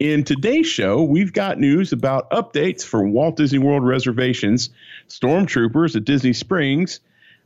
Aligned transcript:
In 0.00 0.24
today's 0.24 0.66
show, 0.66 1.00
we've 1.02 1.34
got 1.34 1.60
news 1.60 1.92
about 1.92 2.30
updates 2.30 2.82
for 2.82 3.06
Walt 3.06 3.36
Disney 3.36 3.58
World 3.58 3.84
reservations, 3.84 4.70
stormtroopers 5.10 5.94
at 5.94 6.06
Disney 6.06 6.32
Springs, 6.32 7.00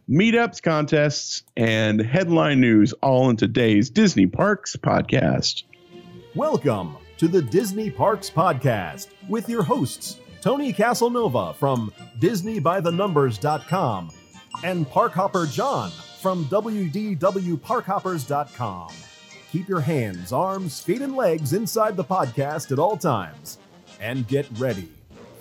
meetups, 0.08 0.62
contests, 0.62 1.42
and 1.56 2.00
headline 2.00 2.60
news 2.60 2.92
all 3.02 3.28
in 3.28 3.36
today's 3.36 3.90
Disney 3.90 4.28
Parks 4.28 4.76
podcast. 4.76 5.64
Welcome 6.36 6.96
to 7.16 7.26
the 7.26 7.42
Disney 7.42 7.90
Parks 7.90 8.30
Podcast 8.30 9.08
with 9.28 9.48
your 9.48 9.64
hosts, 9.64 10.20
Tony 10.40 10.72
Casanova 10.72 11.54
from 11.54 11.92
DisneyByTheNumbers.com 12.20 14.10
and 14.62 14.86
Parkhopper 14.86 15.50
John 15.50 15.90
from 16.20 16.44
WDWParkhoppers.com. 16.44 18.88
Keep 19.54 19.68
your 19.68 19.82
hands, 19.82 20.32
arms, 20.32 20.80
feet, 20.80 21.00
and 21.00 21.14
legs 21.14 21.52
inside 21.52 21.96
the 21.96 22.02
podcast 22.02 22.72
at 22.72 22.80
all 22.80 22.96
times. 22.96 23.58
And 24.00 24.26
get 24.26 24.48
ready 24.58 24.88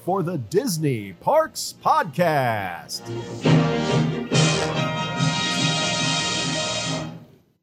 for 0.05 0.21
the 0.21 0.37
Disney 0.37 1.13
Parks 1.13 1.73
Podcast. 1.83 3.01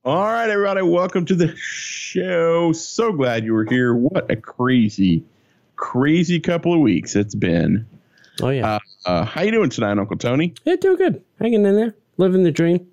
All 0.05 0.25
right, 0.25 0.51
everybody, 0.51 0.83
welcome 0.83 1.25
to 1.27 1.37
the 1.37 1.55
show. 1.57 2.73
So 2.73 3.13
glad 3.13 3.45
you 3.45 3.53
were 3.53 3.67
here. 3.67 3.95
What 3.95 4.29
a 4.29 4.35
crazy, 4.35 5.23
crazy 5.77 6.41
couple 6.41 6.75
of 6.75 6.81
weeks 6.81 7.15
it's 7.15 7.37
been. 7.37 7.87
Oh 8.43 8.49
yeah. 8.49 8.75
Uh, 8.75 8.79
uh, 9.07 9.25
how 9.25 9.43
you 9.43 9.53
doing 9.53 9.71
tonight, 9.71 9.99
Uncle 9.99 10.17
Tony? 10.17 10.55
yeah, 10.65 10.75
doing 10.75 10.97
good. 10.97 11.23
Hanging 11.39 11.65
in 11.65 11.77
there, 11.77 11.95
living 12.17 12.43
the 12.43 12.51
dream. 12.51 12.89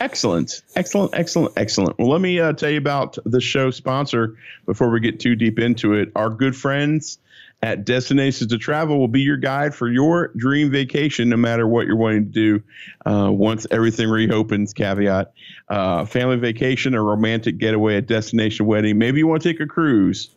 Excellent, 0.00 0.62
excellent, 0.76 1.14
excellent, 1.14 1.52
excellent. 1.58 1.98
Well, 1.98 2.08
let 2.08 2.22
me 2.22 2.40
uh, 2.40 2.54
tell 2.54 2.70
you 2.70 2.78
about 2.78 3.18
the 3.26 3.40
show 3.40 3.70
sponsor 3.70 4.38
before 4.64 4.88
we 4.88 4.98
get 4.98 5.20
too 5.20 5.36
deep 5.36 5.58
into 5.58 5.92
it. 5.92 6.10
Our 6.16 6.30
good 6.30 6.56
friends 6.56 7.18
at 7.62 7.84
Destinations 7.84 8.50
to 8.50 8.56
Travel 8.56 8.98
will 8.98 9.08
be 9.08 9.20
your 9.20 9.36
guide 9.36 9.74
for 9.74 9.90
your 9.90 10.28
dream 10.28 10.70
vacation, 10.70 11.28
no 11.28 11.36
matter 11.36 11.66
what 11.66 11.86
you're 11.86 11.96
wanting 11.96 12.24
to 12.24 12.30
do. 12.30 12.62
Uh, 13.04 13.30
once 13.30 13.66
everything 13.70 14.08
reopens, 14.08 14.72
caveat: 14.72 15.34
uh, 15.68 16.06
family 16.06 16.36
vacation, 16.36 16.94
a 16.94 17.02
romantic 17.02 17.58
getaway, 17.58 17.96
a 17.96 18.00
destination 18.00 18.64
wedding. 18.64 18.96
Maybe 18.96 19.18
you 19.18 19.26
want 19.26 19.42
to 19.42 19.52
take 19.52 19.60
a 19.60 19.66
cruise. 19.66 20.30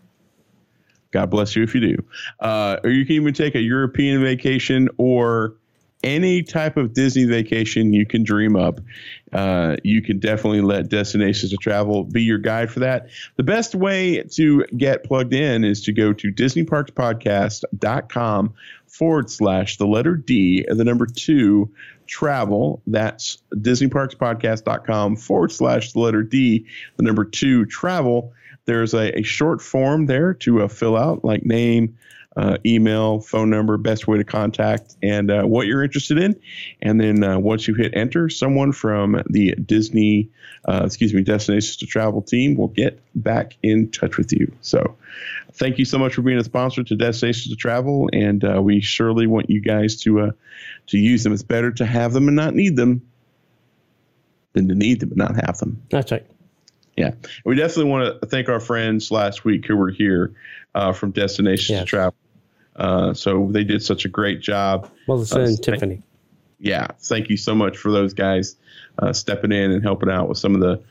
God 1.12 1.30
bless 1.30 1.56
you 1.56 1.64
if 1.64 1.74
you 1.74 1.80
do. 1.80 2.04
Uh, 2.42 2.78
or 2.84 2.90
you 2.90 3.06
can 3.06 3.16
even 3.16 3.34
take 3.34 3.56
a 3.56 3.62
European 3.62 4.22
vacation 4.22 4.90
or 4.98 5.56
any 6.04 6.44
type 6.44 6.78
of 6.78 6.94
Disney 6.94 7.26
vacation 7.26 7.94
you 7.94 8.06
can 8.06 8.24
dream 8.24 8.56
up. 8.56 8.80
Uh, 9.32 9.78
you 9.84 10.02
can 10.02 10.20
definitely 10.20 10.62
let 10.62 10.90
Destinations 10.90 11.52
to 11.52 11.58
Travel 11.58 12.04
be 12.04 12.24
your 12.24 12.38
guide 12.38 12.72
for 12.72 12.82
that. 12.82 13.08
The 13.36 13.44
best 13.44 13.74
way 13.74 14.22
to 14.24 14.66
get 14.78 15.04
plugged 15.04 15.34
in 15.34 15.64
is 15.64 15.82
to 15.84 15.94
go 15.94 16.14
to 16.14 16.32
DisneyParksPodcast.com 16.32 18.54
forward 18.88 19.32
slash 19.32 19.78
the 19.78 19.88
letter 19.88 20.16
D 20.16 20.66
and 20.68 20.80
the 20.80 20.84
number 20.84 21.08
two 21.08 21.72
travel. 22.06 22.84
That's 22.86 23.40
DisneyParksPodcast.com 23.56 25.16
forward 25.16 25.52
slash 25.52 25.94
the 25.94 26.00
letter 26.00 26.22
D, 26.22 26.68
the 26.98 27.04
number 27.04 27.26
two 27.26 27.66
travel. 27.66 28.34
There's 28.66 28.94
a, 28.94 29.20
a 29.20 29.24
short 29.24 29.62
form 29.62 30.06
there 30.06 30.36
to 30.36 30.64
uh, 30.64 30.68
fill 30.68 30.96
out, 30.96 31.26
like 31.26 31.44
name, 31.44 31.98
uh, 32.36 32.58
email, 32.66 33.20
phone 33.20 33.50
number, 33.50 33.78
best 33.78 34.08
way 34.08 34.18
to 34.18 34.24
contact, 34.24 34.96
and 35.04 35.30
uh, 35.30 35.44
what 35.44 35.68
you're 35.68 35.84
interested 35.84 36.18
in. 36.18 36.40
And 36.82 37.00
then 37.00 37.24
uh, 37.24 37.38
once 37.40 37.68
you 37.68 37.76
hit 37.76 37.96
enter, 37.96 38.30
someone 38.30 38.72
from 38.72 39.22
the 39.30 39.56
Disney, 39.56 40.30
uh, 40.68 40.84
excuse 40.86 41.14
me, 41.14 41.22
Destinations 41.22 41.78
to 41.78 41.86
Travel 41.86 42.22
team 42.22 42.56
will 42.56 42.70
get 42.70 43.00
back 43.14 43.58
in 43.62 43.92
touch 43.92 44.18
with 44.18 44.34
you. 44.34 44.52
So 44.62 44.98
thank 45.54 45.78
you 45.78 45.86
so 45.86 46.00
much 46.00 46.16
for 46.16 46.22
being 46.24 46.40
a 46.40 46.44
sponsor 46.44 46.84
to 46.84 46.96
Destinations 46.96 47.50
to 47.50 47.56
Travel, 47.56 48.10
and 48.12 48.44
uh, 48.44 48.62
we 48.62 48.82
surely 48.82 49.28
want 49.28 49.50
you 49.50 49.62
guys 49.62 50.02
to 50.02 50.22
uh, 50.22 50.32
to 50.88 50.98
use 50.98 51.24
them. 51.24 51.34
It's 51.34 51.44
better 51.44 51.72
to 51.74 51.86
have 51.86 52.14
them 52.14 52.28
and 52.28 52.36
not 52.36 52.56
need 52.56 52.76
them 52.76 53.08
than 54.54 54.68
to 54.70 54.76
need 54.76 55.00
them 55.00 55.10
and 55.10 55.18
not 55.18 55.36
have 55.46 55.58
them. 55.60 55.84
That's 55.90 56.12
right. 56.12 56.26
Yeah, 56.96 57.12
we 57.44 57.56
definitely 57.56 57.92
want 57.92 58.22
to 58.22 58.28
thank 58.28 58.50
our 58.50 58.60
friends 58.60 59.10
last 59.10 59.44
week 59.44 59.66
who 59.66 59.76
were 59.76 59.90
here 59.90 60.34
uh, 60.76 60.94
from 60.94 61.12
Destinations 61.12 61.70
Yes. 61.70 61.80
to 61.82 61.86
Travel. 61.86 62.16
Uh, 62.76 63.14
so 63.14 63.48
they 63.52 63.64
did 63.64 63.84
such 63.84 64.06
a 64.06 64.10
great 64.10 64.42
job. 64.42 64.90
Melissa 65.08 65.36
Uh, 65.36 65.40
and 65.40 65.48
thank- 65.50 65.62
Tiffany. 65.64 66.02
Yeah, 66.60 66.88
thank 67.02 67.30
you 67.30 67.36
so 67.38 67.54
much 67.54 67.78
for 67.78 67.92
those 67.92 68.14
guys 68.14 68.56
uh, 69.00 69.12
stepping 69.12 69.52
in 69.52 69.72
and 69.72 69.84
helping 69.84 70.10
out 70.10 70.30
with 70.30 70.38
some 70.38 70.56
of 70.56 70.62
the 70.62 70.82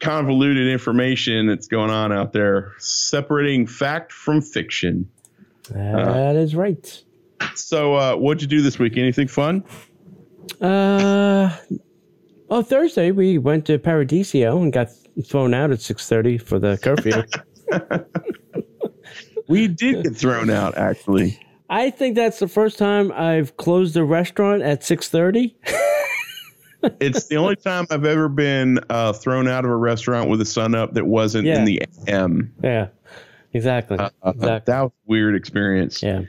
convoluted 0.00 0.66
information 0.66 1.46
that's 1.46 1.68
going 1.68 1.90
on 1.90 2.10
out 2.12 2.32
there, 2.32 2.72
separating 2.78 3.66
fact 3.68 4.10
from 4.12 4.40
fiction. 4.42 5.08
That 5.68 6.34
is 6.34 6.56
right. 6.56 7.02
So, 7.54 7.94
uh, 7.94 8.16
what'd 8.16 8.42
you 8.42 8.48
do 8.48 8.62
this 8.62 8.78
week? 8.80 8.96
Anything 8.96 9.28
fun? 9.28 9.62
Uh, 10.60 11.56
oh, 12.50 12.62
Thursday 12.62 13.12
we 13.12 13.38
went 13.38 13.66
to 13.66 13.78
Paradiso 13.78 14.60
and 14.60 14.72
got 14.72 14.88
thrown 15.24 15.54
out 15.54 15.70
at 15.70 15.80
six 15.80 16.08
thirty 16.08 16.36
for 16.36 16.58
the 16.58 16.76
curfew. 16.82 17.22
We 19.50 19.68
did 19.68 20.04
get 20.04 20.16
thrown 20.16 20.48
out, 20.48 20.76
actually. 20.78 21.38
I 21.68 21.90
think 21.90 22.14
that's 22.16 22.38
the 22.38 22.48
first 22.48 22.78
time 22.78 23.12
I've 23.12 23.56
closed 23.56 23.96
a 23.96 24.04
restaurant 24.04 24.62
at 24.62 24.82
six 24.84 25.08
thirty. 25.08 25.56
It's 26.98 27.26
the 27.26 27.36
only 27.36 27.56
time 27.56 27.86
I've 27.90 28.06
ever 28.06 28.26
been 28.30 28.80
uh, 28.88 29.12
thrown 29.12 29.46
out 29.46 29.66
of 29.66 29.70
a 29.70 29.76
restaurant 29.76 30.30
with 30.30 30.38
the 30.38 30.46
sun 30.46 30.74
up 30.74 30.94
that 30.94 31.04
wasn't 31.06 31.44
Yeah. 31.46 31.58
in 31.58 31.66
the 31.66 31.82
AM. 32.08 32.54
Yeah, 32.64 32.86
exactly. 33.52 33.98
Uh, 33.98 34.08
exactly. 34.24 34.62
That 34.64 34.80
was 34.84 34.90
a 34.90 35.06
weird 35.06 35.34
experience. 35.34 36.02
Yeah. 36.02 36.22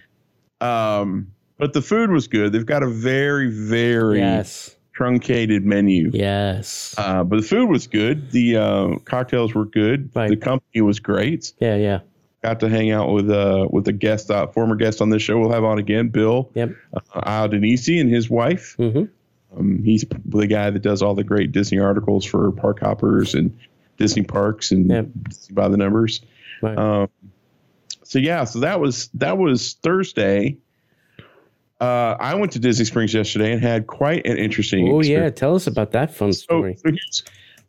Um, 0.59 1.31
but 1.57 1.71
the 1.71 1.81
food 1.81 2.11
was 2.11 2.27
good. 2.27 2.51
They've 2.51 2.65
got 2.65 2.83
a 2.83 2.89
very, 2.89 3.49
very 3.49 4.19
Yes. 4.19 4.75
truncated 4.91 5.63
menu. 5.63 6.11
Yes. 6.13 6.95
Uh, 6.97 7.23
but 7.23 7.37
the 7.37 7.47
food 7.47 7.69
was 7.69 7.87
good. 7.87 8.31
The 8.31 8.57
uh, 8.57 8.87
cocktails 9.05 9.55
were 9.55 9.63
good. 9.65 10.09
Right. 10.13 10.29
The 10.29 10.35
company 10.35 10.81
was 10.81 10.99
great. 10.99 11.53
Yeah. 11.61 11.77
Yeah. 11.77 11.99
Got 12.43 12.59
to 12.61 12.69
hang 12.69 12.89
out 12.89 13.11
with 13.13 13.29
uh, 13.29 13.67
with 13.69 13.87
a 13.87 13.93
guest, 13.93 14.31
uh, 14.31 14.47
former 14.47 14.75
guest 14.75 14.99
on 15.01 15.09
this 15.11 15.21
show. 15.21 15.37
We'll 15.39 15.51
have 15.51 15.63
on 15.63 15.77
again, 15.77 16.09
Bill 16.09 16.49
Yep. 16.55 16.71
uh, 17.13 17.47
Denisi 17.47 18.01
and 18.01 18.09
his 18.09 18.29
wife. 18.31 18.75
Mm-hmm. 18.79 19.03
Um, 19.59 19.83
he's 19.83 20.05
the 20.25 20.47
guy 20.47 20.69
that 20.71 20.79
does 20.81 21.01
all 21.03 21.13
the 21.13 21.23
great 21.23 21.51
Disney 21.51 21.77
articles 21.77 22.25
for 22.25 22.51
Park 22.53 22.79
Hoppers 22.79 23.35
and 23.35 23.55
Disney 23.97 24.23
Parks 24.23 24.71
and 24.71 24.89
Yep. 24.89 25.05
Disney 25.29 25.53
by 25.53 25.67
the 25.67 25.77
numbers. 25.77 26.21
Right. 26.63 26.77
Um, 26.77 27.09
so 28.03 28.17
yeah, 28.17 28.43
so 28.45 28.61
that 28.61 28.79
was 28.79 29.09
that 29.15 29.37
was 29.37 29.73
Thursday. 29.73 30.57
Uh, 31.79 32.15
I 32.19 32.35
went 32.35 32.51
to 32.53 32.59
Disney 32.59 32.85
Springs 32.85 33.13
yesterday 33.13 33.51
and 33.53 33.61
had 33.61 33.87
quite 33.87 34.25
an 34.25 34.37
interesting. 34.37 34.91
oh 34.91 35.01
yeah. 35.01 35.29
Tell 35.29 35.55
us 35.55 35.67
about 35.67 35.91
that 35.91 36.13
fun 36.13 36.33
So, 36.33 36.41
story. 36.41 36.77
so, 36.77 36.91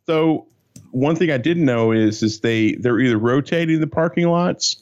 so 0.07 0.47
one 0.91 1.15
thing 1.15 1.31
I 1.31 1.37
didn't 1.37 1.65
know 1.65 1.91
is 1.91 2.23
is 2.23 2.39
they 2.39 2.73
they're 2.73 2.99
either 2.99 3.17
rotating 3.17 3.79
the 3.79 3.87
parking 3.87 4.27
lots 4.27 4.77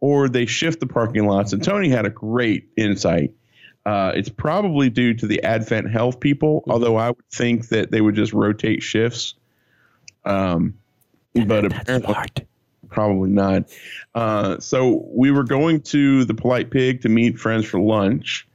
or 0.00 0.28
they 0.28 0.46
shift 0.46 0.80
the 0.80 0.86
parking 0.86 1.26
lots. 1.26 1.52
And 1.52 1.62
Tony 1.62 1.88
had 1.88 2.06
a 2.06 2.10
great 2.10 2.68
insight. 2.76 3.32
Uh, 3.84 4.12
it's 4.14 4.28
probably 4.28 4.90
due 4.90 5.14
to 5.14 5.26
the 5.26 5.42
Advent 5.42 5.90
Health 5.90 6.20
people, 6.20 6.60
Mm-hmm. 6.60 6.70
although 6.70 6.96
I 6.96 7.08
would 7.08 7.28
think 7.32 7.68
that 7.68 7.90
they 7.90 8.00
would 8.00 8.14
just 8.14 8.32
rotate 8.32 8.82
shifts. 8.82 9.34
Um, 10.24 10.74
but 11.34 11.64
apparently 11.64 12.12
smart. 12.12 12.40
probably 12.88 13.30
not. 13.30 13.64
Uh, 14.14 14.58
so 14.60 15.06
we 15.08 15.30
were 15.30 15.44
going 15.44 15.80
to 15.82 16.24
the 16.24 16.34
Polite 16.34 16.70
Pig 16.70 17.02
to 17.02 17.08
meet 17.08 17.38
friends 17.38 17.64
for 17.64 17.80
lunch. 17.80 18.46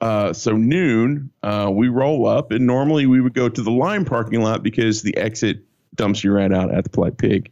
Uh, 0.00 0.32
so 0.32 0.52
noon, 0.56 1.30
uh, 1.42 1.70
we 1.72 1.88
roll 1.88 2.26
up, 2.26 2.50
and 2.50 2.66
normally 2.66 3.06
we 3.06 3.20
would 3.20 3.32
go 3.34 3.48
to 3.48 3.62
the 3.62 3.70
line 3.70 4.04
parking 4.04 4.42
lot 4.42 4.62
because 4.62 5.02
the 5.02 5.16
exit 5.16 5.64
dumps 5.96 6.22
you 6.22 6.32
right 6.32 6.52
out 6.52 6.72
at 6.72 6.84
the 6.84 6.90
Polite 6.90 7.18
Pig. 7.18 7.50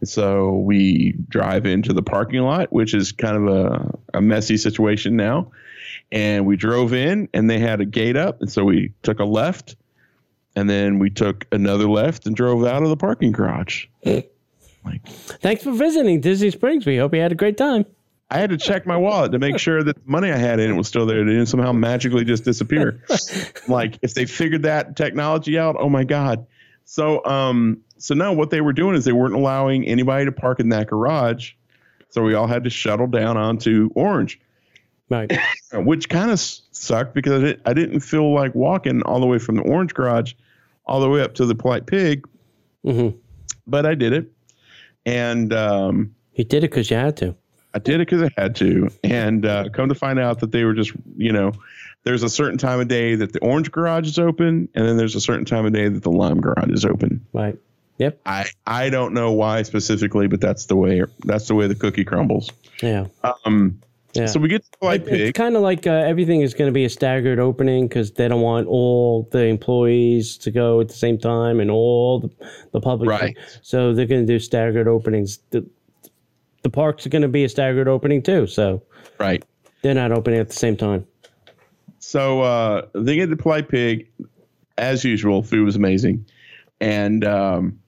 And 0.00 0.08
so 0.08 0.54
we 0.54 1.14
drive 1.28 1.66
into 1.66 1.92
the 1.92 2.02
parking 2.02 2.40
lot, 2.40 2.72
which 2.72 2.94
is 2.94 3.12
kind 3.12 3.36
of 3.36 3.54
a, 3.54 3.98
a 4.14 4.20
messy 4.20 4.56
situation 4.56 5.16
now. 5.16 5.52
And 6.10 6.44
we 6.44 6.56
drove 6.56 6.92
in, 6.92 7.28
and 7.32 7.48
they 7.48 7.58
had 7.58 7.80
a 7.80 7.84
gate 7.84 8.16
up, 8.16 8.40
and 8.40 8.50
so 8.50 8.64
we 8.64 8.92
took 9.02 9.20
a 9.20 9.24
left, 9.24 9.76
and 10.56 10.68
then 10.68 10.98
we 10.98 11.08
took 11.08 11.46
another 11.52 11.88
left 11.88 12.26
and 12.26 12.36
drove 12.36 12.64
out 12.66 12.82
of 12.82 12.88
the 12.88 12.96
parking 12.96 13.32
garage. 13.32 13.86
like 14.04 15.06
Thanks 15.06 15.62
for 15.62 15.72
visiting 15.72 16.20
Disney 16.20 16.50
Springs. 16.50 16.84
We 16.84 16.98
hope 16.98 17.14
you 17.14 17.20
had 17.20 17.32
a 17.32 17.36
great 17.36 17.56
time. 17.56 17.86
I 18.32 18.38
had 18.38 18.48
to 18.48 18.56
check 18.56 18.86
my 18.86 18.96
wallet 18.96 19.32
to 19.32 19.38
make 19.38 19.58
sure 19.58 19.82
that 19.82 19.94
the 19.94 20.10
money 20.10 20.32
I 20.32 20.38
had 20.38 20.58
in 20.58 20.70
it 20.70 20.74
was 20.74 20.88
still 20.88 21.04
there. 21.04 21.20
It 21.20 21.26
didn't 21.26 21.46
somehow 21.46 21.72
magically 21.72 22.24
just 22.24 22.44
disappear. 22.44 23.04
like 23.68 23.98
if 24.00 24.14
they 24.14 24.24
figured 24.24 24.62
that 24.62 24.96
technology 24.96 25.58
out, 25.58 25.76
oh 25.78 25.90
my 25.90 26.04
god. 26.04 26.46
So 26.92 27.24
um 27.24 27.78
so 27.96 28.14
no, 28.14 28.34
what 28.34 28.50
they 28.50 28.60
were 28.60 28.74
doing 28.74 28.94
is 28.94 29.06
they 29.06 29.12
weren't 29.12 29.34
allowing 29.34 29.86
anybody 29.86 30.26
to 30.26 30.32
park 30.32 30.60
in 30.60 30.68
that 30.68 30.88
garage. 30.88 31.52
So 32.10 32.22
we 32.22 32.34
all 32.34 32.46
had 32.46 32.64
to 32.64 32.70
shuttle 32.70 33.06
down 33.06 33.38
onto 33.38 33.88
Orange, 33.94 34.38
Right. 35.08 35.32
which 35.72 36.10
kind 36.10 36.30
of 36.30 36.38
sucked 36.38 37.14
because 37.14 37.44
it, 37.44 37.62
I 37.64 37.72
didn't 37.72 38.00
feel 38.00 38.34
like 38.34 38.54
walking 38.54 39.00
all 39.04 39.20
the 39.20 39.26
way 39.26 39.38
from 39.38 39.54
the 39.54 39.62
Orange 39.62 39.94
garage 39.94 40.34
all 40.84 41.00
the 41.00 41.08
way 41.08 41.22
up 41.22 41.32
to 41.36 41.46
the 41.46 41.54
Polite 41.54 41.86
Pig 41.86 42.28
hmm 42.84 43.08
but 43.66 43.86
I 43.86 43.94
did 43.94 44.12
it. 44.12 44.30
And 45.06 45.50
um, 45.54 46.14
You 46.34 46.44
did 46.44 46.62
it 46.62 46.70
because 46.72 46.90
you 46.90 46.98
had 46.98 47.16
to. 47.18 47.34
I 47.72 47.78
did 47.78 47.94
it 48.02 48.10
because 48.10 48.22
I 48.22 48.28
had 48.36 48.54
to, 48.56 48.90
and 49.02 49.46
uh, 49.46 49.70
come 49.70 49.88
to 49.88 49.94
find 49.94 50.18
out 50.18 50.40
that 50.40 50.52
they 50.52 50.64
were 50.64 50.74
just, 50.74 50.92
you 51.16 51.32
know, 51.32 51.52
there's 52.04 52.22
a 52.22 52.28
certain 52.28 52.58
time 52.58 52.80
of 52.80 52.88
day 52.88 53.14
that 53.14 53.32
the 53.32 53.40
orange 53.40 53.70
garage 53.70 54.08
is 54.08 54.18
open, 54.18 54.68
and 54.74 54.88
then 54.88 54.96
there's 54.96 55.14
a 55.14 55.20
certain 55.20 55.44
time 55.44 55.66
of 55.66 55.72
day 55.72 55.88
that 55.88 56.02
the 56.02 56.10
lime 56.10 56.40
garage 56.40 56.70
is 56.70 56.84
open. 56.84 57.24
Right. 57.32 57.58
Yep. 57.98 58.20
I 58.26 58.46
I 58.66 58.90
don't 58.90 59.14
know 59.14 59.32
why 59.32 59.62
specifically, 59.62 60.26
but 60.26 60.40
that's 60.40 60.66
the 60.66 60.76
way 60.76 61.02
that's 61.24 61.48
the 61.48 61.54
way 61.54 61.66
the 61.66 61.74
cookie 61.74 62.04
crumbles. 62.04 62.50
Yeah. 62.82 63.06
Um. 63.44 63.80
Yeah. 64.14 64.26
So 64.26 64.40
we 64.40 64.48
get 64.48 64.64
to 64.64 64.78
play 64.78 64.96
It- 64.96 65.06
pig. 65.06 65.20
It's 65.20 65.36
kind 65.38 65.56
of 65.56 65.62
like 65.62 65.86
uh, 65.86 65.90
everything 65.90 66.42
is 66.42 66.52
going 66.52 66.68
to 66.68 66.72
be 66.72 66.84
a 66.84 66.90
staggered 66.90 67.38
opening 67.38 67.88
because 67.88 68.12
they 68.12 68.28
don't 68.28 68.42
want 68.42 68.66
all 68.66 69.26
the 69.30 69.46
employees 69.46 70.36
to 70.38 70.50
go 70.50 70.80
at 70.80 70.88
the 70.88 70.94
same 70.94 71.16
time 71.16 71.60
and 71.60 71.70
all 71.70 72.20
the, 72.20 72.30
the 72.72 72.80
public. 72.80 73.08
Right. 73.08 73.36
So 73.62 73.94
they're 73.94 74.06
going 74.06 74.26
to 74.26 74.30
do 74.30 74.38
staggered 74.38 74.86
openings. 74.86 75.38
The, 75.50 75.66
the 76.62 76.68
parks 76.68 77.06
are 77.06 77.08
going 77.08 77.22
to 77.22 77.28
be 77.28 77.44
a 77.44 77.48
staggered 77.48 77.88
opening 77.88 78.22
too. 78.22 78.46
So 78.46 78.82
right. 79.18 79.42
they're 79.80 79.94
not 79.94 80.12
opening 80.12 80.40
at 80.40 80.48
the 80.48 80.56
same 80.56 80.76
time. 80.76 81.06
So 82.12 82.42
uh, 82.42 82.88
they 82.92 83.16
get 83.16 83.30
to 83.30 83.38
play 83.38 83.62
pig, 83.62 84.10
as 84.76 85.02
usual. 85.02 85.42
Food 85.42 85.64
was 85.64 85.76
amazing, 85.76 86.26
and 86.78 87.24
um, 87.24 87.80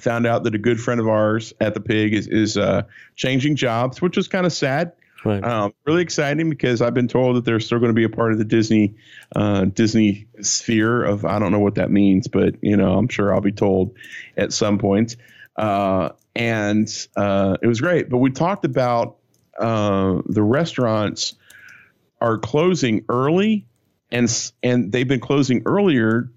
found 0.00 0.26
out 0.26 0.42
that 0.42 0.56
a 0.56 0.58
good 0.58 0.80
friend 0.80 0.98
of 0.98 1.06
ours 1.06 1.54
at 1.60 1.74
the 1.74 1.80
pig 1.80 2.12
is 2.12 2.26
is 2.26 2.56
uh, 2.56 2.82
changing 3.14 3.54
jobs, 3.54 4.02
which 4.02 4.16
was 4.16 4.26
kind 4.26 4.46
of 4.46 4.52
sad. 4.52 4.94
Right. 5.24 5.44
Um, 5.44 5.72
really 5.84 6.02
exciting 6.02 6.50
because 6.50 6.82
I've 6.82 6.92
been 6.92 7.06
told 7.06 7.36
that 7.36 7.44
they're 7.44 7.60
still 7.60 7.78
going 7.78 7.90
to 7.90 7.94
be 7.94 8.02
a 8.02 8.08
part 8.08 8.32
of 8.32 8.38
the 8.38 8.44
Disney 8.44 8.96
uh, 9.36 9.66
Disney 9.66 10.26
sphere 10.40 11.04
of 11.04 11.24
I 11.24 11.38
don't 11.38 11.52
know 11.52 11.60
what 11.60 11.76
that 11.76 11.92
means, 11.92 12.26
but 12.26 12.56
you 12.62 12.76
know 12.76 12.98
I'm 12.98 13.06
sure 13.06 13.32
I'll 13.32 13.40
be 13.40 13.52
told 13.52 13.94
at 14.36 14.52
some 14.52 14.78
point. 14.78 15.14
Uh, 15.54 16.08
and 16.34 16.88
uh, 17.14 17.58
it 17.62 17.68
was 17.68 17.80
great. 17.80 18.10
But 18.10 18.18
we 18.18 18.32
talked 18.32 18.64
about 18.64 19.18
uh, 19.56 20.20
the 20.26 20.42
restaurants 20.42 21.36
are 22.22 22.38
closing 22.38 23.04
early, 23.08 23.66
and 24.10 24.28
and 24.62 24.92
they've 24.92 25.08
been 25.08 25.20
closing 25.20 25.62
earlier. 25.66 26.30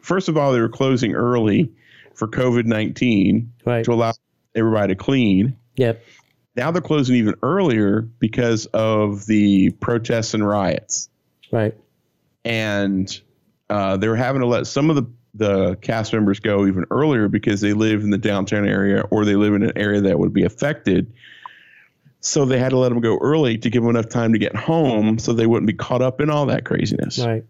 First 0.00 0.28
of 0.28 0.36
all, 0.36 0.52
they 0.52 0.60
were 0.60 0.68
closing 0.68 1.14
early 1.14 1.72
for 2.14 2.28
COVID 2.28 2.64
nineteen 2.64 3.52
right. 3.64 3.84
to 3.84 3.92
allow 3.92 4.12
everybody 4.54 4.94
to 4.94 4.96
clean. 4.96 5.56
Yep. 5.76 6.02
Now 6.56 6.70
they're 6.70 6.80
closing 6.80 7.16
even 7.16 7.34
earlier 7.42 8.02
because 8.02 8.66
of 8.66 9.26
the 9.26 9.70
protests 9.70 10.34
and 10.34 10.46
riots. 10.46 11.08
Right. 11.50 11.74
And 12.44 13.20
uh, 13.68 13.96
they 13.96 14.08
were 14.08 14.16
having 14.16 14.40
to 14.40 14.46
let 14.46 14.66
some 14.68 14.88
of 14.88 14.96
the, 14.96 15.06
the 15.34 15.74
cast 15.76 16.12
members 16.12 16.38
go 16.38 16.66
even 16.66 16.84
earlier 16.92 17.26
because 17.26 17.60
they 17.60 17.72
live 17.72 18.04
in 18.04 18.10
the 18.10 18.18
downtown 18.18 18.68
area 18.68 19.00
or 19.10 19.24
they 19.24 19.34
live 19.34 19.54
in 19.54 19.64
an 19.64 19.72
area 19.76 20.02
that 20.02 20.18
would 20.18 20.32
be 20.32 20.44
affected. 20.44 21.12
So 22.26 22.46
they 22.46 22.58
had 22.58 22.70
to 22.70 22.78
let 22.78 22.88
them 22.88 23.00
go 23.00 23.18
early 23.18 23.58
to 23.58 23.68
give 23.68 23.82
them 23.82 23.90
enough 23.90 24.08
time 24.08 24.32
to 24.32 24.38
get 24.38 24.56
home 24.56 25.18
so 25.18 25.34
they 25.34 25.44
wouldn't 25.44 25.66
be 25.66 25.74
caught 25.74 26.00
up 26.00 26.22
in 26.22 26.30
all 26.30 26.46
that 26.46 26.64
craziness. 26.64 27.18
Right. 27.18 27.44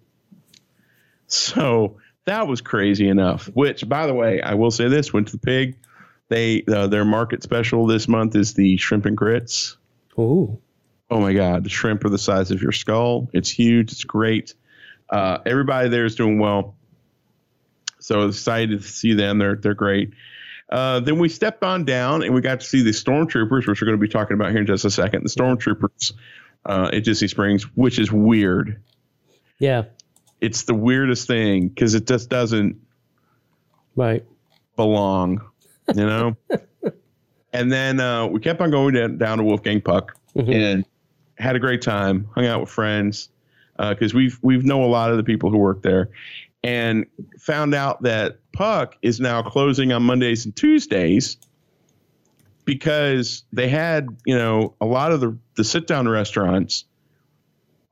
So 1.29 1.99
that 2.25 2.49
was 2.49 2.61
crazy 2.61 3.09
enough. 3.09 3.47
Which, 3.47 3.89
by 3.89 4.09
the 4.09 4.15
way, 4.15 4.43
I 4.43 4.55
will 4.55 4.73
say 4.73 4.89
this: 4.89 5.13
went 5.13 5.29
to 5.29 5.37
the 5.37 5.39
pig. 5.39 5.77
They 6.29 6.65
uh, 6.67 6.89
their 6.89 7.05
market 7.05 7.45
special 7.45 7.87
this 7.87 8.09
month 8.09 8.35
is 8.35 8.55
the 8.55 8.77
shrimp 8.77 9.07
and 9.07 9.17
grits. 9.17 9.77
Ooh. 10.19 10.59
Oh 11.09 11.21
my 11.21 11.35
God, 11.35 11.63
the 11.63 11.71
shrimp 11.71 12.05
are 12.05 12.09
the 12.09 12.19
size 12.19 12.51
of 12.51 12.61
your 12.61 12.73
skull. 12.73 13.31
It's 13.33 13.51
huge. 13.51 13.93
It's 13.93 14.03
great. 14.03 14.55
Uh, 15.09 15.39
everybody 15.47 15.89
there 15.89 16.05
is 16.05 16.17
doing 16.17 16.41
well. 16.41 16.75
So 18.01 18.27
excited 18.27 18.83
to 18.83 18.89
see 18.89 19.15
them. 19.15 19.39
They're 19.39 19.55
they're 19.55 19.75
great. 19.75 20.15
Uh, 20.75 20.99
then 20.99 21.21
we 21.21 21.29
stepped 21.29 21.63
on 21.63 21.85
down 21.85 22.25
and 22.25 22.35
we 22.35 22.41
got 22.41 22.59
to 22.59 22.67
see 22.67 22.83
the 22.83 22.91
stormtroopers, 22.91 23.69
which 23.69 23.81
we're 23.81 23.87
going 23.87 23.97
to 23.97 23.97
be 23.97 24.09
talking 24.09 24.35
about 24.35 24.51
here 24.51 24.59
in 24.59 24.67
just 24.67 24.85
a 24.85 24.91
second. 24.91 25.23
The 25.25 25.29
stormtroopers 25.29 26.13
uh, 26.67 26.91
at 26.93 27.05
Disney 27.05 27.29
Springs, 27.29 27.63
which 27.77 28.01
is 28.01 28.11
weird. 28.11 28.83
Yeah. 29.61 29.85
It's 30.41 30.65
the 30.65 30.75
weirdest 30.75 31.29
thing 31.29 31.69
because 31.69 31.95
it 31.95 32.09
just 32.09 32.29
doesn't 32.29 32.77
Right. 33.95 34.25
belong, 34.75 35.43
you 35.95 36.05
know. 36.07 36.37
and 37.53 37.71
then 37.71 38.01
uh, 38.01 38.27
we 38.27 38.41
kept 38.41 38.61
on 38.61 38.73
going 38.73 38.95
down, 38.95 39.19
down 39.19 39.39
to 39.39 39.45
Wolfgang 39.45 39.81
Puck 39.81 40.17
Mhm. 40.35 40.53
and 40.53 40.85
had 41.39 41.55
a 41.55 41.61
great 41.61 41.83
time. 41.83 42.27
Hung 42.35 42.47
out 42.47 42.61
with 42.61 42.71
friends 42.71 43.29
because 43.79 44.13
we've 44.13 44.39
we've 44.43 44.65
know 44.65 44.83
a 44.85 44.87
lot 44.91 45.13
of 45.13 45.17
the 45.19 45.23
people 45.23 45.51
who 45.51 45.59
work 45.59 45.83
there, 45.83 46.11
and 46.65 47.05
found 47.39 47.75
out 47.75 48.03
that 48.03 48.39
Puck 48.53 48.97
is 49.03 49.21
now 49.21 49.43
closing 49.43 49.93
on 49.93 50.03
Mondays 50.03 50.47
and 50.47 50.57
Tuesdays 50.57 51.37
because 52.65 53.45
they 53.53 53.69
had 53.69 54.09
you 54.25 54.37
know 54.37 54.75
a 54.81 54.87
lot 54.87 55.13
of 55.13 55.21
the 55.21 55.37
the 55.57 55.63
sit 55.63 55.87
down 55.87 56.09
restaurants 56.09 56.87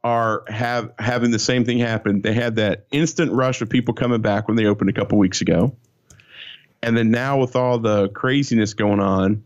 are 0.03 0.43
have 0.49 0.93
having 0.99 1.31
the 1.31 1.39
same 1.39 1.65
thing 1.65 1.79
happen. 1.79 2.23
They 2.23 2.33
had 2.33 2.57
that 2.57 2.87
instant 2.91 3.31
rush 3.33 3.61
of 3.61 3.69
people 3.69 3.95
coming 3.95 4.23
back 4.23 4.49
when 4.49 4.57
they 4.57 4.65
opened 4.65 4.91
a 4.91 4.95
couple 4.95 5.19
weeks 5.19 5.43
ago. 5.43 5.77
And 6.83 6.97
then 6.97 7.13
now 7.13 7.39
with 7.39 7.55
all 7.55 7.79
the 7.79 8.09
craziness 8.09 8.75
going 8.75 8.99
on, 8.99 9.45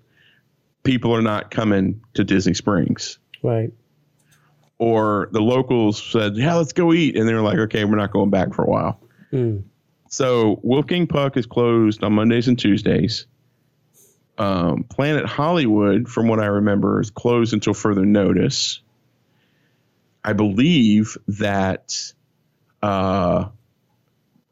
people 0.84 1.14
are 1.14 1.20
not 1.20 1.50
coming 1.50 2.00
to 2.14 2.25
Disney 2.25 2.55
Springs. 2.55 3.19
Right. 3.43 3.72
Or 4.79 5.29
the 5.32 5.43
locals 5.43 6.02
said, 6.02 6.37
"Yeah, 6.37 6.55
let's 6.55 6.72
go 6.72 6.93
eat," 6.93 7.17
and 7.17 7.29
they 7.29 7.34
were 7.34 7.43
like, 7.43 7.58
"Okay, 7.58 7.84
we're 7.84 7.96
not 7.96 8.12
going 8.12 8.31
back 8.31 8.55
for 8.55 8.62
a 8.62 8.69
while." 8.69 9.00
Mm. 9.36 9.62
So 10.08 10.60
Wolfgang 10.62 11.06
Puck 11.06 11.36
is 11.36 11.46
closed 11.46 12.02
on 12.02 12.12
Mondays 12.14 12.48
and 12.48 12.58
Tuesdays. 12.58 13.26
Um, 14.38 14.84
Planet 14.84 15.26
Hollywood, 15.26 16.08
from 16.08 16.28
what 16.28 16.40
I 16.40 16.46
remember, 16.46 17.00
is 17.00 17.10
closed 17.10 17.52
until 17.52 17.74
further 17.74 18.04
notice. 18.04 18.80
I 20.22 20.32
believe 20.32 21.16
that 21.28 22.12
uh, 22.82 23.48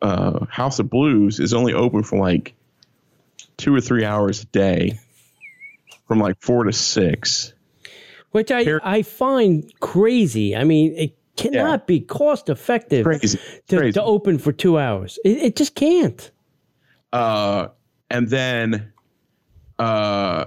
uh, 0.01 0.47
House 0.47 0.79
of 0.79 0.89
Blues 0.89 1.41
is 1.41 1.53
only 1.53 1.75
open 1.75 2.03
for 2.03 2.19
like 2.19 2.55
two 3.57 3.75
or 3.75 3.81
three 3.81 4.05
hours 4.05 4.43
a 4.43 4.47
day, 4.47 4.99
from 6.07 6.19
like 6.21 6.41
four 6.41 6.65
to 6.65 6.73
six. 6.73 7.53
Which 8.31 8.51
I, 8.51 8.65
Here- 8.65 8.81
I 8.83 9.03
find 9.03 9.73
crazy. 9.81 10.57
I 10.57 10.65
mean, 10.65 10.95
it 10.97 11.17
cannot 11.37 11.87
be 11.87 12.01
cost 12.01 12.49
effective 12.49 13.05
Crazy, 13.05 13.39
to, 13.69 13.77
crazy. 13.79 13.93
to 13.93 14.03
open 14.03 14.39
for 14.39 14.53
two 14.53 14.79
hours. 14.79 15.19
It, 15.25 15.39
it 15.39 15.57
just 15.57 15.75
can't. 15.75 16.31
Uh, 17.13 17.69
and 18.11 18.29
then 18.29 18.93
uh, 19.79 20.47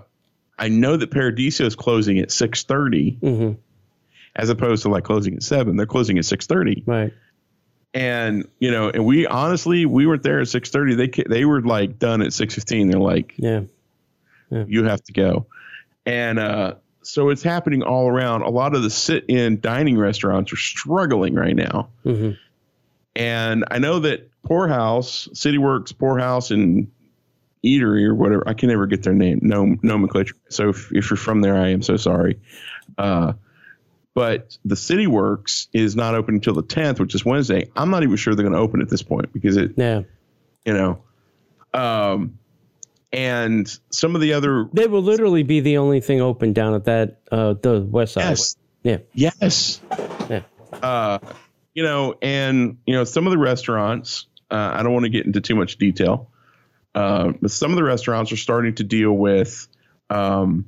I 0.57 0.69
know 0.69 0.97
that 0.97 1.11
Paradiso 1.11 1.65
is 1.65 1.75
closing 1.75 2.19
at 2.19 2.31
six 2.31 2.63
thirty. 2.63 3.17
hmm 3.21 3.53
as 4.39 4.49
opposed 4.51 4.83
to 4.83 4.89
like 4.89 5.03
closing 5.03 5.33
at 5.33 5.41
seven. 5.41 5.77
They're 5.77 5.87
closing 5.87 6.19
at 6.19 6.25
six 6.25 6.45
thirty, 6.45 6.83
Right. 6.85 7.11
and 7.95 8.47
you 8.59 8.69
know, 8.69 8.89
and 8.89 9.03
we 9.03 9.25
honestly 9.25 9.87
we 9.87 10.05
weren't 10.05 10.21
there 10.21 10.39
at 10.41 10.47
six 10.47 10.69
thirty. 10.69 10.93
They 10.93 11.07
they 11.27 11.43
were 11.43 11.59
like 11.63 11.97
done 11.97 12.21
at 12.21 12.33
six 12.33 12.53
fifteen. 12.53 12.87
They're 12.87 12.99
like, 12.99 13.33
Yeah. 13.37 13.61
you 14.51 14.83
have 14.83 15.01
to 15.05 15.11
go, 15.13 15.47
and 16.05 16.37
uh, 16.37 16.75
so 17.07 17.29
it's 17.29 17.43
happening 17.43 17.83
all 17.83 18.07
around. 18.07 18.41
A 18.43 18.49
lot 18.49 18.75
of 18.75 18.83
the 18.83 18.89
sit-in 18.89 19.59
dining 19.59 19.97
restaurants 19.97 20.51
are 20.53 20.57
struggling 20.57 21.33
right 21.35 21.55
now, 21.55 21.89
hmm 22.03 22.31
and 23.15 23.65
I 23.71 23.79
know 23.79 23.99
that 23.99 24.29
Pour 24.43 24.67
House, 24.67 25.27
CityWorks, 25.33 25.97
Pour 25.97 26.19
House, 26.19 26.51
and 26.51 26.91
Eatery 27.65 28.03
or 28.05 28.13
whatever. 28.13 28.47
I 28.47 28.53
can 28.53 28.69
never 28.69 28.85
get 28.85 29.01
their 29.01 29.15
name 29.15 29.39
nom- 29.41 29.79
nomenclature. 29.81 30.35
So 30.49 30.69
if, 30.69 30.91
if 30.93 31.09
you're 31.09 31.17
from 31.17 31.41
there, 31.41 31.57
I 31.57 31.69
am 31.69 31.81
so 31.81 31.97
sorry. 31.97 32.39
Uh, 32.95 33.33
but 34.13 34.55
the 34.65 34.75
CityWorks 34.75 35.67
is 35.73 35.95
not 35.95 36.13
open 36.13 36.35
until 36.35 36.53
the 36.53 36.61
10th, 36.63 36.99
which 36.99 37.15
is 37.15 37.25
Wednesday. 37.25 37.69
I'm 37.75 37.89
not 37.89 38.03
even 38.03 38.15
sure 38.17 38.35
they're 38.35 38.43
going 38.43 38.53
to 38.53 38.59
open 38.59 38.81
at 38.81 38.89
this 38.89 39.01
point 39.01 39.33
because 39.33 39.57
it, 39.57 39.71
Yeah. 39.75 40.03
you 40.63 40.73
know, 40.73 41.01
um, 41.73 42.37
and 43.13 43.67
some 43.89 44.15
of 44.15 44.21
the 44.21 44.33
other 44.33 44.67
They 44.73 44.87
will 44.87 45.01
literally 45.01 45.43
be 45.43 45.59
the 45.59 45.77
only 45.77 46.01
thing 46.01 46.21
open 46.21 46.53
down 46.53 46.73
at 46.73 46.85
that 46.85 47.19
uh 47.31 47.53
the 47.53 47.81
west 47.81 48.13
side. 48.13 48.23
yes, 48.29 48.55
Yeah. 48.83 48.97
yes, 49.13 49.81
Yeah. 50.29 50.41
uh, 50.81 51.19
you 51.73 51.83
know, 51.83 52.15
and 52.21 52.77
you 52.85 52.93
know, 52.93 53.03
some 53.03 53.27
of 53.27 53.31
the 53.31 53.37
restaurants. 53.37 54.25
Uh, 54.49 54.71
I 54.75 54.81
don't 54.83 54.93
want 54.93 55.03
to 55.03 55.09
get 55.09 55.25
into 55.25 55.41
too 55.41 55.55
much 55.55 55.77
detail, 55.77 56.29
uh, 56.95 57.33
but 57.41 57.51
some 57.51 57.71
of 57.71 57.75
the 57.77 57.83
restaurants 57.83 58.31
are 58.31 58.37
starting 58.37 58.75
to 58.75 58.83
deal 58.83 59.11
with 59.11 59.67
um, 60.09 60.65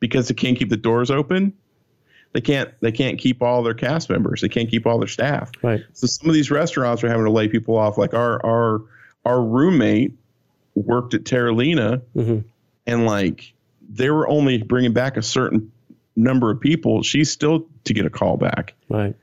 because 0.00 0.26
they 0.28 0.34
can't 0.34 0.58
keep 0.58 0.70
the 0.70 0.76
doors 0.76 1.10
open. 1.10 1.52
They 2.32 2.40
can't. 2.40 2.68
They 2.80 2.90
can't 2.92 3.18
keep 3.18 3.42
all 3.42 3.62
their 3.62 3.74
cast 3.74 4.10
members. 4.10 4.40
They 4.40 4.48
can't 4.48 4.68
keep 4.68 4.86
all 4.86 4.98
their 4.98 5.06
staff. 5.08 5.52
Right. 5.62 5.82
So 5.92 6.06
some 6.08 6.28
of 6.28 6.34
these 6.34 6.50
restaurants 6.50 7.02
are 7.04 7.08
having 7.08 7.24
to 7.26 7.30
lay 7.30 7.46
people 7.48 7.76
off. 7.78 7.96
Like 7.96 8.12
our 8.12 8.44
our 8.44 8.82
our 9.24 9.40
roommate 9.42 10.14
worked 10.76 11.14
at 11.14 11.24
Terralina, 11.24 12.02
hmm 12.14 12.38
and 12.86 13.04
like 13.04 13.52
they 13.88 14.10
were 14.10 14.28
only 14.28 14.62
bringing 14.62 14.92
back 14.92 15.16
a 15.16 15.22
certain 15.22 15.72
number 16.14 16.50
of 16.52 16.60
people. 16.60 17.02
She's 17.02 17.30
still 17.32 17.66
to 17.84 17.92
get 17.94 18.06
a 18.06 18.10
call 18.10 18.36
back 18.36 18.74
Right. 18.88 19.14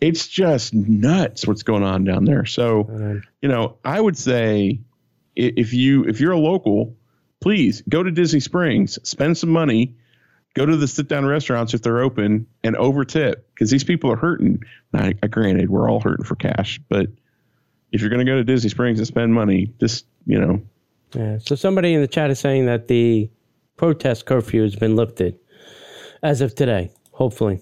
it's 0.00 0.26
just 0.26 0.72
nuts 0.74 1.46
what's 1.46 1.62
going 1.62 1.82
on 1.82 2.04
down 2.04 2.24
there. 2.24 2.44
So, 2.46 2.88
Um, 2.90 3.22
you 3.42 3.48
know, 3.48 3.76
I 3.84 4.00
would 4.00 4.16
say 4.16 4.80
if 5.36 5.72
you 5.74 6.04
if 6.04 6.20
you're 6.20 6.32
a 6.32 6.38
local 6.38 6.96
please 7.40 7.82
go 7.88 8.02
to 8.02 8.10
Disney 8.10 8.40
Springs, 8.40 8.98
spend 9.02 9.36
some 9.36 9.50
money, 9.50 9.94
go 10.54 10.64
to 10.64 10.76
the 10.76 10.86
sit 10.86 11.08
down 11.08 11.26
restaurants 11.26 11.74
if 11.74 11.82
they're 11.82 12.00
open, 12.00 12.46
and 12.62 12.76
over 12.76 13.04
tip 13.04 13.48
because 13.54 13.70
these 13.70 13.84
people 13.84 14.12
are 14.12 14.16
hurting. 14.16 14.62
Now, 14.92 15.10
I, 15.22 15.26
granted, 15.26 15.68
we're 15.68 15.90
all 15.90 16.00
hurting 16.00 16.24
for 16.24 16.36
cash, 16.36 16.80
but 16.88 17.08
if 17.92 18.00
you're 18.00 18.10
going 18.10 18.24
to 18.24 18.30
go 18.30 18.36
to 18.36 18.44
Disney 18.44 18.70
Springs 18.70 18.98
and 18.98 19.06
spend 19.06 19.32
money, 19.32 19.72
just 19.78 20.06
you 20.26 20.40
know. 20.40 20.62
Yeah. 21.14 21.38
So 21.38 21.54
somebody 21.54 21.94
in 21.94 22.00
the 22.00 22.08
chat 22.08 22.30
is 22.30 22.40
saying 22.40 22.66
that 22.66 22.88
the 22.88 23.30
protest 23.76 24.26
curfew 24.26 24.62
has 24.62 24.74
been 24.74 24.96
lifted 24.96 25.38
as 26.22 26.40
of 26.40 26.54
today. 26.54 26.90
Hopefully. 27.12 27.60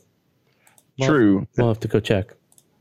True. 1.00 1.46
We'll 1.56 1.68
have 1.68 1.80
to 1.80 1.88
go 1.88 1.98
check. 1.98 2.34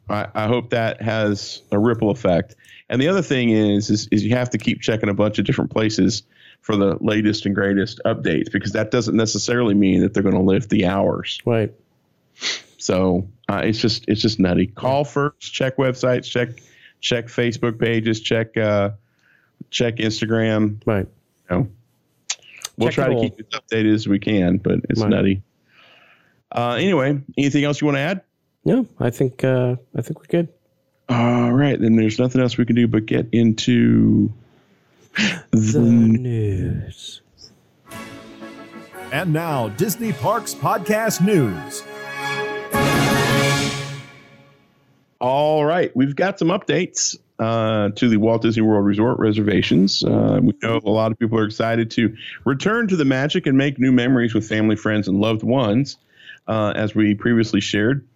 I, 0.09 0.27
I 0.33 0.47
hope 0.47 0.71
that 0.71 1.01
has 1.01 1.61
a 1.71 1.79
ripple 1.79 2.09
effect. 2.09 2.55
And 2.89 3.01
the 3.01 3.07
other 3.07 3.21
thing 3.21 3.49
is, 3.49 3.89
is, 3.89 4.07
is 4.11 4.23
you 4.23 4.35
have 4.35 4.49
to 4.51 4.57
keep 4.57 4.81
checking 4.81 5.09
a 5.09 5.13
bunch 5.13 5.39
of 5.39 5.45
different 5.45 5.71
places 5.71 6.23
for 6.61 6.75
the 6.75 6.97
latest 6.99 7.45
and 7.45 7.55
greatest 7.55 8.01
updates 8.05 8.51
because 8.51 8.73
that 8.73 8.91
doesn't 8.91 9.15
necessarily 9.15 9.73
mean 9.73 10.01
that 10.01 10.13
they're 10.13 10.23
going 10.23 10.35
to 10.35 10.41
lift 10.41 10.69
the 10.69 10.85
hours. 10.85 11.39
Right. 11.45 11.71
So 12.77 13.27
uh, 13.47 13.61
it's 13.63 13.79
just 13.79 14.05
it's 14.07 14.21
just 14.21 14.39
nutty. 14.39 14.67
Call 14.67 15.03
first, 15.03 15.53
check 15.53 15.77
websites, 15.77 16.25
check 16.25 16.49
check 16.99 17.25
Facebook 17.27 17.79
pages, 17.79 18.19
check 18.21 18.55
uh, 18.57 18.91
check 19.69 19.97
Instagram. 19.97 20.81
Right. 20.85 21.07
You 21.49 21.55
know, 21.55 21.67
we'll 22.77 22.89
Check 22.89 23.05
try 23.07 23.13
to 23.13 23.19
keep 23.21 23.39
it 23.39 23.49
updated 23.51 23.93
as 23.93 24.07
we 24.07 24.19
can, 24.19 24.57
but 24.57 24.79
it's 24.89 25.01
Right. 25.01 25.09
nutty. 25.09 25.41
Uh, 26.51 26.73
anyway, 26.79 27.19
anything 27.37 27.63
else 27.63 27.79
you 27.81 27.85
want 27.85 27.97
to 27.97 28.01
add? 28.01 28.21
No, 28.65 28.87
I 28.99 29.09
think 29.09 29.43
uh, 29.43 29.75
I 29.95 30.01
think 30.01 30.19
we're 30.19 30.25
good. 30.27 30.49
All 31.07 31.51
right, 31.51 31.79
then 31.79 31.95
there's 31.95 32.19
nothing 32.19 32.39
else 32.41 32.57
we 32.57 32.65
can 32.65 32.75
do 32.75 32.87
but 32.87 33.05
get 33.07 33.27
into 33.31 34.31
The 35.15 35.43
the 35.51 35.79
news. 35.79 37.21
And 39.11 39.33
now, 39.33 39.69
Disney 39.69 40.13
Parks 40.13 40.53
Podcast 40.53 41.21
News. 41.25 41.81
All 45.19 45.65
right, 45.65 45.93
we've 45.95 46.15
got 46.15 46.39
some 46.39 46.47
updates 46.47 47.17
uh, 47.39 47.89
to 47.89 48.07
the 48.07 48.17
Walt 48.17 48.41
Disney 48.41 48.61
World 48.61 48.85
Resort 48.85 49.19
reservations. 49.19 50.03
Uh, 50.03 50.39
we 50.41 50.53
know 50.61 50.79
a 50.83 50.89
lot 50.89 51.11
of 51.11 51.19
people 51.19 51.37
are 51.37 51.45
excited 51.45 51.91
to 51.91 52.15
return 52.45 52.87
to 52.87 52.95
the 52.95 53.05
magic 53.05 53.45
and 53.45 53.57
make 53.57 53.79
new 53.79 53.91
memories 53.91 54.33
with 54.33 54.47
family, 54.47 54.77
friends, 54.77 55.07
and 55.09 55.19
loved 55.19 55.43
ones, 55.43 55.97
uh, 56.47 56.71
as 56.75 56.95
we 56.95 57.15
previously 57.15 57.59
shared. 57.59 58.07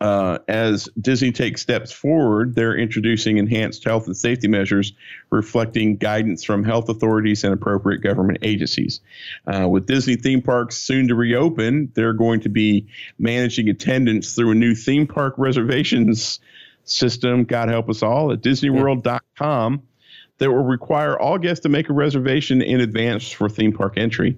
Uh, 0.00 0.38
as 0.46 0.88
Disney 1.00 1.32
takes 1.32 1.62
steps 1.62 1.90
forward, 1.90 2.54
they're 2.54 2.76
introducing 2.76 3.38
enhanced 3.38 3.84
health 3.84 4.06
and 4.06 4.16
safety 4.16 4.46
measures 4.46 4.92
reflecting 5.30 5.96
guidance 5.96 6.44
from 6.44 6.64
health 6.64 6.88
authorities 6.88 7.44
and 7.44 7.54
appropriate 7.54 8.02
government 8.02 8.38
agencies. 8.42 9.00
Uh, 9.46 9.66
with 9.68 9.86
Disney 9.86 10.16
theme 10.16 10.42
parks 10.42 10.76
soon 10.76 11.08
to 11.08 11.14
reopen, 11.14 11.90
they're 11.94 12.12
going 12.12 12.40
to 12.40 12.50
be 12.50 12.86
managing 13.18 13.70
attendance 13.70 14.34
through 14.34 14.50
a 14.50 14.54
new 14.54 14.74
theme 14.74 15.06
park 15.06 15.34
reservations 15.38 16.40
system, 16.84 17.44
God 17.44 17.68
help 17.68 17.88
us 17.88 18.02
all, 18.02 18.32
at 18.32 18.42
DisneyWorld.com 18.42 19.82
that 20.38 20.50
will 20.50 20.64
require 20.64 21.18
all 21.18 21.38
guests 21.38 21.62
to 21.62 21.68
make 21.68 21.88
a 21.88 21.92
reservation 21.92 22.60
in 22.60 22.80
advance 22.80 23.30
for 23.30 23.48
theme 23.48 23.72
park 23.72 23.94
entry. 23.96 24.36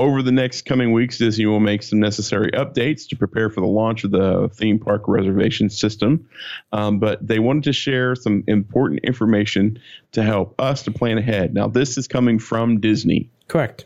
Over 0.00 0.22
the 0.22 0.32
next 0.32 0.64
coming 0.64 0.92
weeks, 0.92 1.18
Disney 1.18 1.44
will 1.44 1.60
make 1.60 1.82
some 1.82 2.00
necessary 2.00 2.50
updates 2.52 3.06
to 3.08 3.16
prepare 3.16 3.50
for 3.50 3.60
the 3.60 3.66
launch 3.66 4.02
of 4.02 4.10
the 4.10 4.48
theme 4.54 4.78
park 4.78 5.02
reservation 5.06 5.68
system. 5.68 6.26
Um, 6.72 6.98
but 6.98 7.24
they 7.24 7.38
wanted 7.38 7.64
to 7.64 7.74
share 7.74 8.14
some 8.16 8.42
important 8.46 9.00
information 9.00 9.78
to 10.12 10.22
help 10.22 10.58
us 10.58 10.84
to 10.84 10.90
plan 10.90 11.18
ahead. 11.18 11.52
Now, 11.52 11.68
this 11.68 11.98
is 11.98 12.08
coming 12.08 12.38
from 12.38 12.80
Disney. 12.80 13.28
Correct. 13.46 13.84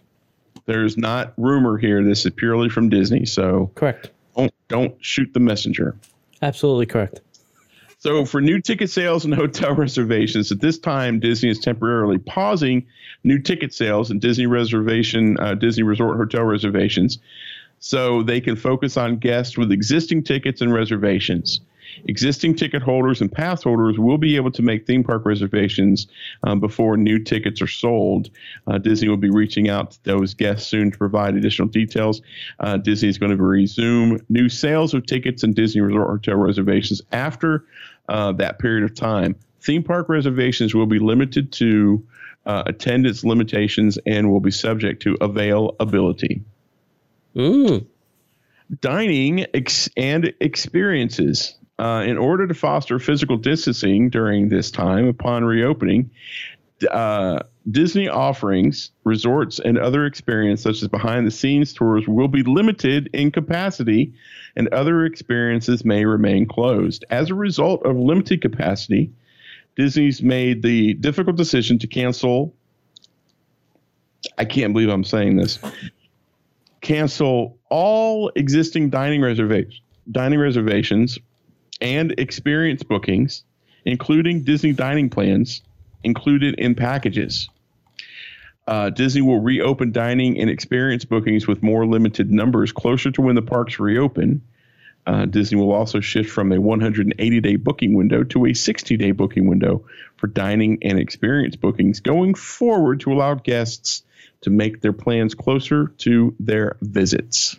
There's 0.66 0.96
not 0.96 1.34
rumor 1.36 1.78
here. 1.78 2.04
This 2.04 2.24
is 2.24 2.30
purely 2.30 2.68
from 2.68 2.90
Disney. 2.90 3.26
So 3.26 3.72
Correct. 3.74 4.12
don't 4.36 4.54
don't 4.68 4.94
shoot 5.04 5.34
the 5.34 5.40
messenger. 5.40 5.96
Absolutely 6.40 6.86
correct. 6.86 7.22
So, 8.04 8.26
for 8.26 8.42
new 8.42 8.60
ticket 8.60 8.90
sales 8.90 9.24
and 9.24 9.32
hotel 9.32 9.74
reservations, 9.74 10.52
at 10.52 10.60
this 10.60 10.78
time, 10.78 11.20
Disney 11.20 11.48
is 11.48 11.58
temporarily 11.58 12.18
pausing 12.18 12.84
new 13.24 13.38
ticket 13.38 13.72
sales 13.72 14.10
and 14.10 14.20
Disney 14.20 14.44
reservation, 14.44 15.38
uh, 15.40 15.54
Disney 15.54 15.84
Resort 15.84 16.18
hotel 16.18 16.44
reservations, 16.44 17.16
so 17.80 18.22
they 18.22 18.42
can 18.42 18.56
focus 18.56 18.98
on 18.98 19.16
guests 19.16 19.56
with 19.56 19.72
existing 19.72 20.22
tickets 20.22 20.60
and 20.60 20.70
reservations. 20.70 21.60
Existing 22.06 22.56
ticket 22.56 22.82
holders 22.82 23.20
and 23.20 23.30
pass 23.30 23.62
holders 23.62 23.98
will 23.98 24.18
be 24.18 24.36
able 24.36 24.50
to 24.50 24.62
make 24.62 24.86
theme 24.86 25.04
park 25.04 25.24
reservations 25.24 26.06
um, 26.42 26.60
before 26.60 26.96
new 26.96 27.18
tickets 27.18 27.62
are 27.62 27.66
sold. 27.68 28.30
Uh, 28.66 28.78
Disney 28.78 29.08
will 29.08 29.16
be 29.16 29.30
reaching 29.30 29.68
out 29.68 29.92
to 29.92 30.04
those 30.04 30.34
guests 30.34 30.68
soon 30.68 30.90
to 30.90 30.98
provide 30.98 31.36
additional 31.36 31.68
details. 31.68 32.20
Uh, 32.60 32.76
Disney 32.76 33.08
is 33.08 33.18
going 33.18 33.36
to 33.36 33.42
resume 33.42 34.20
new 34.28 34.48
sales 34.48 34.92
of 34.92 35.06
tickets 35.06 35.42
and 35.42 35.54
Disney 35.54 35.80
Resort 35.80 36.08
hotel 36.08 36.36
reservations 36.36 37.00
after 37.12 37.64
uh, 38.08 38.32
that 38.32 38.58
period 38.58 38.84
of 38.84 38.94
time. 38.94 39.36
Theme 39.60 39.82
park 39.82 40.08
reservations 40.08 40.74
will 40.74 40.86
be 40.86 40.98
limited 40.98 41.52
to 41.52 42.06
uh, 42.46 42.64
attendance 42.66 43.24
limitations 43.24 43.98
and 44.06 44.30
will 44.30 44.40
be 44.40 44.50
subject 44.50 45.02
to 45.02 45.16
availability 45.20 46.42
Mm. 47.34 47.86
dining 48.80 49.46
ex- 49.54 49.88
and 49.96 50.32
experiences. 50.40 51.56
Uh, 51.76 52.04
in 52.06 52.16
order 52.16 52.46
to 52.46 52.54
foster 52.54 53.00
physical 53.00 53.36
distancing 53.36 54.08
during 54.08 54.48
this 54.48 54.70
time 54.70 55.08
upon 55.08 55.44
reopening, 55.44 56.10
uh, 56.88 57.40
Disney 57.70 58.08
offerings, 58.08 58.90
resorts, 59.04 59.58
and 59.58 59.78
other 59.78 60.04
experiences 60.04 60.64
such 60.64 60.82
as 60.82 60.88
behind 60.88 61.26
the 61.26 61.30
scenes 61.30 61.72
tours 61.72 62.06
will 62.06 62.28
be 62.28 62.42
limited 62.42 63.08
in 63.14 63.30
capacity, 63.30 64.12
and 64.54 64.68
other 64.68 65.06
experiences 65.06 65.84
may 65.84 66.04
remain 66.04 66.46
closed. 66.46 67.04
As 67.08 67.30
a 67.30 67.34
result 67.34 67.86
of 67.86 67.96
limited 67.96 68.42
capacity, 68.42 69.12
Disney's 69.76 70.22
made 70.22 70.62
the 70.62 70.94
difficult 70.94 71.36
decision 71.36 71.78
to 71.80 71.86
cancel. 71.86 72.54
I 74.36 74.44
can't 74.44 74.72
believe 74.72 74.90
I'm 74.90 75.04
saying 75.04 75.36
this 75.36 75.58
cancel 76.82 77.58
all 77.70 78.30
existing 78.36 78.90
dining 78.90 79.22
reservations, 79.22 79.80
dining 80.10 80.38
reservations, 80.38 81.18
and 81.80 82.14
experience 82.18 82.82
bookings, 82.82 83.42
including 83.86 84.44
Disney 84.44 84.74
dining 84.74 85.08
plans 85.08 85.62
included 86.04 86.56
in 86.58 86.74
packages. 86.74 87.48
Uh, 88.66 88.90
Disney 88.90 89.20
will 89.20 89.40
reopen 89.40 89.92
dining 89.92 90.40
and 90.40 90.48
experience 90.48 91.04
bookings 91.04 91.46
with 91.46 91.62
more 91.62 91.86
limited 91.86 92.30
numbers 92.30 92.72
closer 92.72 93.10
to 93.10 93.20
when 93.20 93.34
the 93.34 93.42
parks 93.42 93.78
reopen. 93.78 94.42
Uh, 95.06 95.26
Disney 95.26 95.60
will 95.60 95.72
also 95.72 96.00
shift 96.00 96.30
from 96.30 96.50
a 96.50 96.58
180 96.58 97.40
day 97.40 97.56
booking 97.56 97.94
window 97.94 98.24
to 98.24 98.46
a 98.46 98.54
60 98.54 98.96
day 98.96 99.12
booking 99.12 99.46
window 99.46 99.84
for 100.16 100.28
dining 100.28 100.78
and 100.82 100.98
experience 100.98 101.56
bookings 101.56 102.00
going 102.00 102.34
forward 102.34 103.00
to 103.00 103.12
allow 103.12 103.34
guests 103.34 104.02
to 104.40 104.50
make 104.50 104.80
their 104.80 104.94
plans 104.94 105.34
closer 105.34 105.88
to 105.98 106.34
their 106.40 106.76
visits. 106.80 107.58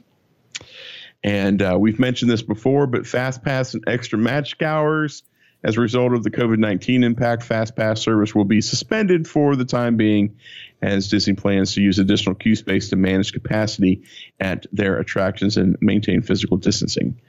And 1.24 1.62
uh, 1.62 1.78
we've 1.80 2.00
mentioned 2.00 2.32
this 2.32 2.44
before, 2.44 2.88
but 2.88 3.04
FastPass 3.04 3.74
and 3.74 3.84
extra 3.88 4.18
magic 4.18 4.62
hours, 4.62 5.24
as 5.64 5.78
a 5.78 5.82
result 5.82 6.14
of 6.14 6.24
the 6.24 6.30
COVID 6.30 6.60
19 6.60 7.04
impact, 7.04 7.42
FastPass 7.48 7.98
service 7.98 8.36
will 8.36 8.46
be 8.46 8.62
suspended 8.62 9.28
for 9.28 9.56
the 9.56 9.66
time 9.66 9.98
being 9.98 10.38
as 10.82 11.08
Disney 11.10 11.34
plans 11.34 11.74
to 11.74 11.82
use 11.82 12.00
additional 12.00 12.36
queue 12.36 12.56
space 12.56 12.90
to 12.90 12.96
manage 12.96 13.34
capacity 13.34 14.04
at 14.40 14.66
their 14.72 15.00
attractions 15.00 15.58
and 15.58 15.78
maintain 15.82 16.22
physical 16.22 16.58
distancing. 16.58 17.20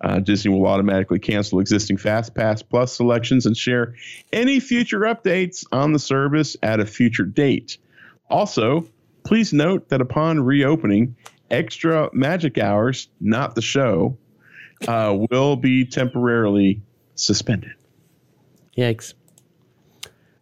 Uh, 0.00 0.20
Disney 0.20 0.50
will 0.50 0.66
automatically 0.66 1.18
cancel 1.18 1.60
existing 1.60 1.96
FastPass 1.96 2.62
Plus 2.68 2.96
selections 2.96 3.46
and 3.46 3.56
share 3.56 3.94
any 4.32 4.60
future 4.60 5.00
updates 5.00 5.64
on 5.72 5.92
the 5.92 5.98
service 5.98 6.56
at 6.62 6.80
a 6.80 6.86
future 6.86 7.24
date. 7.24 7.78
Also, 8.30 8.86
please 9.24 9.52
note 9.52 9.88
that 9.88 10.00
upon 10.00 10.40
reopening, 10.40 11.16
extra 11.50 12.10
magic 12.12 12.58
hours, 12.58 13.08
not 13.20 13.54
the 13.54 13.62
show, 13.62 14.16
uh, 14.88 15.16
will 15.30 15.56
be 15.56 15.84
temporarily 15.84 16.82
suspended. 17.14 17.72
Yikes. 18.76 19.14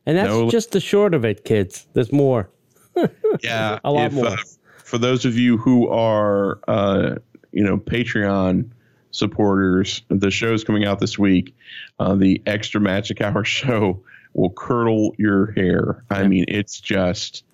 And 0.06 0.16
that's 0.16 0.28
No- 0.28 0.50
just 0.50 0.72
the 0.72 0.80
short 0.80 1.14
of 1.14 1.24
it, 1.24 1.44
kids. 1.44 1.86
There's 1.92 2.12
more. 2.12 2.50
Yeah, 3.42 3.78
A 3.84 3.92
lot 3.92 4.06
if, 4.06 4.12
more. 4.12 4.26
Uh, 4.26 4.36
for 4.84 4.98
those 4.98 5.24
of 5.24 5.38
you 5.38 5.56
who 5.56 5.88
are, 5.88 6.58
uh, 6.66 7.14
you 7.52 7.62
know, 7.62 7.78
Patreon 7.78 8.70
supporters, 9.12 10.02
the 10.08 10.30
show's 10.30 10.64
coming 10.64 10.84
out 10.84 10.98
this 10.98 11.18
week. 11.18 11.54
Uh, 11.98 12.14
the 12.16 12.42
extra 12.46 12.80
magic 12.80 13.20
hour 13.20 13.44
show 13.44 14.02
will 14.34 14.50
curdle 14.50 15.14
your 15.18 15.52
hair. 15.52 16.04
I 16.10 16.26
mean, 16.26 16.44
it's 16.48 16.80
just 16.80 17.44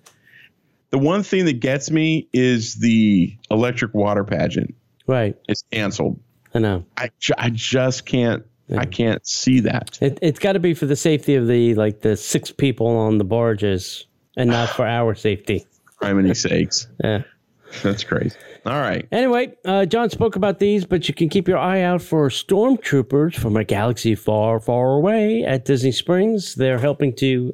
the 0.89 0.97
one 0.97 1.23
thing 1.23 1.45
that 1.45 1.59
gets 1.59 1.91
me 1.91 2.27
is 2.33 2.75
the 2.75 3.35
electric 3.51 3.93
water 3.93 4.23
pageant. 4.23 4.73
Right. 5.05 5.35
It's 5.47 5.63
canceled. 5.71 6.19
I 6.53 6.59
know. 6.59 6.85
I, 6.97 7.09
I 7.37 7.49
just 7.51 8.05
can't 8.05 8.45
Yeah. 8.67 8.79
I 8.81 8.85
can't 8.85 9.25
see 9.25 9.59
that. 9.61 9.97
It, 10.01 10.19
it's 10.21 10.39
got 10.39 10.53
to 10.53 10.59
be 10.59 10.73
for 10.73 10.85
the 10.85 10.95
safety 10.95 11.35
of 11.35 11.47
the 11.47 11.73
like 11.75 12.01
the 12.01 12.17
six 12.17 12.51
people 12.51 12.87
on 12.87 13.17
the 13.17 13.23
barges, 13.23 14.05
and 14.35 14.49
not 14.49 14.69
for 14.69 14.85
our 14.85 15.15
safety. 15.15 15.65
criminy 16.01 16.35
sakes. 16.35 16.87
Yeah. 17.03 17.23
That's 17.83 18.03
crazy. 18.03 18.35
All 18.65 18.79
right. 18.81 19.07
Anyway, 19.11 19.55
uh, 19.65 19.85
John 19.85 20.09
spoke 20.09 20.35
about 20.35 20.59
these, 20.59 20.85
but 20.85 21.07
you 21.07 21.13
can 21.13 21.29
keep 21.29 21.47
your 21.47 21.57
eye 21.57 21.81
out 21.81 22.01
for 22.01 22.27
stormtroopers 22.29 23.35
from 23.35 23.55
a 23.55 23.63
galaxy 23.63 24.15
far, 24.15 24.59
far 24.59 24.93
away 24.95 25.43
at 25.43 25.63
Disney 25.65 25.91
Springs. 25.93 26.55
They're 26.55 26.77
helping 26.79 27.13
to 27.17 27.53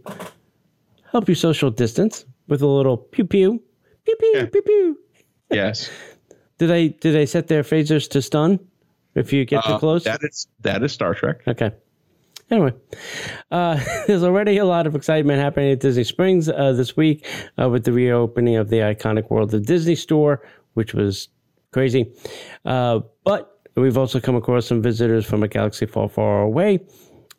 help 1.11 1.29
you 1.29 1.35
social 1.35 1.69
distance 1.69 2.25
with 2.47 2.61
a 2.61 2.67
little 2.67 2.97
pew 2.97 3.25
pew, 3.25 3.61
pew 4.05 4.15
pew, 4.19 4.31
Yeah. 4.35 4.45
pew 4.47 4.61
pew. 4.63 4.97
Yes. 5.51 5.89
Do 6.57 6.65
they 6.67 6.89
do 6.89 7.11
they 7.11 7.25
set 7.27 7.47
their 7.47 7.63
phasers 7.63 8.09
to 8.09 8.21
stun 8.21 8.59
if 9.15 9.31
you 9.33 9.45
get 9.45 9.63
too 9.63 9.73
Uh, 9.73 9.79
close? 9.79 10.03
That 10.03 10.21
is 10.23 10.47
that 10.61 10.83
is 10.83 10.91
Star 10.91 11.13
Trek. 11.13 11.41
Okay. 11.47 11.71
Anyway, 12.51 12.73
uh, 13.51 13.79
there's 14.07 14.23
already 14.23 14.57
a 14.57 14.65
lot 14.65 14.85
of 14.85 14.95
excitement 14.95 15.39
happening 15.39 15.71
at 15.71 15.79
Disney 15.79 16.03
Springs 16.03 16.49
uh, 16.49 16.73
this 16.73 16.95
week 16.95 17.25
uh, 17.59 17.69
with 17.69 17.83
the 17.85 17.91
reopening 17.91 18.57
of 18.57 18.69
the 18.69 18.77
iconic 18.77 19.29
World 19.29 19.53
of 19.53 19.65
Disney 19.65 19.95
store, 19.95 20.45
which 20.73 20.93
was 20.93 21.29
crazy. 21.71 22.11
Uh, 22.65 22.99
but 23.23 23.59
we've 23.75 23.97
also 23.97 24.19
come 24.19 24.35
across 24.35 24.67
some 24.67 24.81
visitors 24.81 25.25
from 25.25 25.41
a 25.41 25.47
galaxy 25.47 25.85
far, 25.85 26.09
far 26.09 26.41
away. 26.41 26.79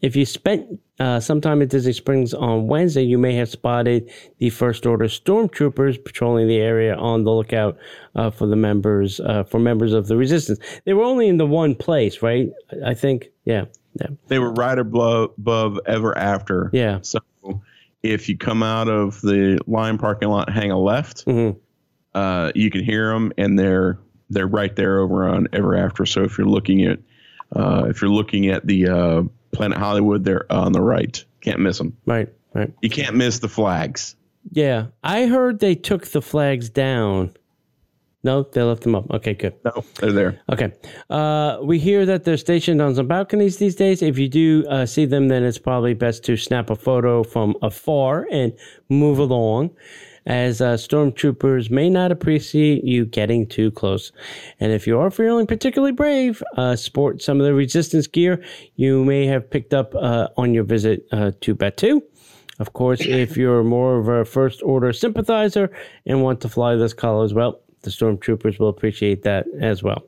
If 0.04 0.14
you 0.16 0.26
spent 0.26 0.66
uh, 1.00 1.18
some 1.18 1.40
time 1.40 1.62
at 1.62 1.70
Disney 1.70 1.94
Springs 1.94 2.34
on 2.34 2.66
Wednesday, 2.66 3.02
you 3.02 3.16
may 3.16 3.34
have 3.36 3.48
spotted 3.48 4.10
the 4.36 4.50
First 4.50 4.84
Order 4.84 5.06
stormtroopers 5.06 6.04
patrolling 6.04 6.46
the 6.46 6.58
area 6.58 6.94
on 6.94 7.24
the 7.24 7.30
lookout 7.32 7.78
uh, 8.14 8.28
for 8.30 8.46
the 8.46 8.54
members 8.54 9.18
uh, 9.20 9.44
for 9.44 9.58
members 9.58 9.94
of 9.94 10.06
the 10.06 10.18
Resistance. 10.18 10.58
They 10.84 10.92
were 10.92 11.04
only 11.04 11.26
in 11.26 11.38
the 11.38 11.46
one 11.46 11.74
place, 11.74 12.20
right? 12.20 12.50
I 12.84 12.92
think, 12.92 13.30
yeah, 13.46 13.64
yeah. 13.98 14.08
They 14.28 14.38
were 14.38 14.52
right 14.52 14.78
above, 14.78 15.30
above 15.38 15.80
Ever 15.86 16.16
After. 16.18 16.68
Yeah. 16.74 16.98
So 17.00 17.20
if 18.02 18.28
you 18.28 18.36
come 18.36 18.62
out 18.62 18.88
of 18.88 19.22
the 19.22 19.58
line 19.66 19.96
parking 19.96 20.28
lot, 20.28 20.50
hang 20.52 20.70
a 20.70 20.78
left, 20.78 21.24
Mhm. 21.24 21.56
uh, 22.14 22.52
you 22.54 22.70
can 22.70 22.84
hear 22.84 23.10
them, 23.10 23.32
and 23.38 23.58
they're 23.58 23.98
they're 24.28 24.46
right 24.46 24.76
there 24.76 25.00
over 25.00 25.26
on 25.26 25.48
Ever 25.54 25.74
After. 25.74 26.04
So 26.04 26.24
if 26.24 26.36
you're 26.36 26.46
looking 26.46 26.84
at 26.84 26.98
uh, 27.56 27.86
if 27.88 28.02
you're 28.02 28.10
looking 28.10 28.48
at 28.48 28.66
the 28.66 28.88
uh, 28.88 29.22
Planet 29.54 29.78
Hollywood, 29.78 30.24
they're 30.24 30.50
on 30.52 30.72
the 30.72 30.80
right. 30.80 31.24
Can't 31.40 31.60
miss 31.60 31.78
them. 31.78 31.96
Right, 32.06 32.28
right. 32.54 32.72
You 32.82 32.90
can't 32.90 33.16
miss 33.16 33.38
the 33.38 33.48
flags. 33.48 34.16
Yeah, 34.50 34.86
I 35.02 35.26
heard 35.26 35.60
they 35.60 35.74
took 35.74 36.06
the 36.08 36.20
flags 36.20 36.68
down. 36.68 37.34
No, 38.24 38.42
they 38.42 38.62
left 38.62 38.82
them 38.82 38.94
up. 38.94 39.10
Okay, 39.10 39.34
good. 39.34 39.54
No, 39.66 39.84
they're 39.96 40.12
there. 40.12 40.40
Okay. 40.50 40.72
Uh, 41.10 41.58
we 41.62 41.78
hear 41.78 42.06
that 42.06 42.24
they're 42.24 42.38
stationed 42.38 42.80
on 42.80 42.94
some 42.94 43.06
balconies 43.06 43.58
these 43.58 43.74
days. 43.76 44.00
If 44.00 44.18
you 44.18 44.28
do 44.28 44.64
uh, 44.70 44.86
see 44.86 45.04
them, 45.04 45.28
then 45.28 45.44
it's 45.44 45.58
probably 45.58 45.92
best 45.92 46.24
to 46.24 46.36
snap 46.38 46.70
a 46.70 46.74
photo 46.74 47.22
from 47.22 47.54
afar 47.60 48.26
and 48.30 48.54
move 48.88 49.18
along, 49.18 49.76
as 50.26 50.60
uh, 50.60 50.74
stormtroopers 50.74 51.70
may 51.70 51.90
not 51.90 52.10
appreciate 52.10 52.84
you 52.84 53.04
getting 53.04 53.46
too 53.46 53.70
close. 53.70 54.12
And 54.60 54.72
if 54.72 54.86
you 54.86 54.98
are 54.98 55.10
feeling 55.10 55.46
particularly 55.46 55.92
brave, 55.92 56.42
uh, 56.56 56.76
sport 56.76 57.22
some 57.22 57.40
of 57.40 57.46
the 57.46 57.54
resistance 57.54 58.06
gear 58.06 58.42
you 58.76 59.04
may 59.04 59.26
have 59.26 59.50
picked 59.50 59.74
up 59.74 59.94
uh, 59.94 60.28
on 60.36 60.54
your 60.54 60.64
visit 60.64 61.06
uh, 61.12 61.32
to 61.42 61.54
Batuu. 61.54 62.00
Of 62.58 62.72
course, 62.72 63.00
if 63.04 63.36
you're 63.36 63.64
more 63.64 63.98
of 63.98 64.08
a 64.08 64.24
first 64.24 64.62
order 64.62 64.92
sympathizer 64.92 65.70
and 66.06 66.22
want 66.22 66.40
to 66.42 66.48
fly 66.48 66.76
this 66.76 66.94
color 66.94 67.24
as 67.24 67.34
well, 67.34 67.60
the 67.82 67.90
stormtroopers 67.90 68.58
will 68.58 68.68
appreciate 68.68 69.22
that 69.22 69.46
as 69.60 69.82
well. 69.82 70.04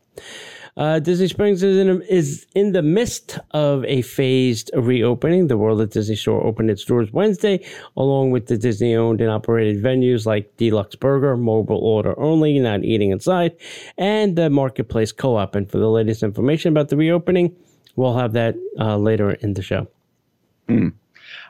Uh, 0.77 0.99
Disney 0.99 1.27
Springs 1.27 1.63
is 1.63 1.79
in, 1.79 2.03
is 2.03 2.47
in 2.55 2.73
the 2.73 2.83
midst 2.83 3.39
of 3.53 3.83
a 3.87 4.03
phased 4.03 4.71
reopening. 4.75 5.47
The 5.47 5.57
World 5.57 5.81
at 5.81 5.91
Disney 5.91 6.17
Store 6.17 6.45
opened 6.45 6.71
its 6.71 6.85
doors 6.85 7.11
Wednesday, 7.13 7.65
along 7.97 8.31
with 8.31 8.47
the 8.47 8.59
Disney 8.59 8.95
owned 8.95 9.23
and 9.23 9.31
operated 9.31 9.83
venues 9.83 10.27
like 10.27 10.55
D-Luxe 10.59 10.95
Burger, 10.97 11.35
mobile 11.37 11.79
order 11.79 12.19
only, 12.21 12.59
not 12.59 12.85
eating 12.85 13.11
inside, 13.11 13.57
and 13.97 14.37
the 14.37 14.51
Marketplace 14.51 15.13
Co 15.13 15.37
op. 15.37 15.55
And 15.55 15.71
for 15.71 15.79
the 15.79 15.89
latest 15.89 16.23
information 16.23 16.73
about 16.73 16.91
the 16.91 16.97
reopening, 16.99 17.57
we'll 17.97 18.19
have 18.19 18.35
that 18.35 18.55
uh, 18.79 18.99
later 18.99 19.31
in 19.31 19.55
the 19.55 19.63
show. 19.63 19.89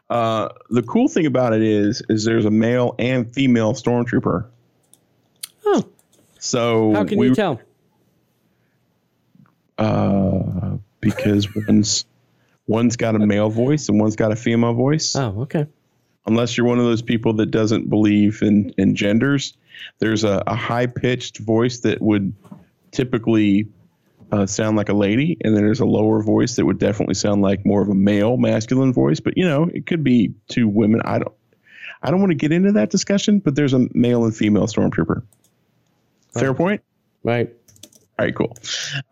Uh, 0.08 0.48
the 0.70 0.82
cool 0.82 1.08
thing 1.08 1.26
about 1.26 1.52
it 1.52 1.62
is, 1.62 2.00
is 2.08 2.24
there's 2.24 2.44
a 2.44 2.50
male 2.50 2.94
and 3.00 3.34
female 3.34 3.72
stormtrooper. 3.72 4.46
Oh, 5.64 5.84
So 6.38 6.92
how 6.92 7.02
can 7.02 7.18
we, 7.18 7.26
you 7.28 7.34
tell? 7.34 7.60
Uh, 9.78 10.78
because 11.00 11.48
one's 11.54 12.04
one's 12.66 12.96
got 12.96 13.14
a 13.14 13.18
male 13.18 13.50
voice 13.50 13.88
and 13.88 14.00
one's 14.00 14.16
got 14.16 14.32
a 14.32 14.36
female 14.36 14.74
voice. 14.74 15.14
Oh, 15.14 15.42
okay. 15.42 15.66
Unless 16.26 16.56
you're 16.56 16.66
one 16.66 16.78
of 16.78 16.84
those 16.84 17.02
people 17.02 17.34
that 17.34 17.50
doesn't 17.50 17.88
believe 17.88 18.42
in 18.42 18.74
in 18.78 18.96
genders, 18.96 19.56
there's 19.98 20.24
a, 20.24 20.42
a 20.46 20.54
high 20.54 20.86
pitched 20.86 21.38
voice 21.38 21.80
that 21.80 22.00
would 22.00 22.34
typically 22.90 23.68
uh, 24.32 24.46
sound 24.46 24.76
like 24.76 24.88
a 24.88 24.94
lady, 24.94 25.36
and 25.42 25.54
then 25.54 25.64
there's 25.64 25.80
a 25.80 25.86
lower 25.86 26.22
voice 26.22 26.56
that 26.56 26.64
would 26.64 26.78
definitely 26.78 27.14
sound 27.14 27.42
like 27.42 27.64
more 27.64 27.80
of 27.82 27.88
a 27.88 27.94
male 27.94 28.36
masculine 28.36 28.92
voice. 28.92 29.20
But 29.20 29.36
you 29.36 29.46
know, 29.46 29.70
it 29.72 29.86
could 29.86 30.02
be 30.02 30.34
two 30.48 30.68
women. 30.68 31.02
I 31.04 31.18
don't. 31.18 31.34
I 32.02 32.10
don't 32.10 32.20
want 32.20 32.30
to 32.30 32.36
get 32.36 32.52
into 32.52 32.72
that 32.72 32.90
discussion, 32.90 33.38
but 33.38 33.54
there's 33.54 33.72
a 33.72 33.88
male 33.94 34.24
and 34.24 34.36
female 34.36 34.66
stormtrooper. 34.66 35.22
Fair 36.32 36.52
point. 36.52 36.82
Right. 37.22 37.52
All 38.18 38.24
right, 38.24 38.34
cool. 38.34 38.56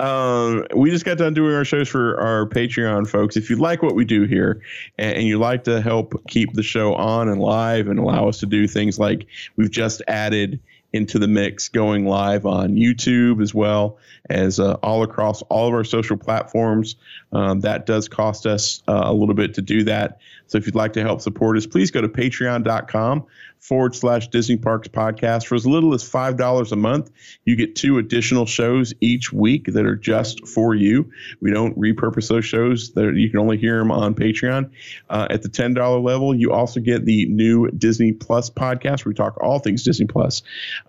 Um, 0.01 0.65
we 0.75 0.91
just 0.91 1.05
got 1.05 1.19
done 1.19 1.35
doing 1.35 1.55
our 1.55 1.65
shows 1.67 1.91
for 1.91 2.19
our 2.19 2.47
Patreon 2.49 3.07
folks. 3.07 3.37
If 3.37 3.51
you 3.51 3.57
like 3.57 3.83
what 3.83 3.95
we 3.95 4.07
do 4.07 4.23
here 4.23 4.63
and, 4.97 5.19
and 5.19 5.27
you 5.27 5.39
like 5.39 5.65
to 5.65 5.83
help 5.83 6.27
keep 6.27 6.55
the 6.55 6.63
show 6.63 6.95
on 6.95 7.29
and 7.29 7.39
live 7.39 7.89
and 7.89 7.99
allow 7.99 8.29
us 8.29 8.39
to 8.39 8.47
do 8.47 8.67
things 8.67 8.99
like 8.99 9.27
we've 9.57 9.71
just 9.71 10.01
added 10.09 10.61
into 10.95 11.19
the 11.19 11.27
mix 11.27 11.69
going 11.69 12.07
live 12.07 12.47
on 12.47 12.77
YouTube 12.77 13.43
as 13.43 13.53
well 13.53 13.99
as 14.31 14.61
uh, 14.61 14.75
all 14.75 15.03
across 15.03 15.43
all 15.43 15.67
of 15.67 15.75
our 15.75 15.85
social 15.85 16.17
platforms. 16.17 16.97
Um, 17.33 17.61
that 17.61 17.85
does 17.85 18.09
cost 18.09 18.47
us 18.47 18.83
uh, 18.87 19.03
a 19.05 19.13
little 19.13 19.35
bit 19.35 19.55
to 19.55 19.63
do 19.63 19.83
that. 19.85 20.21
So 20.47 20.57
if 20.57 20.67
you'd 20.67 20.77
like 20.77 20.93
to 20.93 21.03
help 21.03 21.21
support 21.21 21.57
us, 21.57 21.67
please 21.67 21.91
go 21.91 22.01
to 22.01 22.09
patreon.com 22.09 23.27
forward 23.65 23.97
slash 23.97 24.29
Disney 24.29 24.59
Parks 24.59 24.89
podcast. 24.89 25.47
For 25.47 25.55
as 25.55 25.67
little 25.67 25.95
as 25.95 26.05
$5 26.05 26.71
a 26.71 26.77
month, 26.77 27.11
you 27.47 27.57
get 27.57 27.75
two 27.75 27.97
additional 27.97 28.45
shows 28.45 28.93
each 29.01 29.33
week 29.33 29.65
that 29.73 29.87
are 29.87 29.97
just 29.97 30.47
for 30.47 30.75
you. 30.75 31.11
We 31.41 31.51
don't 31.51 31.77
repurpose 31.79 32.29
those 32.29 32.45
shows. 32.45 32.93
You 32.95 33.31
can 33.31 33.39
only 33.39 33.57
hear 33.57 33.79
them 33.79 33.91
on 33.91 34.15
Patreon. 34.15 34.71
Uh, 35.09 35.29
at 35.31 35.43
the 35.43 35.49
$10 35.49 36.05
level, 36.05 36.35
you 36.35 36.53
also 36.53 36.79
get 36.79 37.07
the 37.07 37.25
new 37.25 37.71
Disney 37.71 38.13
Plus 38.13 38.51
podcast 38.51 39.07
where 39.07 39.11
we 39.11 39.15
talk 39.15 39.43
all 39.43 39.59
things 39.61 39.83
Disney 39.83 40.07
Plus. 40.07 40.43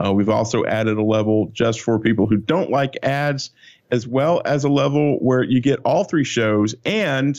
Uh, 0.03 0.11
we've 0.11 0.29
also 0.29 0.65
added 0.65 0.97
a 0.97 1.03
level 1.03 1.51
just 1.53 1.79
for 1.79 1.97
people 1.97 2.27
who 2.27 2.35
don't 2.35 2.69
like 2.69 2.97
ads, 3.03 3.51
as 3.89 4.05
well 4.05 4.41
as 4.43 4.65
a 4.65 4.69
level 4.69 5.17
where 5.19 5.43
you 5.43 5.61
get 5.61 5.79
all 5.85 6.03
three 6.03 6.25
shows 6.25 6.75
and 6.83 7.38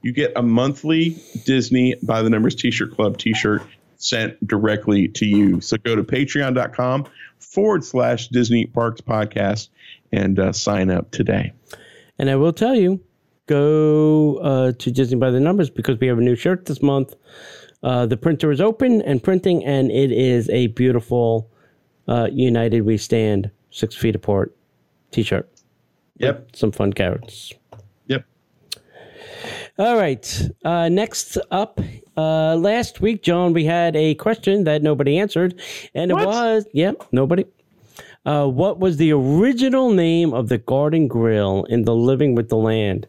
you 0.00 0.12
get 0.14 0.32
a 0.36 0.42
monthly 0.42 1.18
Disney 1.44 1.96
by 2.02 2.22
the 2.22 2.30
Numbers 2.30 2.54
T-shirt 2.54 2.92
Club 2.92 3.18
T-shirt 3.18 3.62
sent 4.00 4.44
directly 4.46 5.08
to 5.08 5.26
you. 5.26 5.60
So 5.60 5.76
go 5.76 5.94
to 5.94 6.02
patreon.com 6.02 7.06
forward 7.38 7.84
slash 7.84 8.28
Disney 8.28 8.66
Parks 8.66 9.00
Podcast 9.00 9.68
and 10.12 10.38
uh, 10.38 10.52
sign 10.52 10.90
up 10.90 11.10
today. 11.10 11.52
And 12.18 12.28
I 12.28 12.36
will 12.36 12.52
tell 12.52 12.74
you, 12.74 13.00
go 13.46 14.36
uh, 14.36 14.72
to 14.78 14.90
Disney 14.90 15.18
by 15.18 15.30
the 15.30 15.40
Numbers 15.40 15.70
because 15.70 15.98
we 16.00 16.06
have 16.06 16.18
a 16.18 16.22
new 16.22 16.36
shirt 16.36 16.66
this 16.66 16.82
month. 16.82 17.14
Uh, 17.82 18.06
the 18.06 18.16
printer 18.16 18.50
is 18.50 18.60
open 18.60 19.00
and 19.02 19.22
printing, 19.22 19.64
and 19.64 19.90
it 19.90 20.12
is 20.12 20.50
a 20.50 20.66
beautiful 20.68 21.50
uh, 22.08 22.28
United 22.30 22.82
We 22.82 22.98
Stand 22.98 23.50
six 23.70 23.94
feet 23.94 24.14
apart 24.14 24.54
t 25.12 25.22
shirt. 25.22 25.48
Yep. 26.18 26.54
Some 26.54 26.72
fun 26.72 26.92
carrots. 26.92 27.54
Yep. 28.06 28.24
All 29.78 29.96
right. 29.96 30.50
Uh, 30.62 30.90
next 30.90 31.38
up, 31.50 31.80
uh, 32.20 32.56
last 32.56 33.00
week, 33.00 33.22
John, 33.22 33.52
we 33.52 33.64
had 33.64 33.96
a 33.96 34.14
question 34.16 34.64
that 34.64 34.82
nobody 34.82 35.18
answered, 35.18 35.60
and 35.94 36.12
What? 36.12 36.22
it 36.22 36.26
was, 36.26 36.66
yep, 36.72 37.02
nobody. 37.12 37.44
Uh, 38.26 38.46
what 38.46 38.78
was 38.78 38.98
the 38.98 39.12
original 39.12 39.90
name 39.90 40.34
of 40.34 40.48
the 40.48 40.58
Garden 40.58 41.08
Grill 41.08 41.64
in 41.64 41.84
the 41.84 41.94
Living 41.94 42.34
with 42.34 42.48
the 42.50 42.56
Land? 42.56 43.08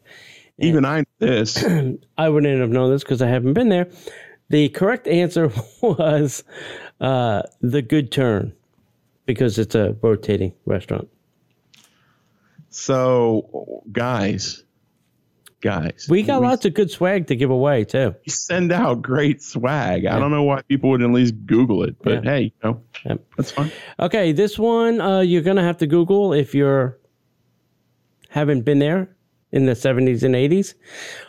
Even 0.59 0.85
I 0.85 0.99
know 0.99 1.05
this. 1.19 1.63
I 2.17 2.29
wouldn't 2.29 2.59
have 2.61 2.69
known 2.69 2.91
this 2.91 3.03
because 3.03 3.21
I 3.21 3.27
haven't 3.27 3.53
been 3.53 3.69
there. 3.69 3.89
The 4.49 4.69
correct 4.69 5.07
answer 5.07 5.51
was 5.81 6.43
uh, 7.01 7.43
the 7.61 7.81
Good 7.81 8.11
Turn 8.11 8.53
because 9.25 9.59
it's 9.59 9.75
a 9.75 9.95
rotating 10.01 10.53
restaurant. 10.65 11.09
So, 12.69 13.83
guys, 13.91 14.63
guys, 15.61 16.07
We 16.09 16.23
got 16.23 16.41
lots 16.41 16.65
of 16.65 16.73
good 16.73 16.89
swag 16.91 17.27
to 17.27 17.35
give 17.35 17.49
away 17.51 17.85
too. 17.85 18.15
we 18.25 18.31
send 18.31 18.71
out 18.71 19.01
great 19.01 19.41
swag. 19.41 20.05
I 20.05 20.19
don't 20.19 20.31
know 20.31 20.43
why 20.43 20.61
people 20.63 20.89
wouldn't 20.89 21.09
at 21.09 21.15
least 21.15 21.35
Google 21.45 21.83
it, 21.83 21.95
but 22.03 22.23
Yeah. 22.23 22.31
hey, 22.31 22.41
you 22.43 22.51
know, 22.63 22.81
Yep. 23.05 23.25
that's 23.37 23.51
fine. 23.51 23.71
Okay, 23.99 24.31
this 24.31 24.57
one 24.59 24.99
uh, 24.99 25.19
you're 25.21 25.41
gonna 25.43 25.63
have 25.63 25.77
to 25.77 25.87
Google 25.87 26.33
if 26.33 26.53
you're 26.55 26.97
haven't 28.29 28.61
been 28.61 28.79
there 28.79 29.15
in 29.51 29.65
the 29.65 29.73
70s 29.75 30.23
and 30.23 30.33
80s. 30.35 30.73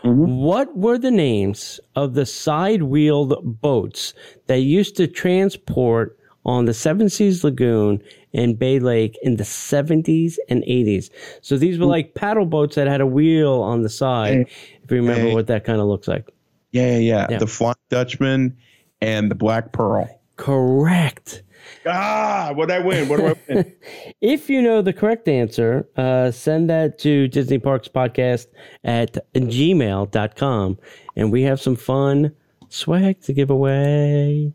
What 0.05 0.77
were 0.77 0.97
the 0.99 1.11
names 1.11 1.81
of 1.97 2.15
the 2.15 2.25
side-wheeled 2.25 3.61
boats 3.61 4.15
that 4.47 4.61
used 4.61 4.97
to 4.99 5.09
transport 5.09 6.17
on 6.45 6.65
the 6.65 6.75
Seven 6.75 7.09
Seas 7.09 7.45
Lagoon 7.45 8.03
and 8.35 8.59
Bay 8.59 8.79
Lake 8.79 9.19
in 9.23 9.37
the 9.37 9.45
70s 9.45 10.37
and 10.49 10.63
80s. 10.65 11.11
So 11.41 11.57
these 11.57 11.79
were 11.79 11.87
like 11.87 12.15
paddle 12.15 12.47
boats 12.47 12.75
that 12.77 12.87
had 12.89 13.01
a 13.01 13.07
wheel 13.07 13.61
on 13.63 13.83
the 13.83 13.89
side. 13.89 14.47
If 14.83 14.91
you 14.91 14.97
remember 14.97 15.29
Hey. 15.29 15.35
what 15.35 15.47
that 15.49 15.65
kind 15.65 15.81
of 15.81 15.87
looks 15.87 16.09
like. 16.09 16.29
Yeah, 16.73 16.93
yeah, 16.93 16.99
yeah. 16.99 17.27
Yeah. 17.31 17.39
The 17.39 17.47
Flying 17.47 17.75
Dutchman 17.91 18.57
and 19.01 19.31
the 19.31 19.35
Black 19.35 19.73
Pearl. 19.73 20.09
Correct. 20.37 21.43
Ah, 21.87 22.51
what 22.55 22.71
I 22.71 22.81
win? 22.81 23.09
What 23.09 23.19
do 23.19 23.27
I 23.27 23.35
win? 23.55 23.73
If 24.21 24.49
you 24.51 24.61
know 24.63 24.83
the 24.83 24.93
correct 24.93 25.29
answer, 25.29 25.87
uh, 25.97 26.31
send 26.33 26.69
that 26.71 26.99
to 27.01 27.29
Disney 27.29 27.59
Parks 27.59 27.87
Podcast 27.89 28.47
at 28.85 29.17
gmail.com. 29.35 30.79
And 31.17 31.33
we 31.33 31.43
have 31.43 31.61
some 31.61 31.77
fun 31.77 32.35
swag 32.69 33.21
to 33.23 33.33
give 33.33 33.51
away. 33.51 34.53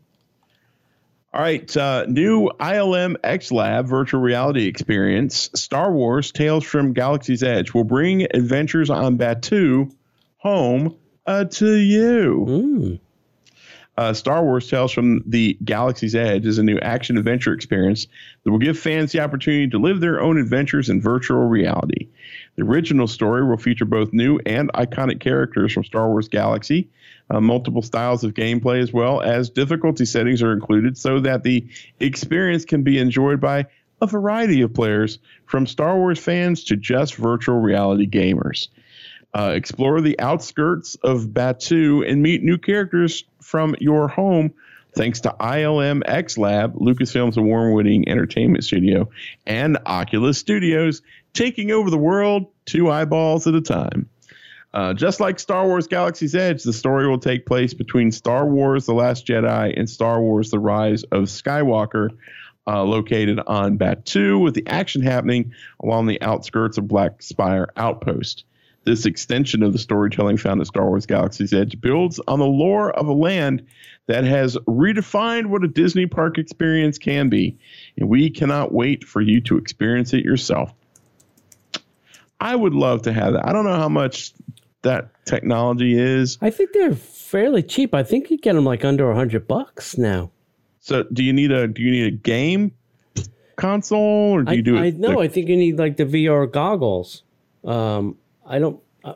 All 1.30 1.42
right, 1.42 1.76
uh, 1.76 2.06
new 2.06 2.48
ILM 2.58 3.16
X 3.22 3.52
Lab 3.52 3.86
virtual 3.86 4.22
reality 4.22 4.66
experience, 4.66 5.50
Star 5.54 5.92
Wars 5.92 6.32
Tales 6.32 6.64
from 6.64 6.94
Galaxy's 6.94 7.42
Edge, 7.42 7.74
will 7.74 7.84
bring 7.84 8.22
adventures 8.22 8.88
on 8.88 9.18
Batuu 9.18 9.92
home 10.38 10.96
uh, 11.26 11.44
to 11.44 11.74
you. 11.74 12.98
Uh, 13.98 14.14
Star 14.14 14.42
Wars 14.42 14.70
Tales 14.70 14.90
from 14.90 15.22
the 15.26 15.58
Galaxy's 15.62 16.14
Edge 16.14 16.46
is 16.46 16.56
a 16.56 16.62
new 16.62 16.78
action 16.78 17.18
adventure 17.18 17.52
experience 17.52 18.06
that 18.44 18.50
will 18.50 18.58
give 18.58 18.78
fans 18.78 19.12
the 19.12 19.20
opportunity 19.20 19.68
to 19.68 19.78
live 19.78 20.00
their 20.00 20.22
own 20.22 20.38
adventures 20.38 20.88
in 20.88 21.02
virtual 21.02 21.40
reality. 21.40 22.08
The 22.56 22.62
original 22.62 23.06
story 23.06 23.44
will 23.44 23.58
feature 23.58 23.84
both 23.84 24.14
new 24.14 24.38
and 24.46 24.72
iconic 24.72 25.20
characters 25.20 25.74
from 25.74 25.84
Star 25.84 26.08
Wars 26.08 26.28
Galaxy. 26.28 26.88
Uh, 27.30 27.40
multiple 27.40 27.82
styles 27.82 28.24
of 28.24 28.32
gameplay, 28.32 28.80
as 28.80 28.92
well 28.92 29.20
as 29.20 29.50
difficulty 29.50 30.06
settings, 30.06 30.42
are 30.42 30.52
included 30.52 30.96
so 30.96 31.20
that 31.20 31.42
the 31.42 31.66
experience 32.00 32.64
can 32.64 32.82
be 32.82 32.98
enjoyed 32.98 33.40
by 33.40 33.66
a 34.00 34.06
variety 34.06 34.62
of 34.62 34.72
players, 34.72 35.18
from 35.46 35.66
Star 35.66 35.96
Wars 35.96 36.18
fans 36.18 36.64
to 36.64 36.76
just 36.76 37.16
virtual 37.16 37.60
reality 37.60 38.08
gamers. 38.08 38.68
Uh, 39.34 39.52
explore 39.54 40.00
the 40.00 40.18
outskirts 40.20 40.94
of 40.96 41.26
Batuu 41.26 42.08
and 42.08 42.22
meet 42.22 42.42
new 42.42 42.56
characters 42.56 43.24
from 43.42 43.74
your 43.78 44.08
home 44.08 44.54
thanks 44.94 45.20
to 45.20 45.34
ILM 45.38 46.02
X 46.06 46.38
Lab, 46.38 46.74
Lucasfilm's 46.74 47.36
award 47.36 47.74
winning 47.74 48.08
entertainment 48.08 48.64
studio, 48.64 49.08
and 49.46 49.78
Oculus 49.86 50.38
Studios, 50.38 51.02
taking 51.34 51.70
over 51.70 51.90
the 51.90 51.98
world 51.98 52.46
two 52.64 52.90
eyeballs 52.90 53.46
at 53.46 53.54
a 53.54 53.60
time. 53.60 54.08
Uh, 54.78 54.94
just 54.94 55.18
like 55.18 55.40
Star 55.40 55.66
Wars 55.66 55.88
Galaxy's 55.88 56.36
Edge, 56.36 56.62
the 56.62 56.72
story 56.72 57.08
will 57.08 57.18
take 57.18 57.46
place 57.46 57.74
between 57.74 58.12
Star 58.12 58.46
Wars 58.46 58.86
The 58.86 58.94
Last 58.94 59.26
Jedi 59.26 59.76
and 59.76 59.90
Star 59.90 60.22
Wars 60.22 60.52
The 60.52 60.60
Rise 60.60 61.02
of 61.02 61.24
Skywalker, 61.24 62.10
uh, 62.64 62.84
located 62.84 63.40
on 63.44 63.76
Batuu, 63.76 64.40
with 64.40 64.54
the 64.54 64.68
action 64.68 65.02
happening 65.02 65.52
along 65.82 66.06
the 66.06 66.22
outskirts 66.22 66.78
of 66.78 66.86
Black 66.86 67.22
Spire 67.22 67.72
Outpost. 67.76 68.44
This 68.84 69.04
extension 69.04 69.64
of 69.64 69.72
the 69.72 69.80
storytelling 69.80 70.36
found 70.36 70.60
at 70.60 70.68
Star 70.68 70.86
Wars 70.86 71.06
Galaxy's 71.06 71.52
Edge 71.52 71.80
builds 71.80 72.20
on 72.28 72.38
the 72.38 72.46
lore 72.46 72.92
of 72.92 73.08
a 73.08 73.12
land 73.12 73.66
that 74.06 74.22
has 74.22 74.56
redefined 74.58 75.46
what 75.46 75.64
a 75.64 75.68
Disney 75.68 76.06
park 76.06 76.38
experience 76.38 76.98
can 76.98 77.30
be, 77.30 77.58
and 77.96 78.08
we 78.08 78.30
cannot 78.30 78.72
wait 78.72 79.02
for 79.02 79.20
you 79.20 79.40
to 79.40 79.58
experience 79.58 80.14
it 80.14 80.24
yourself. 80.24 80.72
I 82.40 82.54
would 82.54 82.74
love 82.74 83.02
to 83.02 83.12
have 83.12 83.32
that. 83.32 83.44
I 83.44 83.52
don't 83.52 83.64
know 83.64 83.74
how 83.74 83.88
much 83.88 84.32
that 84.82 85.10
technology 85.24 85.98
is. 85.98 86.38
I 86.40 86.50
think 86.50 86.72
they're 86.72 86.94
fairly 86.94 87.62
cheap. 87.62 87.94
I 87.94 88.02
think 88.02 88.30
you 88.30 88.38
get 88.38 88.54
them 88.54 88.64
like 88.64 88.84
under 88.84 89.10
a 89.10 89.14
hundred 89.14 89.46
bucks 89.48 89.98
now. 89.98 90.30
So, 90.80 91.04
do 91.12 91.22
you 91.22 91.32
need 91.32 91.50
a 91.52 91.66
do 91.68 91.82
you 91.82 91.90
need 91.90 92.06
a 92.06 92.16
game 92.16 92.72
console 93.56 93.98
or 94.32 94.42
do 94.44 94.50
I, 94.50 94.54
you 94.54 94.62
do 94.62 94.78
I 94.78 94.84
it? 94.86 94.98
no, 94.98 95.20
I 95.20 95.28
think 95.28 95.48
you 95.48 95.56
need 95.56 95.78
like 95.78 95.96
the 95.96 96.04
VR 96.04 96.50
goggles. 96.50 97.22
Um, 97.64 98.16
I 98.46 98.58
don't 98.58 98.80
uh, 99.04 99.14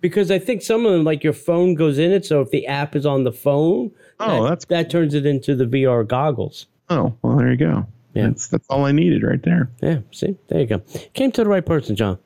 because 0.00 0.30
I 0.30 0.38
think 0.38 0.62
some 0.62 0.84
of 0.86 0.92
them 0.92 1.04
like 1.04 1.24
your 1.24 1.32
phone 1.32 1.74
goes 1.74 1.98
in 1.98 2.12
it. 2.12 2.24
So 2.26 2.40
if 2.40 2.50
the 2.50 2.66
app 2.66 2.94
is 2.94 3.06
on 3.06 3.24
the 3.24 3.32
phone, 3.32 3.90
Oh, 4.20 4.42
that, 4.44 4.48
that's- 4.48 4.64
that 4.66 4.90
turns 4.90 5.14
it 5.14 5.24
into 5.26 5.54
the 5.56 5.64
VR 5.64 6.06
goggles. 6.06 6.66
oh, 6.90 7.14
well, 7.22 7.36
there 7.38 7.50
you 7.50 7.56
go. 7.56 7.86
Yeah. 8.14 8.28
That's 8.28 8.48
that's 8.48 8.66
all 8.68 8.84
I 8.84 8.92
needed 8.92 9.22
right 9.22 9.42
there. 9.42 9.70
Yeah, 9.82 9.98
see, 10.12 10.36
there 10.48 10.60
you 10.60 10.66
go. 10.66 10.82
Came 11.14 11.30
to 11.32 11.44
the 11.44 11.48
right 11.48 11.64
person, 11.64 11.94
John. 11.96 12.18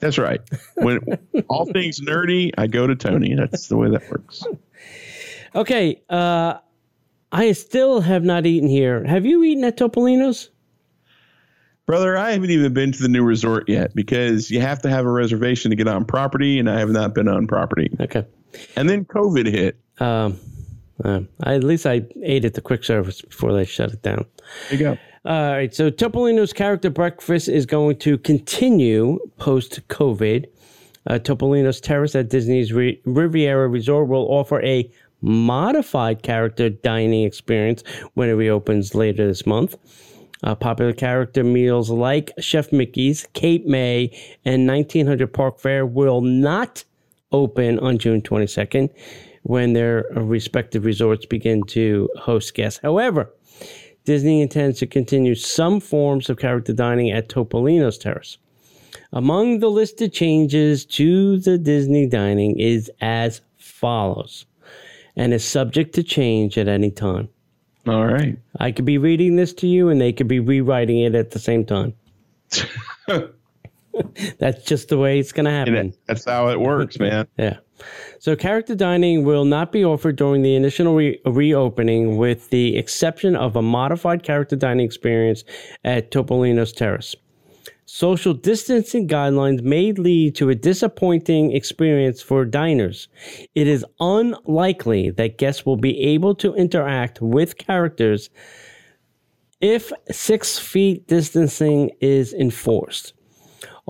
That's 0.00 0.18
right. 0.18 0.40
When 0.76 1.00
all 1.48 1.66
things 1.66 2.00
nerdy, 2.00 2.52
I 2.58 2.66
go 2.66 2.86
to 2.86 2.96
Tony. 2.96 3.34
That's 3.34 3.68
the 3.68 3.76
way 3.76 3.90
that 3.90 4.10
works. 4.10 4.42
Okay, 5.54 6.02
uh, 6.08 6.54
I 7.32 7.52
still 7.52 8.00
have 8.00 8.24
not 8.24 8.46
eaten 8.46 8.68
here. 8.68 9.04
Have 9.04 9.26
you 9.26 9.44
eaten 9.44 9.64
at 9.64 9.76
Topolino's? 9.76 10.50
Brother, 11.86 12.16
I 12.16 12.32
haven't 12.32 12.50
even 12.50 12.72
been 12.72 12.92
to 12.92 13.02
the 13.02 13.08
new 13.08 13.24
resort 13.24 13.68
yet 13.68 13.94
because 13.94 14.50
you 14.50 14.60
have 14.60 14.80
to 14.82 14.88
have 14.88 15.06
a 15.06 15.10
reservation 15.10 15.70
to 15.70 15.76
get 15.76 15.88
on 15.88 16.04
property, 16.04 16.58
and 16.58 16.70
I 16.70 16.78
have 16.78 16.90
not 16.90 17.14
been 17.14 17.26
on 17.26 17.46
property. 17.46 17.90
Okay. 18.00 18.24
And 18.76 18.88
then 18.88 19.04
COVID 19.04 19.46
hit. 19.46 19.76
Um, 19.98 20.38
uh, 21.04 21.22
at 21.42 21.64
least 21.64 21.86
I 21.86 22.02
ate 22.22 22.44
at 22.44 22.54
the 22.54 22.60
quick 22.60 22.84
service 22.84 23.22
before 23.22 23.52
they 23.52 23.64
shut 23.64 23.92
it 23.92 24.02
down. 24.02 24.24
There 24.68 24.78
you 24.78 24.84
go. 24.84 24.98
All 25.22 25.52
right, 25.52 25.74
so 25.74 25.90
Topolino's 25.90 26.54
character 26.54 26.88
breakfast 26.88 27.46
is 27.46 27.66
going 27.66 27.98
to 27.98 28.16
continue 28.16 29.18
post 29.36 29.86
COVID. 29.88 30.46
Uh, 31.06 31.18
Topolino's 31.18 31.78
Terrace 31.78 32.14
at 32.14 32.30
Disney's 32.30 32.72
Ri- 32.72 33.02
Riviera 33.04 33.68
Resort 33.68 34.08
will 34.08 34.26
offer 34.30 34.62
a 34.62 34.90
modified 35.20 36.22
character 36.22 36.70
dining 36.70 37.24
experience 37.24 37.84
when 38.14 38.30
it 38.30 38.32
reopens 38.32 38.94
later 38.94 39.26
this 39.26 39.44
month. 39.44 39.76
Uh, 40.42 40.54
popular 40.54 40.94
character 40.94 41.44
meals 41.44 41.90
like 41.90 42.32
Chef 42.38 42.72
Mickey's, 42.72 43.28
Cape 43.34 43.66
May, 43.66 44.18
and 44.46 44.66
1900 44.66 45.30
Park 45.34 45.60
Fair 45.60 45.84
will 45.84 46.22
not 46.22 46.82
open 47.30 47.78
on 47.80 47.98
June 47.98 48.22
22nd 48.22 48.88
when 49.42 49.74
their 49.74 50.06
respective 50.12 50.86
resorts 50.86 51.26
begin 51.26 51.62
to 51.64 52.08
host 52.18 52.54
guests. 52.54 52.80
However, 52.82 53.30
Disney 54.04 54.40
intends 54.40 54.78
to 54.78 54.86
continue 54.86 55.34
some 55.34 55.80
forms 55.80 56.28
of 56.30 56.38
character 56.38 56.72
dining 56.72 57.10
at 57.10 57.28
Topolino's 57.28 57.98
Terrace. 57.98 58.38
Among 59.12 59.58
the 59.58 59.70
listed 59.70 60.12
changes 60.12 60.84
to 60.86 61.38
the 61.38 61.58
Disney 61.58 62.06
dining 62.08 62.58
is 62.58 62.90
as 63.00 63.40
follows 63.58 64.46
and 65.16 65.32
is 65.34 65.44
subject 65.44 65.94
to 65.96 66.02
change 66.02 66.56
at 66.56 66.68
any 66.68 66.90
time. 66.90 67.28
All 67.86 68.06
right. 68.06 68.38
I 68.58 68.72
could 68.72 68.84
be 68.84 68.98
reading 68.98 69.36
this 69.36 69.52
to 69.54 69.66
you 69.66 69.88
and 69.88 70.00
they 70.00 70.12
could 70.12 70.28
be 70.28 70.38
rewriting 70.40 71.00
it 71.00 71.14
at 71.14 71.30
the 71.32 71.38
same 71.38 71.64
time. 71.64 71.94
That's 74.38 74.64
just 74.64 74.88
the 74.88 74.98
way 74.98 75.18
it's 75.18 75.32
going 75.32 75.46
to 75.46 75.50
happen. 75.50 75.90
That- 75.90 76.06
that's 76.06 76.24
how 76.24 76.48
it 76.48 76.60
works, 76.60 76.98
man. 76.98 77.26
Yeah. 77.38 77.58
So 78.18 78.36
character 78.36 78.74
dining 78.74 79.24
will 79.24 79.44
not 79.44 79.72
be 79.72 79.84
offered 79.84 80.16
during 80.16 80.42
the 80.42 80.54
initial 80.54 80.94
re- 80.94 81.20
reopening, 81.24 82.16
with 82.16 82.50
the 82.50 82.76
exception 82.76 83.36
of 83.36 83.56
a 83.56 83.62
modified 83.62 84.22
character 84.22 84.56
dining 84.56 84.86
experience 84.86 85.44
at 85.84 86.10
Topolino's 86.10 86.72
Terrace. 86.72 87.16
Social 87.86 88.34
distancing 88.34 89.08
guidelines 89.08 89.62
may 89.62 89.90
lead 89.90 90.36
to 90.36 90.48
a 90.48 90.54
disappointing 90.54 91.50
experience 91.50 92.22
for 92.22 92.44
diners. 92.44 93.08
It 93.56 93.66
is 93.66 93.84
unlikely 93.98 95.10
that 95.10 95.38
guests 95.38 95.66
will 95.66 95.76
be 95.76 95.98
able 96.00 96.36
to 96.36 96.54
interact 96.54 97.20
with 97.20 97.58
characters 97.58 98.30
if 99.60 99.92
six 100.10 100.56
feet 100.56 101.08
distancing 101.08 101.90
is 102.00 102.32
enforced. 102.32 103.12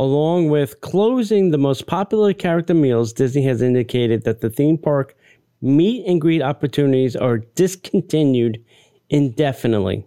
Along 0.01 0.49
with 0.49 0.81
closing 0.81 1.51
the 1.51 1.59
most 1.59 1.87
popular 1.87 2.33
character 2.33 2.73
meals, 2.73 3.13
Disney 3.13 3.43
has 3.43 3.61
indicated 3.61 4.25
that 4.25 4.41
the 4.41 4.49
theme 4.49 4.79
park 4.79 5.15
meet 5.61 6.07
and 6.07 6.19
greet 6.19 6.41
opportunities 6.41 7.15
are 7.15 7.37
discontinued 7.55 8.65
indefinitely. 9.11 10.07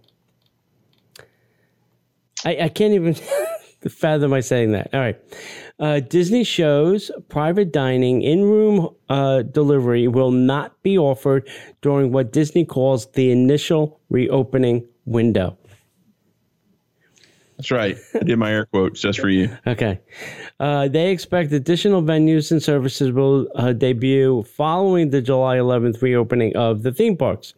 I, 2.44 2.62
I 2.62 2.68
can't 2.70 2.92
even 2.92 3.14
fathom 3.88 4.32
my 4.32 4.40
saying 4.40 4.72
that. 4.72 4.92
All 4.92 4.98
right. 4.98 5.16
Uh, 5.78 6.00
Disney 6.00 6.42
shows 6.42 7.12
private 7.28 7.72
dining, 7.72 8.20
in 8.20 8.42
room 8.42 8.92
uh, 9.08 9.42
delivery 9.42 10.08
will 10.08 10.32
not 10.32 10.82
be 10.82 10.98
offered 10.98 11.48
during 11.82 12.10
what 12.10 12.32
Disney 12.32 12.64
calls 12.64 13.12
the 13.12 13.30
initial 13.30 14.00
reopening 14.10 14.88
window. 15.04 15.56
That's 17.56 17.70
right. 17.70 17.96
I 18.14 18.18
did 18.20 18.38
my 18.38 18.50
air 18.50 18.66
quotes 18.66 19.00
just 19.00 19.20
for 19.20 19.28
you. 19.28 19.48
Okay. 19.66 20.00
Uh, 20.60 20.88
they 20.88 21.10
expect 21.10 21.52
additional 21.52 22.02
venues 22.02 22.50
and 22.50 22.62
services 22.62 23.12
will 23.12 23.48
uh, 23.56 23.72
debut 23.72 24.42
following 24.42 25.10
the 25.10 25.20
July 25.20 25.56
11th 25.56 26.00
reopening 26.02 26.54
of 26.56 26.82
the 26.82 26.92
theme 26.92 27.16
parks. 27.16 27.54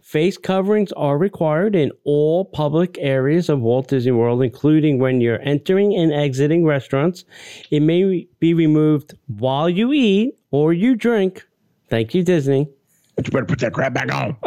Face 0.00 0.36
coverings 0.36 0.92
are 0.92 1.16
required 1.16 1.74
in 1.74 1.90
all 2.04 2.44
public 2.44 2.98
areas 3.00 3.48
of 3.48 3.60
Walt 3.60 3.88
Disney 3.88 4.12
World, 4.12 4.42
including 4.42 4.98
when 4.98 5.22
you're 5.22 5.40
entering 5.40 5.94
and 5.94 6.12
exiting 6.12 6.66
restaurants. 6.66 7.24
It 7.70 7.80
may 7.80 8.26
be 8.38 8.52
removed 8.52 9.14
while 9.26 9.70
you 9.70 9.92
eat 9.92 10.34
or 10.50 10.74
you 10.74 10.96
drink. 10.96 11.46
Thank 11.88 12.14
you, 12.14 12.22
Disney. 12.22 12.68
But 13.16 13.26
you 13.26 13.32
better 13.32 13.46
put 13.46 13.60
that 13.60 13.72
crap 13.72 13.94
back 13.94 14.12
on. 14.12 14.36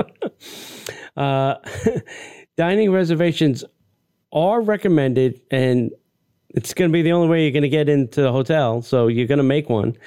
Uh, 1.17 1.55
dining 2.57 2.91
reservations 2.91 3.63
are 4.35 4.61
recommended, 4.61 5.41
and 5.49 5.91
it's 6.49 6.73
going 6.73 6.91
to 6.91 6.93
be 6.93 7.01
the 7.01 7.11
only 7.11 7.27
way 7.27 7.43
you're 7.43 7.51
going 7.51 7.63
to 7.63 7.69
get 7.69 7.89
into 7.89 8.21
the 8.21 8.31
hotel. 8.31 8.81
So 8.81 9.07
you're 9.07 9.27
going 9.27 9.39
to 9.39 9.43
make 9.43 9.69
one 9.69 9.97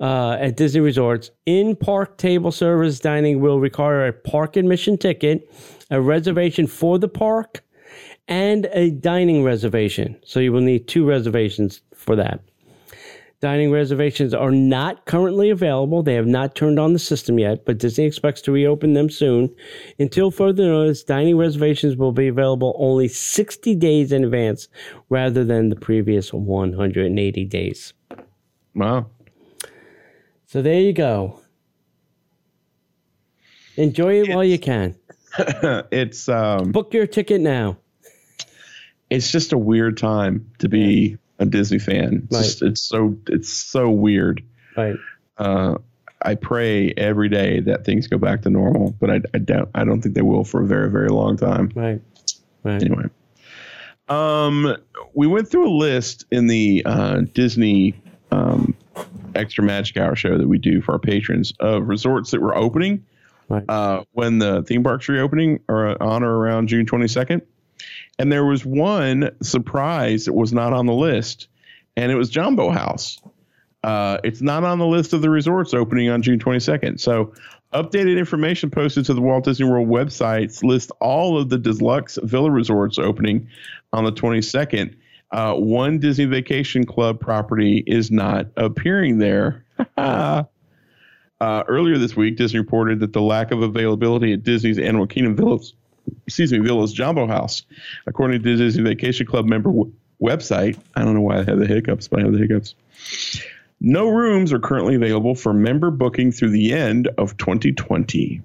uh, 0.00 0.38
at 0.40 0.56
Disney 0.56 0.80
resorts. 0.80 1.30
In 1.44 1.76
park 1.76 2.16
table 2.16 2.52
service 2.52 3.00
dining 3.00 3.40
will 3.40 3.60
require 3.60 4.06
a 4.06 4.12
park 4.12 4.56
admission 4.56 4.96
ticket, 4.96 5.52
a 5.90 6.00
reservation 6.00 6.66
for 6.66 6.98
the 6.98 7.08
park, 7.08 7.62
and 8.28 8.66
a 8.72 8.90
dining 8.90 9.44
reservation. 9.44 10.18
So 10.24 10.40
you 10.40 10.52
will 10.52 10.62
need 10.62 10.88
two 10.88 11.06
reservations 11.06 11.82
for 11.94 12.16
that. 12.16 12.40
Dining 13.40 13.70
reservations 13.70 14.32
are 14.32 14.50
not 14.50 15.04
currently 15.04 15.50
available. 15.50 16.02
They 16.02 16.14
have 16.14 16.26
not 16.26 16.54
turned 16.54 16.78
on 16.78 16.92
the 16.92 16.98
system 16.98 17.38
yet, 17.38 17.64
but 17.66 17.78
Disney 17.78 18.04
expects 18.04 18.40
to 18.42 18.52
reopen 18.52 18.94
them 18.94 19.10
soon. 19.10 19.54
Until 19.98 20.30
further 20.30 20.64
notice, 20.64 21.04
dining 21.04 21.36
reservations 21.36 21.96
will 21.96 22.12
be 22.12 22.28
available 22.28 22.74
only 22.78 23.08
60 23.08 23.74
days 23.74 24.12
in 24.12 24.24
advance 24.24 24.68
rather 25.10 25.44
than 25.44 25.68
the 25.68 25.76
previous 25.76 26.32
180 26.32 27.44
days. 27.44 27.92
Wow. 28.74 29.10
So 30.46 30.62
there 30.62 30.80
you 30.80 30.92
go. 30.92 31.40
Enjoy 33.76 34.22
it 34.22 34.28
while 34.28 34.44
you 34.44 34.58
can. 34.58 34.96
it's 35.38 36.28
um 36.28 36.70
Book 36.70 36.94
your 36.94 37.06
ticket 37.08 37.40
now. 37.40 37.76
it's 39.10 39.30
just 39.30 39.52
a 39.52 39.58
weird 39.58 39.96
time 39.96 40.48
to 40.60 40.68
be 40.68 41.18
a 41.38 41.46
Disney 41.46 41.78
fan. 41.78 42.22
It's, 42.24 42.32
Right. 42.36 42.42
just, 42.44 42.62
it's 42.62 42.80
so 42.82 43.16
it's 43.28 43.48
so 43.52 43.90
weird. 43.90 44.42
Right. 44.76 44.96
Uh, 45.38 45.76
I 46.22 46.36
pray 46.36 46.92
every 46.96 47.28
day 47.28 47.60
that 47.60 47.84
things 47.84 48.06
go 48.06 48.16
back 48.18 48.42
to 48.42 48.50
normal, 48.50 48.94
but 49.00 49.10
I, 49.10 49.20
I 49.34 49.38
doubt 49.38 49.70
I 49.74 49.84
don't 49.84 50.00
think 50.00 50.14
they 50.14 50.22
will 50.22 50.44
for 50.44 50.62
a 50.62 50.66
very 50.66 50.90
very 50.90 51.08
long 51.08 51.36
time. 51.36 51.70
Right. 51.74 52.00
Right. 52.62 52.82
Anyway, 52.82 53.04
um, 54.08 54.76
we 55.14 55.26
went 55.26 55.48
through 55.48 55.68
a 55.68 55.74
list 55.76 56.24
in 56.30 56.46
the 56.46 56.82
uh, 56.84 57.22
Disney 57.34 57.94
um, 58.30 58.74
extra 59.34 59.62
magic 59.64 59.96
hour 59.96 60.16
show 60.16 60.38
that 60.38 60.48
we 60.48 60.58
do 60.58 60.80
for 60.80 60.92
our 60.92 60.98
patrons 60.98 61.52
of 61.60 61.88
resorts 61.88 62.30
that 62.30 62.40
were 62.40 62.56
opening 62.56 63.04
Right. 63.48 63.64
uh, 63.68 64.04
when 64.12 64.38
the 64.38 64.62
theme 64.62 64.82
parks 64.82 65.08
reopening 65.08 65.60
or 65.68 66.02
on 66.02 66.22
or 66.22 66.36
around 66.38 66.68
June 66.68 66.86
22nd. 66.86 67.42
And 68.18 68.30
there 68.30 68.44
was 68.44 68.64
one 68.64 69.30
surprise 69.42 70.26
that 70.26 70.34
was 70.34 70.52
not 70.52 70.72
on 70.72 70.86
the 70.86 70.92
list, 70.92 71.48
and 71.96 72.12
it 72.12 72.14
was 72.14 72.30
Jambo 72.30 72.70
House. 72.70 73.20
Uh, 73.82 74.18
it's 74.24 74.40
not 74.40 74.64
on 74.64 74.78
the 74.78 74.86
list 74.86 75.12
of 75.12 75.20
the 75.20 75.28
resorts 75.28 75.74
opening 75.74 76.08
on 76.08 76.22
June 76.22 76.38
22nd. 76.38 76.98
So, 76.98 77.34
updated 77.72 78.16
information 78.18 78.70
posted 78.70 79.04
to 79.06 79.14
the 79.14 79.20
Walt 79.20 79.44
Disney 79.44 79.66
World 79.68 79.88
websites 79.88 80.62
list 80.62 80.90
all 81.00 81.36
of 81.38 81.50
the 81.50 81.58
Deluxe 81.58 82.18
Villa 82.22 82.50
resorts 82.50 82.98
opening 82.98 83.48
on 83.92 84.04
the 84.04 84.12
22nd. 84.12 84.94
Uh, 85.32 85.54
one 85.54 85.98
Disney 85.98 86.24
Vacation 86.24 86.86
Club 86.86 87.20
property 87.20 87.82
is 87.86 88.10
not 88.10 88.46
appearing 88.56 89.18
there. 89.18 89.64
Uh, 91.40 91.62
earlier 91.68 91.98
this 91.98 92.16
week, 92.16 92.36
Disney 92.36 92.58
reported 92.60 93.00
that 93.00 93.12
the 93.12 93.20
lack 93.20 93.50
of 93.50 93.60
availability 93.60 94.32
at 94.32 94.44
Disney's 94.44 94.78
Animal 94.78 95.06
Kingdom 95.06 95.36
Villas, 95.36 95.74
excuse 96.26 96.52
me, 96.52 96.58
Villas 96.58 96.92
Jambo 96.92 97.26
House, 97.26 97.62
according 98.06 98.42
to 98.42 98.56
the 98.56 98.62
Disney 98.62 98.82
Vacation 98.82 99.26
Club 99.26 99.46
member 99.46 99.70
w- 99.70 99.92
website. 100.22 100.78
I 100.94 101.04
don't 101.04 101.14
know 101.14 101.20
why 101.20 101.38
I 101.38 101.44
have 101.44 101.58
the 101.58 101.66
hiccups, 101.66 102.08
but 102.08 102.20
I 102.20 102.22
have 102.24 102.32
the 102.32 102.38
hiccups. 102.38 102.74
No 103.80 104.08
rooms 104.08 104.52
are 104.52 104.58
currently 104.58 104.94
available 104.94 105.34
for 105.34 105.52
member 105.52 105.90
booking 105.90 106.32
through 106.32 106.50
the 106.50 106.72
end 106.72 107.08
of 107.18 107.36
2020. 107.36 108.40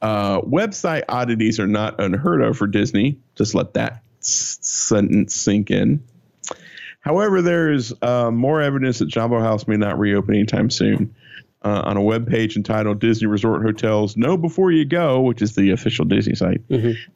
Uh, 0.00 0.40
website 0.40 1.04
oddities 1.08 1.60
are 1.60 1.68
not 1.68 2.00
unheard 2.00 2.42
of 2.42 2.56
for 2.56 2.66
Disney. 2.66 3.18
Just 3.36 3.54
let 3.54 3.74
that 3.74 4.02
s- 4.20 4.58
sentence 4.60 5.34
sink 5.34 5.70
in. 5.70 6.02
However, 7.00 7.42
there 7.42 7.72
is 7.72 7.94
uh, 8.02 8.30
more 8.30 8.60
evidence 8.60 8.98
that 8.98 9.06
Jambo 9.06 9.38
House 9.40 9.68
may 9.68 9.76
not 9.76 9.98
reopen 9.98 10.34
anytime 10.34 10.70
soon. 10.70 11.14
Uh, 11.64 11.80
on 11.84 11.96
a 11.96 12.02
web 12.02 12.26
page 12.26 12.56
entitled 12.56 12.98
Disney 12.98 13.28
Resort 13.28 13.62
Hotels 13.62 14.16
Know 14.16 14.36
Before 14.36 14.72
You 14.72 14.84
Go, 14.84 15.20
which 15.20 15.40
is 15.42 15.54
the 15.54 15.70
official 15.70 16.04
Disney 16.04 16.34
site, 16.34 16.60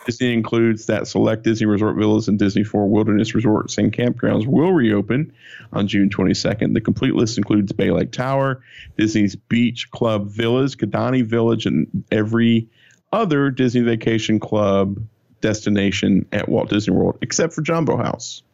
Disney 0.05 0.33
includes 0.33 0.87
that 0.87 1.09
select 1.09 1.43
Disney 1.43 1.67
Resort 1.67 1.97
Villas 1.97 2.29
and 2.29 2.39
Disney 2.39 2.63
Fort 2.63 2.89
Wilderness 2.89 3.35
Resorts 3.35 3.77
and 3.77 3.93
Campgrounds 3.93 4.47
will 4.47 4.71
reopen 4.71 5.33
on 5.73 5.89
June 5.89 6.11
22nd. 6.11 6.75
The 6.75 6.81
complete 6.81 7.17
list 7.17 7.39
includes 7.39 7.73
Bay 7.73 7.91
Lake 7.91 8.13
Tower, 8.13 8.63
Disney's 8.97 9.35
Beach 9.35 9.91
Club 9.91 10.29
Villas, 10.29 10.77
Kidani 10.77 11.25
Village, 11.25 11.67
and 11.67 12.05
every 12.13 12.69
other 13.13 13.51
Disney 13.51 13.81
Vacation 13.81 14.39
Club 14.39 15.01
destination 15.41 16.25
at 16.31 16.49
Walt 16.49 16.69
Disney 16.71 16.95
World, 16.95 17.19
except 17.21 17.53
for 17.53 17.63
Jambo 17.63 17.97
House. 17.97 18.45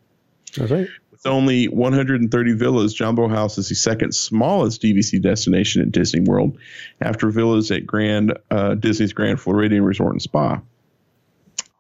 That's 0.57 0.71
right. 0.71 0.89
With 1.23 1.33
only 1.33 1.69
130 1.69 2.53
villas, 2.55 2.93
Jambo 2.95 3.29
House 3.29 3.57
is 3.57 3.69
the 3.69 3.77
second 3.77 4.13
smallest 4.13 4.83
DVC 4.83 5.23
destination 5.23 5.81
at 5.81 5.93
Disney 5.93 6.21
World, 6.21 6.59
after 7.01 7.31
villas 7.31 7.71
at 7.71 7.87
Grand 7.87 8.37
uh, 8.51 8.75
Disney's 8.75 9.13
Grand 9.13 9.41
Floridian 9.41 9.85
Resort 9.85 10.13
and 10.13 10.23
Spa. 10.23 10.61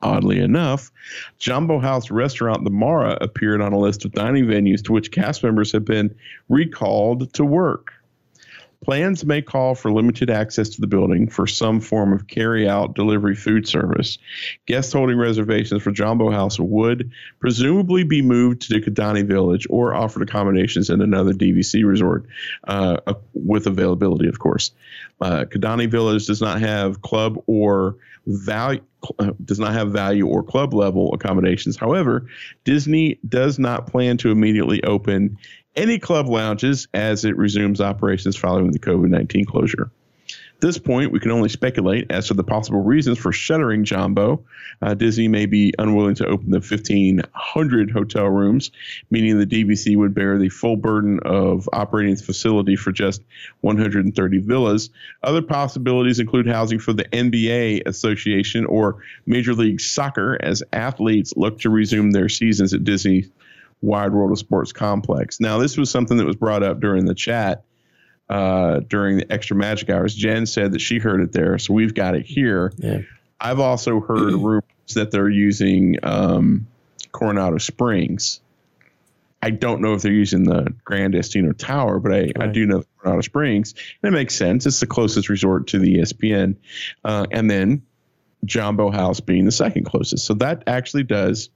Oddly 0.01 0.39
enough, 0.39 0.93
Jambo 1.39 1.81
House 1.81 2.11
restaurant 2.11 2.63
The 2.63 2.71
Mara 2.71 3.19
appeared 3.21 3.61
on 3.61 3.73
a 3.73 3.79
list 3.79 4.05
of 4.05 4.13
dining 4.13 4.47
venues 4.47 4.85
to 4.85 4.93
which 4.93 5.11
cast 5.11 5.43
members 5.43 5.73
have 5.73 5.85
been 5.85 6.15
recalled 6.49 7.33
to 7.35 7.45
work. 7.45 7.95
Plans 8.83 9.25
may 9.25 9.43
call 9.43 9.75
for 9.75 9.93
limited 9.93 10.29
access 10.29 10.69
to 10.71 10.81
the 10.81 10.87
building 10.87 11.29
for 11.29 11.47
some 11.47 11.81
form 11.81 12.13
of 12.13 12.27
carry-out 12.27 12.95
delivery 12.95 13.37
food 13.37 13.69
service. 13.69 14.19
Guests 14.67 14.93
holding 14.93 15.17
reservations 15.17 15.83
for 15.83 15.93
Jambo 15.93 16.31
House 16.31 16.59
would 16.59 17.13
presumably 17.39 18.03
be 18.03 18.23
moved 18.23 18.63
to 18.63 18.81
Kidani 18.81 19.25
Village 19.25 19.67
or 19.71 19.95
offered 19.95 20.23
accommodations 20.23 20.91
in 20.91 21.01
another 21.01 21.33
DVC 21.33 21.87
resort 21.87 22.27
uh, 22.67 22.97
uh, 23.07 23.15
with 23.35 23.67
availability, 23.67 24.29
of 24.29 24.39
course. 24.39 24.73
Uh, 25.21 25.45
Kidani 25.45 25.89
Village 25.89 26.27
does 26.27 26.41
not 26.41 26.61
have 26.61 27.03
club 27.03 27.41
or 27.47 27.97
value 28.27 28.83
uh, 29.19 29.33
does 29.45 29.59
not 29.59 29.73
have 29.73 29.91
value 29.91 30.27
or 30.27 30.43
club 30.43 30.75
level 30.75 31.13
accommodations. 31.13 31.77
However, 31.77 32.27
Disney 32.65 33.19
does 33.29 33.59
not 33.59 33.89
plan 33.89 34.17
to 34.19 34.31
immediately 34.31 34.83
open 34.85 35.39
any 35.77 35.99
club 35.99 36.29
lounges 36.29 36.89
as 36.95 37.25
it 37.25 37.37
resumes 37.37 37.81
operations 37.81 38.37
following 38.37 38.73
the 38.73 38.79
COVID 38.79 39.09
19 39.09 39.45
closure. 39.45 39.91
At 40.29 40.69
this 40.69 40.79
point, 40.79 41.11
we 41.11 41.19
can 41.19 41.33
only 41.33 41.49
speculate 41.49 42.07
as 42.11 42.29
to 42.29 42.35
the 42.35 42.45
possible 42.45 42.83
reasons 42.83 43.19
for 43.19 43.33
shuttering 43.33 43.83
Jambo. 43.85 44.45
Uh, 44.81 44.95
Disney 44.95 45.27
may 45.27 45.47
be 45.47 45.75
unwilling 45.77 46.15
to 46.17 46.27
open 46.27 46.51
the 46.51 46.61
1,500 46.61 47.91
hotel 47.91 48.27
rooms, 48.27 48.71
meaning 49.11 49.41
the 49.41 49.47
DVC 49.47 49.97
would 49.97 50.15
bear 50.15 50.39
the 50.39 50.51
full 50.51 50.77
burden 50.77 51.19
of 51.25 51.69
operating 51.73 52.15
the 52.15 52.23
facility 52.23 52.77
for 52.77 52.93
just 52.93 53.23
130 53.63 54.39
villas. 54.39 54.91
Other 55.25 55.43
possibilities 55.43 56.21
include 56.21 56.47
housing 56.47 56.79
for 56.79 56.93
the 56.93 57.07
NBA 57.07 57.83
Association 57.85 58.65
or 58.67 59.03
Major 59.27 59.55
League 59.55 59.81
Soccer 59.81 60.39
as 60.41 60.63
athletes 60.73 61.35
look 61.37 61.59
to 61.61 61.71
resume 61.71 62.13
their 62.13 62.29
seasons 62.29 62.73
at 62.73 62.85
Disney 62.85 63.25
Wide 63.83 64.13
World 64.13 64.33
of 64.33 64.39
Sports 64.39 64.73
complex. 64.73 65.41
Now, 65.41 65.59
this 65.59 65.77
was 65.77 65.91
something 65.91 66.17
that 66.17 66.27
was 66.27 66.37
brought 66.37 66.63
up 66.63 66.81
during 66.81 67.05
the 67.05 67.15
chat 67.15 67.65
uh, 68.33 68.81
during 68.81 69.19
the 69.19 69.31
extra 69.31 69.55
magic 69.55 69.91
hours. 69.91 70.15
Jen 70.15 70.47
said 70.47 70.73
that 70.73 70.81
she 70.81 70.99
heard 70.99 71.21
it 71.21 71.33
there, 71.33 71.59
so 71.59 71.75
we've 71.75 71.95
got 71.95 72.15
it 72.15 72.25
here. 72.25 72.73
Yeah. 72.79 73.01
I've 73.39 73.61
also 73.61 74.01
heard 74.01 74.33
rumors 74.33 74.65
that 74.95 75.11
they're 75.11 75.29
using 75.29 75.97
um, 76.03 76.67
Coronado 77.11 77.59
Springs. 77.59 78.41
I 79.43 79.51
don't 79.51 79.83
know 79.83 79.95
if 79.95 80.03
they're 80.03 80.13
using 80.13 80.45
the 80.45 80.73
Grand 80.85 81.15
Destino 81.15 81.53
Tower, 81.53 81.99
but 81.99 82.13
I, 82.13 82.33
I 82.39 82.47
do 82.47 82.65
know 82.65 82.85
Coronado 82.99 83.23
Springs. 83.23 83.75
And 84.03 84.15
it 84.15 84.17
makes 84.17 84.37
sense. 84.37 84.65
It's 84.67 84.81
the 84.81 84.87
closest 84.87 85.29
resort 85.29 85.67
to 85.69 85.81
the 85.81 85.97
ESPN. 85.97 86.57
Uh, 87.05 87.27
and 87.33 87.51
then 87.51 87.83
Jambo 88.45 88.91
House 88.91 89.19
being 89.21 89.45
the 89.45 89.53
second 89.53 89.85
closest. 89.85 90.25
So 90.25 90.35
that 90.35 90.63
actually 90.69 91.03
does 91.03 91.51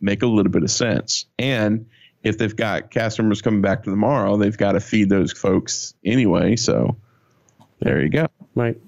make 0.00 0.22
a 0.22 0.26
little 0.26 0.52
bit 0.52 0.62
of 0.62 0.70
sense. 0.70 1.26
And 1.38 1.86
if 2.22 2.38
they've 2.38 2.54
got 2.54 2.90
cast 2.90 3.18
members 3.18 3.40
coming 3.42 3.62
back 3.62 3.84
tomorrow, 3.84 4.36
they've 4.36 4.56
got 4.56 4.72
to 4.72 4.80
feed 4.80 5.08
those 5.08 5.32
folks 5.32 5.94
anyway. 6.04 6.56
So 6.56 6.96
there 7.80 8.02
you 8.02 8.08
go. 8.08 8.26
Right. 8.54 8.80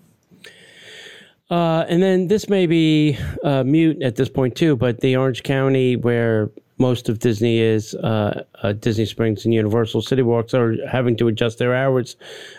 Uh, 1.50 1.84
and 1.88 2.02
then 2.02 2.28
this 2.28 2.48
may 2.48 2.66
be 2.66 3.16
uh, 3.42 3.64
mute 3.64 4.02
at 4.02 4.16
this 4.16 4.28
point 4.28 4.54
too, 4.54 4.76
but 4.76 5.00
the 5.00 5.16
Orange 5.16 5.42
County, 5.42 5.96
where 5.96 6.50
most 6.78 7.08
of 7.08 7.18
Disney 7.18 7.58
is, 7.58 7.94
uh, 7.94 8.44
uh, 8.62 8.72
Disney 8.72 9.06
Springs 9.06 9.44
and 9.44 9.54
Universal 9.54 10.02
City 10.02 10.22
Walks 10.22 10.52
are 10.52 10.76
having 10.86 11.16
to 11.16 11.28
adjust 11.28 11.58
their 11.58 11.74
hours 11.74 12.16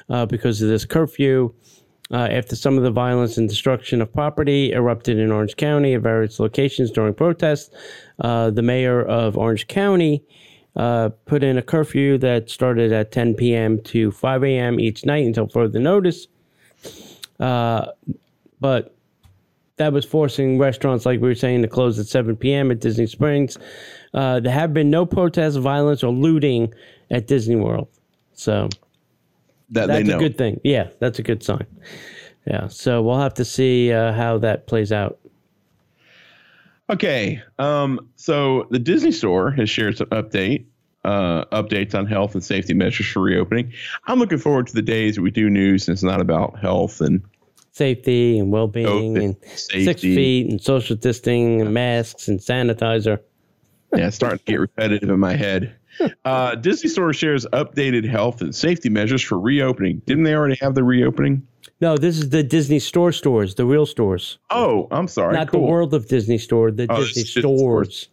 uh, 0.10 0.26
because 0.26 0.62
of 0.62 0.70
this 0.70 0.86
curfew. 0.86 1.54
Uh, 2.12 2.28
after 2.32 2.56
some 2.56 2.76
of 2.76 2.84
the 2.84 2.90
violence 2.90 3.38
and 3.38 3.48
destruction 3.48 4.02
of 4.02 4.12
property 4.12 4.72
erupted 4.72 5.20
in 5.20 5.32
Orange 5.32 5.56
County 5.56 5.94
at 5.94 6.02
various 6.02 6.40
locations 6.40 6.90
during 6.90 7.14
protests, 7.14 7.70
uh, 8.22 8.50
the 8.50 8.64
mayor 8.64 9.04
of 9.04 9.38
Orange 9.38 9.68
County 9.68 10.24
uh, 10.76 11.10
put 11.26 11.44
in 11.44 11.58
a 11.58 11.62
curfew 11.62 12.18
that 12.18 12.50
started 12.50 12.92
at 12.92 13.12
10 13.12 13.36
p.m. 13.36 13.80
to 13.84 14.12
5 14.12 14.44
a.m. 14.44 14.80
each 14.80 15.06
night 15.06 15.26
until 15.26 15.48
further 15.48 15.80
notice. 15.80 16.28
Uh, 17.40 17.88
but 18.60 18.96
that 19.78 19.94
was 19.94 20.06
forcing 20.06 20.58
restaurants, 20.58 21.06
like 21.06 21.22
we 21.22 21.28
were 21.30 21.36
saying, 21.36 21.62
to 21.62 21.68
close 21.68 21.98
at 22.00 22.08
7 22.08 22.36
p.m. 22.36 22.72
at 22.72 22.80
Disney 22.80 23.08
Springs. 23.08 23.58
Uh, 24.14 24.40
there 24.40 24.54
have 24.54 24.74
been 24.74 24.90
no 24.90 25.06
protests, 25.06 25.56
violence, 25.56 26.04
or 26.04 26.12
looting 26.12 26.74
at 27.12 27.28
Disney 27.28 27.56
World. 27.56 27.88
So 28.34 28.70
That 29.72 29.88
that's 29.88 30.10
a 30.10 30.18
good 30.18 30.38
thing. 30.38 30.60
Yeah, 30.64 30.90
that's 31.00 31.20
a 31.20 31.24
good 31.24 31.44
sign. 31.44 31.68
Yeah. 32.48 32.68
So 32.68 33.02
we'll 33.02 33.20
have 33.20 33.36
to 33.36 33.46
see 33.46 33.92
uh, 33.92 34.14
how 34.14 34.40
that 34.40 34.68
plays 34.68 34.92
out. 34.92 35.20
Okay. 36.90 37.42
Um, 37.60 38.10
so 38.16 38.68
the 38.72 38.80
Disney 38.80 39.12
Store 39.12 39.52
has 39.52 39.70
shared 39.70 39.98
some 39.98 40.08
update 40.08 40.66
uh, 41.06 41.46
updates 41.46 41.96
on 41.96 42.06
health 42.06 42.34
and 42.34 42.44
safety 42.44 42.74
measures 42.74 43.08
for 43.08 43.22
reopening. 43.22 43.72
I'm 44.08 44.20
looking 44.20 44.38
forward 44.38 44.68
to 44.68 44.74
the 44.74 44.82
days 44.82 45.16
that 45.16 45.22
we 45.22 45.32
do 45.32 45.50
news 45.50 45.88
and 45.88 45.94
it's 45.94 46.04
not 46.04 46.22
about 46.22 46.60
health 46.60 47.02
and 47.02 47.22
Safety 47.72 48.38
and 48.38 48.52
well 48.52 48.68
being 48.68 49.16
and 49.16 49.26
and 49.26 49.36
six 49.58 50.02
feet 50.02 50.50
and 50.50 50.62
social 50.62 50.98
distancing 50.98 51.62
and 51.62 51.74
masks 51.74 52.28
and 52.28 52.40
sanitizer. 52.40 53.20
yeah, 53.96 54.08
it's 54.08 54.18
starting 54.18 54.40
to 54.40 54.44
get 54.44 54.60
repetitive 54.60 55.10
in 55.10 55.20
my 55.20 55.34
head. 55.36 55.74
Uh, 56.26 56.56
Disney 56.56 56.90
Store 56.90 57.14
shares 57.14 57.46
updated 57.54 58.08
health 58.10 58.42
and 58.42 58.54
safety 58.56 58.90
measures 58.90 59.22
for 59.22 59.40
reopening. 59.40 60.02
Didn't 60.06 60.24
they 60.24 60.34
already 60.34 60.56
have 60.62 60.76
the 60.76 60.84
reopening? 60.84 61.46
No, 61.82 61.98
this 61.98 62.18
is 62.18 62.30
the 62.30 62.44
Disney 62.44 62.80
store 62.80 63.12
stores, 63.12 63.56
the 63.56 63.66
real 63.66 63.86
stores. 63.86 64.38
Oh, 64.50 64.88
I'm 64.92 65.08
sorry. 65.08 65.34
Not 65.34 65.50
cool. 65.52 65.62
the 65.62 65.68
World 65.68 65.94
of 65.94 66.08
Disney 66.08 66.38
store, 66.38 66.72
the 66.72 66.88
Oh, 66.90 66.98
Disney 67.06 67.24
stores. 67.24 68.10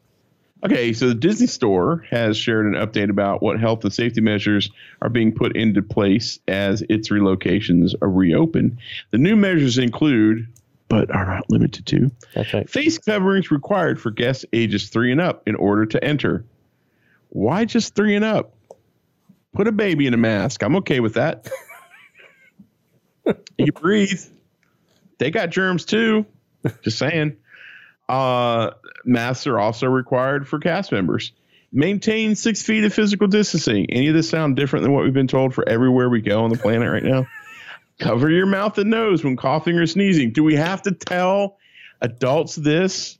Okay, 0.64 0.92
so 0.92 1.08
the 1.08 1.14
Disney 1.14 1.46
Store 1.46 2.04
has 2.10 2.36
shared 2.36 2.66
an 2.66 2.72
update 2.74 3.10
about 3.10 3.42
what 3.42 3.60
health 3.60 3.84
and 3.84 3.92
safety 3.92 4.20
measures 4.20 4.70
are 5.02 5.08
being 5.10 5.32
put 5.32 5.54
into 5.56 5.82
place 5.82 6.38
as 6.48 6.82
its 6.88 7.10
relocations 7.10 7.94
are 8.00 8.08
reopened. 8.10 8.78
The 9.10 9.18
new 9.18 9.36
measures 9.36 9.76
include, 9.78 10.46
but 10.88 11.10
are 11.14 11.26
not 11.26 11.50
limited 11.50 11.84
to, 11.86 12.10
That's 12.34 12.54
right. 12.54 12.68
face 12.70 12.96
coverings 12.98 13.50
required 13.50 14.00
for 14.00 14.10
guests 14.10 14.44
ages 14.52 14.88
three 14.88 15.12
and 15.12 15.20
up 15.20 15.42
in 15.46 15.54
order 15.56 15.84
to 15.86 16.02
enter. 16.02 16.44
Why 17.36 17.66
just 17.66 17.94
three 17.94 18.16
and 18.16 18.24
up? 18.24 18.54
Put 19.52 19.68
a 19.68 19.72
baby 19.72 20.06
in 20.06 20.14
a 20.14 20.16
mask. 20.16 20.62
I'm 20.62 20.76
okay 20.76 21.00
with 21.00 21.14
that. 21.14 21.50
you 23.58 23.72
breathe. 23.72 24.22
They 25.18 25.30
got 25.30 25.50
germs 25.50 25.84
too. 25.84 26.24
Just 26.82 26.96
saying. 26.96 27.36
Uh, 28.08 28.70
masks 29.04 29.46
are 29.46 29.58
also 29.58 29.86
required 29.86 30.48
for 30.48 30.58
cast 30.58 30.92
members. 30.92 31.32
Maintain 31.70 32.36
six 32.36 32.62
feet 32.62 32.84
of 32.84 32.94
physical 32.94 33.26
distancing. 33.28 33.90
Any 33.90 34.08
of 34.08 34.14
this 34.14 34.30
sound 34.30 34.56
different 34.56 34.84
than 34.84 34.92
what 34.92 35.04
we've 35.04 35.12
been 35.12 35.28
told 35.28 35.52
for 35.52 35.68
everywhere 35.68 36.08
we 36.08 36.22
go 36.22 36.42
on 36.42 36.50
the 36.50 36.56
planet 36.56 36.90
right 36.90 37.04
now? 37.04 37.26
Cover 37.98 38.30
your 38.30 38.46
mouth 38.46 38.78
and 38.78 38.88
nose 38.88 39.22
when 39.22 39.36
coughing 39.36 39.76
or 39.76 39.86
sneezing. 39.86 40.32
Do 40.32 40.42
we 40.42 40.54
have 40.54 40.80
to 40.82 40.92
tell 40.92 41.58
adults 42.00 42.54
this 42.54 43.18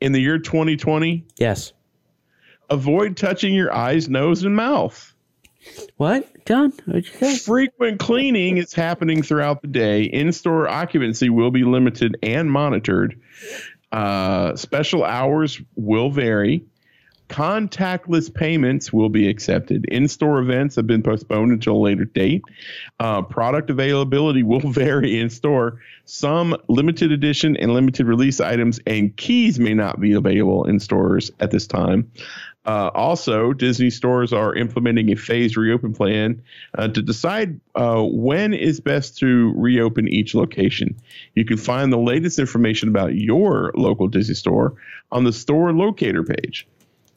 in 0.00 0.12
the 0.12 0.20
year 0.20 0.38
2020? 0.38 1.26
Yes. 1.36 1.74
Avoid 2.70 3.16
touching 3.16 3.52
your 3.52 3.74
eyes, 3.74 4.08
nose, 4.08 4.44
and 4.44 4.54
mouth. 4.54 5.12
What, 5.96 6.46
John? 6.46 6.72
What'd 6.86 7.06
you 7.06 7.12
say? 7.12 7.36
Frequent 7.36 8.00
cleaning 8.00 8.56
is 8.56 8.72
happening 8.72 9.22
throughout 9.22 9.60
the 9.60 9.68
day. 9.68 10.04
In 10.04 10.32
store 10.32 10.68
occupancy 10.68 11.28
will 11.28 11.50
be 11.50 11.64
limited 11.64 12.16
and 12.22 12.50
monitored. 12.50 13.20
Uh, 13.92 14.56
special 14.56 15.04
hours 15.04 15.60
will 15.74 16.10
vary. 16.10 16.64
Contactless 17.28 18.32
payments 18.34 18.92
will 18.92 19.08
be 19.08 19.28
accepted. 19.28 19.84
In 19.84 20.08
store 20.08 20.40
events 20.40 20.74
have 20.74 20.88
been 20.88 21.02
postponed 21.02 21.52
until 21.52 21.76
a 21.76 21.78
later 21.78 22.04
date. 22.04 22.42
Uh, 22.98 23.22
product 23.22 23.70
availability 23.70 24.42
will 24.42 24.60
vary 24.72 25.20
in 25.20 25.30
store. 25.30 25.80
Some 26.06 26.56
limited 26.68 27.12
edition 27.12 27.56
and 27.56 27.72
limited 27.72 28.06
release 28.06 28.40
items 28.40 28.80
and 28.84 29.16
keys 29.16 29.60
may 29.60 29.74
not 29.74 30.00
be 30.00 30.12
available 30.14 30.64
in 30.64 30.80
stores 30.80 31.30
at 31.38 31.52
this 31.52 31.68
time. 31.68 32.10
Uh, 32.66 32.90
also, 32.94 33.54
Disney 33.54 33.88
stores 33.88 34.32
are 34.32 34.54
implementing 34.54 35.10
a 35.10 35.16
phased 35.16 35.56
reopen 35.56 35.94
plan 35.94 36.42
uh, 36.76 36.88
to 36.88 37.00
decide 37.00 37.58
uh, 37.74 38.02
when 38.02 38.52
is 38.52 38.80
best 38.80 39.16
to 39.18 39.54
reopen 39.56 40.06
each 40.08 40.34
location. 40.34 40.94
You 41.34 41.46
can 41.46 41.56
find 41.56 41.90
the 41.90 41.98
latest 41.98 42.38
information 42.38 42.90
about 42.90 43.14
your 43.14 43.72
local 43.74 44.08
Disney 44.08 44.34
store 44.34 44.74
on 45.10 45.24
the 45.24 45.32
store 45.32 45.72
locator 45.72 46.22
page. 46.22 46.66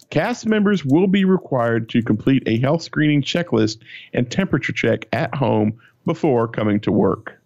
Cast 0.10 0.46
members 0.46 0.86
will 0.86 1.08
be 1.08 1.26
required 1.26 1.90
to 1.90 2.02
complete 2.02 2.44
a 2.46 2.60
health 2.60 2.82
screening 2.84 3.22
checklist 3.22 3.80
and 4.14 4.30
temperature 4.32 4.72
check 4.72 5.08
at 5.12 5.36
home 5.36 5.80
before 6.06 6.48
coming 6.48 6.80
to 6.82 6.92
work. 6.92 7.42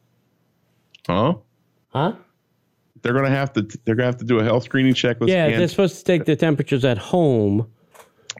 Huh? 1.08 1.36
Huh? 1.90 2.14
They're 3.02 3.14
gonna 3.14 3.30
have 3.30 3.54
to. 3.54 3.62
They're 3.86 3.96
gonna 3.96 4.08
have 4.08 4.18
to 4.18 4.26
do 4.26 4.40
a 4.40 4.44
health 4.44 4.64
screening 4.64 4.94
checklist. 4.94 5.30
Yeah, 5.30 5.50
they're 5.50 5.68
supposed 5.68 5.98
to 6.00 6.04
take 6.04 6.26
the 6.26 6.36
temperatures 6.36 6.84
at 6.84 6.98
home, 6.98 7.72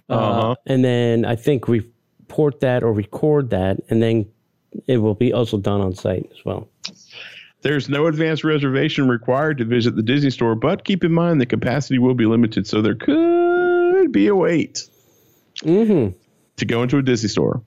uh, 0.10 0.14
Uh-huh. 0.14 0.56
and 0.66 0.84
then 0.84 1.26
I 1.26 1.36
think 1.36 1.68
report 1.68 2.60
that 2.62 2.84
or 2.84 2.94
record 2.94 3.50
that, 3.52 3.80
and 3.90 4.02
then 4.02 4.26
it 4.88 4.98
will 4.98 5.16
be 5.16 5.34
also 5.34 5.58
done 5.58 5.82
on 5.82 5.96
site 5.96 6.28
as 6.32 6.44
well. 6.46 6.68
There's 7.62 7.90
no 7.90 8.06
advance 8.08 8.44
reservation 8.44 9.08
required 9.10 9.58
to 9.58 9.66
visit 9.66 9.96
the 9.96 10.04
Disney 10.04 10.30
store, 10.30 10.56
but 10.56 10.84
keep 10.84 11.04
in 11.04 11.12
mind 11.12 11.42
the 11.42 11.46
capacity 11.46 11.98
will 12.00 12.14
be 12.14 12.26
limited, 12.26 12.68
so 12.68 12.82
there 12.82 12.96
could 12.96 14.12
be 14.12 14.28
a 14.28 14.36
wait 14.36 14.88
Mm-hmm. 15.64 16.16
to 16.58 16.66
go 16.66 16.84
into 16.84 16.98
a 17.00 17.02
Disney 17.02 17.30
store. 17.30 17.64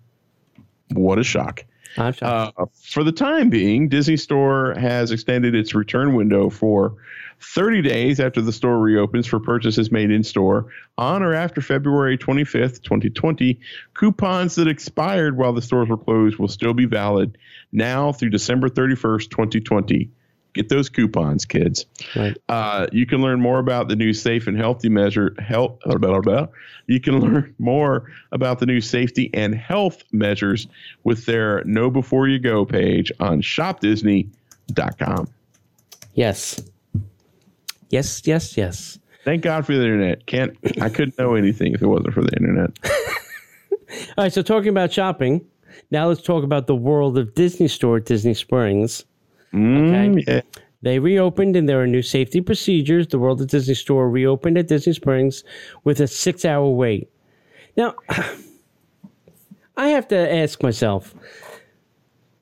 What 0.93 1.19
a 1.19 1.25
shock. 1.25 1.64
I'm 1.99 2.12
shocked. 2.12 2.55
Uh, 2.57 2.66
for 2.81 3.03
the 3.03 3.11
time 3.11 3.51
being, 3.51 3.88
Disney 3.88 4.16
Store 4.16 4.75
has 4.79 5.11
extended 5.11 5.57
its 5.57 5.75
return 5.75 6.14
window 6.14 6.51
for 6.51 6.95
30 7.40 7.83
days 7.83 8.20
after 8.20 8.40
the 8.40 8.53
store 8.53 8.79
reopens 8.79 9.26
for 9.26 9.40
purchases 9.40 9.90
made 9.90 10.11
in 10.11 10.22
store 10.22 10.66
on 10.98 11.22
or 11.22 11.35
after 11.35 11.61
February 11.61 12.18
25th, 12.18 12.83
2020. 12.83 13.59
Coupons 13.94 14.55
that 14.57 14.68
expired 14.68 15.37
while 15.37 15.53
the 15.53 15.62
stores 15.62 15.88
were 15.88 15.96
closed 15.96 16.38
will 16.38 16.48
still 16.48 16.74
be 16.74 16.85
valid 16.85 17.38
now 17.72 18.12
through 18.12 18.31
December 18.31 18.68
31st, 18.68 19.31
2020. 19.31 20.11
Get 20.53 20.68
those 20.68 20.88
coupons, 20.88 21.44
kids. 21.44 21.87
right. 22.16 22.37
Uh, 22.48 22.88
you 22.90 23.07
can 23.07 23.22
learn 23.22 23.40
more 23.40 23.61
about 23.61 23.88
the 23.88 23.94
new 23.94 24.12
safe 24.12 24.48
and 24.48 24.59
healthy 24.59 24.88
measure 24.88 25.35
health. 25.38 25.79
Blah, 25.85 25.96
blah, 25.96 26.20
blah. 26.20 26.46
You 26.88 27.00
can 27.00 27.20
learn 27.20 27.55
more 27.59 28.11
about 28.33 28.59
the 28.59 28.66
new 28.66 28.81
safety 28.81 29.31
and 29.33 29.55
health 29.55 30.03
measures 30.12 30.66
with 31.05 31.24
their 31.26 31.62
Know 31.64 31.88
Before 31.88 32.26
You 32.26 32.40
Go 32.40 32.64
page 32.64 33.12
on 33.20 33.42
shopdisney.com. 33.42 35.29
Yes. 36.14 36.61
Yes. 37.90 38.22
Yes. 38.24 38.57
Yes. 38.57 38.98
Thank 39.24 39.42
God 39.42 39.66
for 39.66 39.74
the 39.74 39.83
internet. 39.83 40.26
Can't 40.26 40.57
I 40.81 40.88
couldn't 40.88 41.18
know 41.18 41.35
anything 41.35 41.74
if 41.74 41.83
it 41.83 41.87
wasn't 41.87 42.14
for 42.14 42.22
the 42.22 42.33
internet. 42.37 42.70
All 44.16 44.24
right. 44.24 44.33
So 44.33 44.42
talking 44.42 44.70
about 44.70 44.92
shopping, 44.92 45.44
now 45.90 46.09
let's 46.09 46.22
talk 46.22 46.42
about 46.42 46.66
the 46.66 46.74
world 46.74 47.18
of 47.18 47.35
Disney 47.35 47.68
Store, 47.68 47.98
at 47.98 48.07
Disney 48.07 48.35
Springs. 48.35 49.05
Mm, 49.53 50.24
yeah. 50.26 50.40
They 50.83 50.98
reopened 50.98 51.57
and 51.57 51.68
there 51.68 51.81
are 51.81 51.87
new 51.87 52.03
safety 52.03 52.40
procedures. 52.40 53.09
The 53.09 53.18
World 53.18 53.40
of 53.40 53.48
Disney 53.48 53.74
Store 53.74 54.09
reopened 54.09 54.57
at 54.57 54.68
Disney 54.68 54.94
Springs 54.94 55.44
with 55.85 56.00
a 56.00 56.07
six 56.07 56.44
hour 56.44 56.68
wait. 56.70 57.11
Now, 57.76 57.94
I 59.76 59.88
have 59.88 60.09
to 60.09 60.33
ask 60.33 60.62
myself 60.62 61.14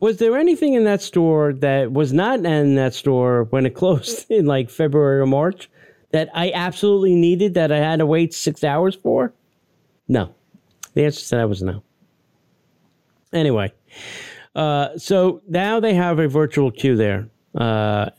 was 0.01 0.19
there 0.19 0.37
anything 0.37 0.75
in 0.75 0.85
that 0.85 1.03
store 1.03 1.53
that 1.55 1.93
was 1.93 2.13
not 2.13 2.45
in 2.45 2.75
that 2.77 2.95
store 2.95 3.45
when 3.45 3.67
it 3.67 3.71
closed 3.75 4.31
in 4.31 4.47
like 4.47 4.71
February 4.71 5.21
or 5.21 5.27
March 5.27 5.71
that 6.11 6.31
I 6.35 6.53
absolutely 6.53 7.15
needed 7.15 7.55
that 7.55 7.73
I 7.73 7.79
had 7.79 7.99
to 7.99 8.07
wait 8.07 8.33
six 8.33 8.65
hours 8.65 8.95
for? 8.95 9.33
No. 10.07 10.35
The 10.95 11.05
answer 11.05 11.21
to 11.29 11.37
that 11.37 11.49
was 11.49 11.63
no. 11.63 11.83
Anyway, 13.33 13.73
uh, 14.55 14.97
so 14.97 15.43
now 15.47 15.81
they 15.81 15.95
have 15.95 16.19
a 16.19 16.29
virtual 16.29 16.71
queue 16.71 16.97
there. 16.97 17.29
Uh, 17.55 18.11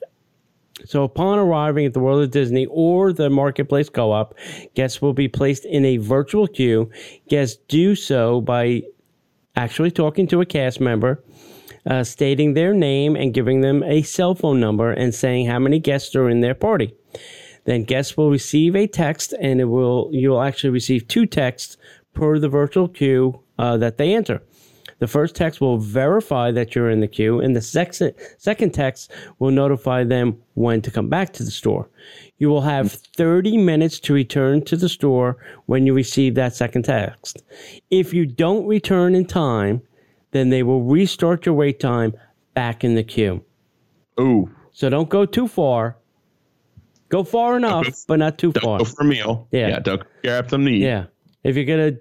so 0.86 1.04
upon 1.04 1.39
arriving 1.39 1.86
at 1.86 1.93
the 1.93 1.99
World 1.99 2.24
of 2.24 2.32
Disney 2.32 2.68
or 2.68 3.12
the 3.12 3.30
Marketplace 3.30 3.89
Co-op, 3.89 4.34
guests 4.76 5.01
will 5.01 5.14
be 5.14 5.28
placed 5.28 5.66
in 5.66 5.84
a 5.84 5.97
virtual 5.97 6.47
queue. 6.47 6.89
Guests 7.28 7.60
do 7.68 7.95
so 7.95 8.39
by 8.39 8.84
actually 9.56 9.91
talking 9.91 10.28
to 10.28 10.41
a 10.41 10.45
cast 10.45 10.80
member, 10.80 11.22
uh, 11.86 12.04
stating 12.04 12.54
their 12.54 12.74
name 12.74 13.16
and 13.16 13.34
giving 13.34 13.62
them 13.62 13.84
a 13.84 14.02
cell 14.02 14.36
phone 14.36 14.60
number 14.60 14.92
and 14.92 15.14
saying 15.14 15.48
how 15.48 15.60
many 15.60 15.80
guests 15.80 16.16
are 16.16 16.30
in 16.30 16.42
their 16.42 16.56
party. 16.56 16.94
Then 17.66 17.84
guests 17.84 18.18
will 18.18 18.32
receive 18.32 18.76
a 18.76 18.88
text, 18.88 19.34
and 19.40 19.62
it 19.62 19.66
will 19.66 20.10
you'll 20.12 20.42
actually 20.42 20.72
receive 20.72 21.08
two 21.08 21.26
texts 21.26 21.78
per 22.14 22.40
the 22.40 22.50
virtual 22.50 22.88
queue 22.88 23.42
uh, 23.58 23.78
that 23.78 23.98
they 23.98 24.16
enter. 24.16 24.42
The 25.00 25.08
first 25.08 25.34
text 25.36 25.62
will 25.62 25.78
verify 25.78 26.52
that 26.52 26.76
you're 26.76 26.90
in 26.90 27.00
the 27.00 27.08
queue, 27.08 27.40
and 27.40 27.56
the 27.56 27.62
sec- 27.62 27.94
second 28.38 28.74
text 28.74 29.12
will 29.40 29.52
notify 29.52 30.04
them 30.04 30.42
when 30.56 30.82
to 30.82 30.92
come 30.92 31.08
back 31.08 31.32
to 31.34 31.44
the 31.44 31.52
store. 31.52 31.90
You 32.38 32.50
will 32.50 32.62
have 32.62 32.92
30 32.92 33.58
minutes 33.58 34.00
to 34.02 34.14
return 34.14 34.64
to 34.66 34.76
the 34.76 34.90
store 34.90 35.38
when 35.68 35.86
you 35.86 35.94
receive 35.94 36.36
that 36.36 36.54
second 36.54 36.84
text. 36.84 37.44
If 37.90 38.14
you 38.14 38.26
don't 38.26 38.68
return 38.68 39.16
in 39.16 39.26
time, 39.26 39.82
then 40.32 40.50
they 40.50 40.64
will 40.64 40.84
restart 40.84 41.46
your 41.46 41.56
wait 41.56 41.80
time 41.80 42.14
back 42.54 42.84
in 42.84 42.96
the 42.96 43.04
queue. 43.04 43.44
Oh, 44.18 44.50
So 44.72 44.90
don't 44.90 45.10
go 45.10 45.26
too 45.26 45.48
far 45.48 45.96
Go 47.10 47.24
far 47.24 47.58
enough, 47.58 47.86
go- 47.86 47.92
but 48.08 48.20
not 48.20 48.38
too 48.38 48.52
far. 48.52 48.78
go 48.80 48.86
for 48.86 49.02
a 49.02 49.06
meal. 49.06 49.48
Yeah. 49.52 49.80
don't 49.80 50.04
grab 50.24 50.48
some 50.50 50.64
to 50.66 50.72
eat. 50.72 50.84
Yeah. 50.84 51.06
If 51.44 51.56
you're 51.56 51.66
gonna 51.66 51.98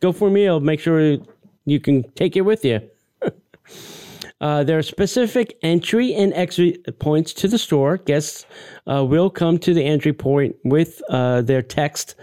go 0.00 0.12
for 0.12 0.28
a 0.28 0.30
meal, 0.30 0.60
make 0.60 0.80
sure 0.80 1.18
you 1.66 1.78
can 1.80 2.04
take 2.12 2.36
it 2.36 2.40
with 2.40 2.64
you. 2.64 2.80
uh, 4.40 4.64
there 4.64 4.78
are 4.78 4.82
specific 4.82 5.58
entry 5.62 6.14
and 6.14 6.32
exit 6.32 6.98
points 7.00 7.34
to 7.34 7.48
the 7.48 7.58
store. 7.58 7.98
Guests 7.98 8.46
uh, 8.90 9.04
will 9.04 9.28
come 9.28 9.58
to 9.58 9.74
the 9.74 9.84
entry 9.84 10.14
point 10.14 10.56
with 10.64 11.02
uh, 11.10 11.42
their 11.42 11.60
text 11.60 12.14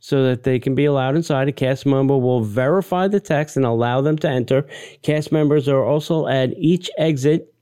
so 0.00 0.24
that 0.24 0.42
they 0.42 0.58
can 0.58 0.74
be 0.74 0.84
allowed 0.84 1.16
inside. 1.16 1.48
A 1.48 1.52
cast 1.52 1.86
member 1.86 2.16
will 2.16 2.42
verify 2.42 3.08
the 3.08 3.20
text 3.20 3.56
and 3.56 3.64
allow 3.64 4.00
them 4.00 4.18
to 4.18 4.28
enter. 4.28 4.66
Cast 5.02 5.32
members 5.32 5.68
are 5.68 5.84
also 5.84 6.26
at 6.26 6.56
each 6.56 6.90
exit 6.98 7.52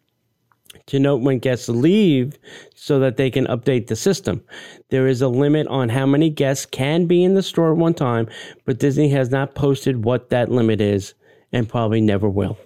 to 0.86 0.98
note 1.00 1.22
when 1.22 1.38
guests 1.38 1.68
leave 1.68 2.38
so 2.74 2.98
that 3.00 3.16
they 3.16 3.30
can 3.30 3.46
update 3.46 3.86
the 3.86 3.96
system. 3.96 4.42
There 4.90 5.06
is 5.06 5.22
a 5.22 5.28
limit 5.28 5.66
on 5.68 5.88
how 5.88 6.06
many 6.06 6.30
guests 6.30 6.66
can 6.66 7.06
be 7.06 7.24
in 7.24 7.34
the 7.34 7.42
store 7.42 7.72
at 7.72 7.78
one 7.78 7.94
time, 7.94 8.28
but 8.64 8.78
Disney 8.78 9.08
has 9.10 9.30
not 9.30 9.54
posted 9.54 10.04
what 10.04 10.30
that 10.30 10.50
limit 10.50 10.80
is 10.80 11.14
and 11.52 11.68
probably 11.68 12.00
never 12.00 12.28
will. 12.28 12.58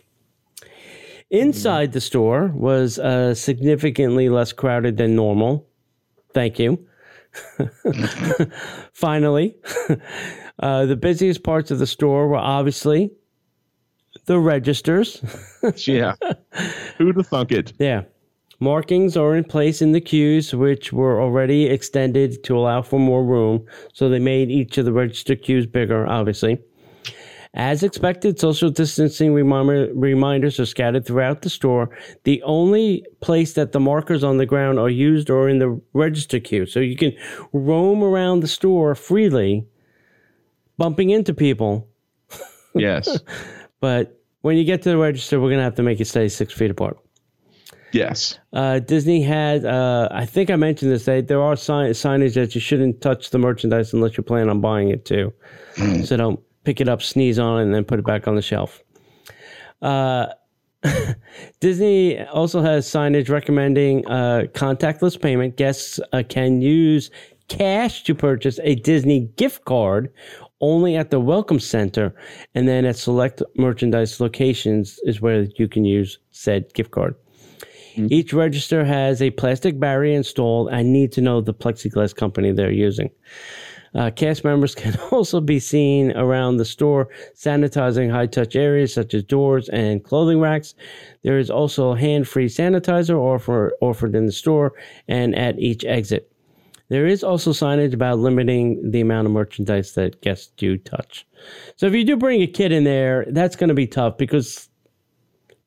Inside 1.31 1.93
the 1.93 2.01
store 2.01 2.49
was 2.49 2.99
uh, 2.99 3.35
significantly 3.35 4.29
less 4.29 4.53
crowded 4.53 4.97
than 4.97 5.14
normal. 5.14 5.66
Thank 6.35 6.59
you. 6.59 6.87
Finally, 8.93 9.57
uh, 10.61 10.87
the 10.87 10.97
busiest 10.97 11.43
parts 11.43 11.70
of 11.70 11.78
the 11.78 11.87
store 11.87 12.28
were 12.28 12.37
obviously 12.37 13.11
the 14.26 14.39
registers. 14.39 15.22
yeah. 15.87 16.14
Who'd 16.99 17.16
have 17.16 17.26
thunk 17.26 17.53
it? 17.53 17.72
Yeah. 17.78 18.03
Markings 18.62 19.16
are 19.16 19.35
in 19.35 19.45
place 19.45 19.81
in 19.81 19.93
the 19.93 20.03
queues, 20.03 20.55
which 20.55 20.93
were 20.93 21.20
already 21.20 21.66
extended 21.66 22.45
to 22.45 22.59
allow 22.59 22.83
for 22.83 23.01
more 23.01 23.24
room. 23.24 23.64
So 23.95 24.09
they 24.11 24.18
made 24.18 24.51
each 24.51 24.76
of 24.76 24.85
the 24.85 24.93
register 24.93 25.35
queues 25.35 25.66
bigger, 25.66 26.07
obviously. 26.07 26.59
As 27.55 27.82
expected, 27.82 28.38
social 28.38 28.70
distancing 28.70 29.34
reminder, 29.34 29.90
reminders 29.92 30.61
are 30.61 30.66
scattered 30.66 31.05
throughout 31.05 31.42
the 31.42 31.51
store. 31.51 31.90
The 32.22 32.40
only 32.44 33.05
place 33.20 33.55
that 33.55 33.72
the 33.72 33.80
markers 33.80 34.22
on 34.22 34.36
the 34.36 34.46
ground 34.46 34.78
are 34.78 34.88
used 34.88 35.30
are 35.30 35.48
in 35.48 35.59
the 35.59 35.80
register 35.92 36.38
queue. 36.38 36.64
So 36.64 36.78
you 36.78 36.96
can 36.96 37.12
roam 37.53 38.05
around 38.05 38.40
the 38.40 38.48
store 38.48 38.94
freely, 38.94 39.66
bumping 40.78 41.11
into 41.11 41.34
people. 41.34 41.88
Yes. 42.72 43.18
But 43.80 44.20
when 44.42 44.57
you 44.57 44.62
get 44.62 44.82
to 44.82 44.90
the 44.90 44.96
register, 44.96 45.40
we're 45.40 45.48
going 45.48 45.59
to 45.59 45.64
have 45.64 45.74
to 45.74 45.82
make 45.82 45.98
you 45.98 46.05
stay 46.05 46.28
six 46.28 46.53
feet 46.53 46.70
apart. 46.70 46.96
yes. 47.90 48.38
Uh, 48.53 48.78
Disney 48.78 49.22
had, 49.22 49.64
uh, 49.64 50.09
I 50.12 50.24
think 50.24 50.51
I 50.51 50.57
mentioned 50.57 50.92
this, 50.92 51.05
they, 51.05 51.20
there 51.20 51.42
are 51.42 51.57
sign, 51.57 51.90
signage 51.90 52.34
that 52.34 52.55
you 52.55 52.61
shouldn't 52.61 53.01
touch 53.01 53.30
the 53.30 53.38
merchandise 53.38 53.92
unless 53.92 54.16
you 54.16 54.22
plan 54.22 54.48
on 54.48 54.61
buying 54.61 54.90
it 54.90 55.05
too. 55.05 55.32
so 56.05 56.16
don't 56.16 56.40
pick 56.65 56.81
it 56.81 56.89
up, 56.89 57.03
sneeze 57.03 57.39
on 57.39 57.61
it, 57.61 57.63
and 57.65 57.75
then 57.75 57.85
put 57.85 57.99
it 57.99 58.07
back 58.07 58.29
on 58.29 58.37
the 58.37 58.43
shelf. 58.43 58.83
Uh, 59.83 60.27
Disney 61.61 62.21
also 62.27 62.63
has 62.63 62.87
signage 62.87 63.29
recommending 63.29 64.07
uh, 64.07 64.45
contactless 64.53 65.21
payment. 65.21 65.57
Guests 65.57 66.01
uh, 66.13 66.23
can 66.29 66.63
use 66.63 67.11
cash 67.49 68.05
to 68.05 68.15
purchase 68.15 68.59
a 68.63 68.77
Disney 68.77 69.21
gift 69.37 69.65
card 69.65 70.13
only 70.61 70.97
at 70.97 71.11
the 71.11 71.21
Welcome 71.21 71.59
Center, 71.59 72.15
and 72.55 72.69
then 72.69 72.85
at 72.85 72.97
select 72.97 73.43
merchandise 73.57 74.21
locations 74.21 74.99
is 75.05 75.21
where 75.21 75.47
you 75.57 75.69
can 75.69 75.85
use 75.85 76.19
said 76.31 76.73
gift 76.75 76.91
card. 76.91 77.15
Each 77.97 78.33
register 78.33 78.85
has 78.85 79.21
a 79.21 79.31
plastic 79.31 79.81
barrier 79.81 80.17
installed 80.17 80.69
and 80.71 80.93
need 80.93 81.13
to 81.13 81.21
know 81.21 81.41
the 81.41 81.53
plexiglass 81.53 82.15
company 82.15 82.53
they're 82.53 82.71
using. 82.71 83.11
Uh, 83.95 84.11
cast 84.11 84.45
members 84.45 84.74
can 84.82 84.97
also 85.11 85.41
be 85.41 85.59
seen 85.59 86.12
around 86.16 86.57
the 86.57 86.64
store 86.64 87.09
sanitizing 87.34 88.11
high 88.11 88.26
touch 88.26 88.55
areas 88.55 88.95
such 88.95 89.14
as 89.14 89.24
doors 89.24 89.68
and 89.70 90.05
clothing 90.05 90.41
racks. 90.41 90.74
There 91.22 91.38
is 91.38 91.51
also 91.51 91.95
hand 91.95 92.28
free 92.28 92.47
sanitizer 92.47 93.16
offer, 93.16 93.72
offered 93.80 94.14
in 94.14 94.26
the 94.26 94.32
store 94.32 94.72
and 95.09 95.34
at 95.34 95.59
each 95.59 95.84
exit. 95.84 96.30
There 96.88 97.07
is 97.07 97.22
also 97.22 97.53
signage 97.53 97.95
about 97.95 98.18
limiting 98.18 98.91
the 98.91 99.01
amount 99.01 99.26
of 99.26 99.32
merchandise 99.32 99.95
that 99.95 100.20
guests 100.22 100.53
do 100.57 100.76
touch. 100.76 101.24
So 101.76 101.86
if 101.86 101.95
you 101.95 102.05
do 102.05 102.16
bring 102.16 102.43
a 102.43 102.49
kid 102.49 102.72
in 102.72 102.82
there, 102.84 103.26
that's 103.28 103.55
going 103.55 103.68
to 103.68 103.74
be 103.74 103.86
tough 103.86 104.18
because 104.18 104.68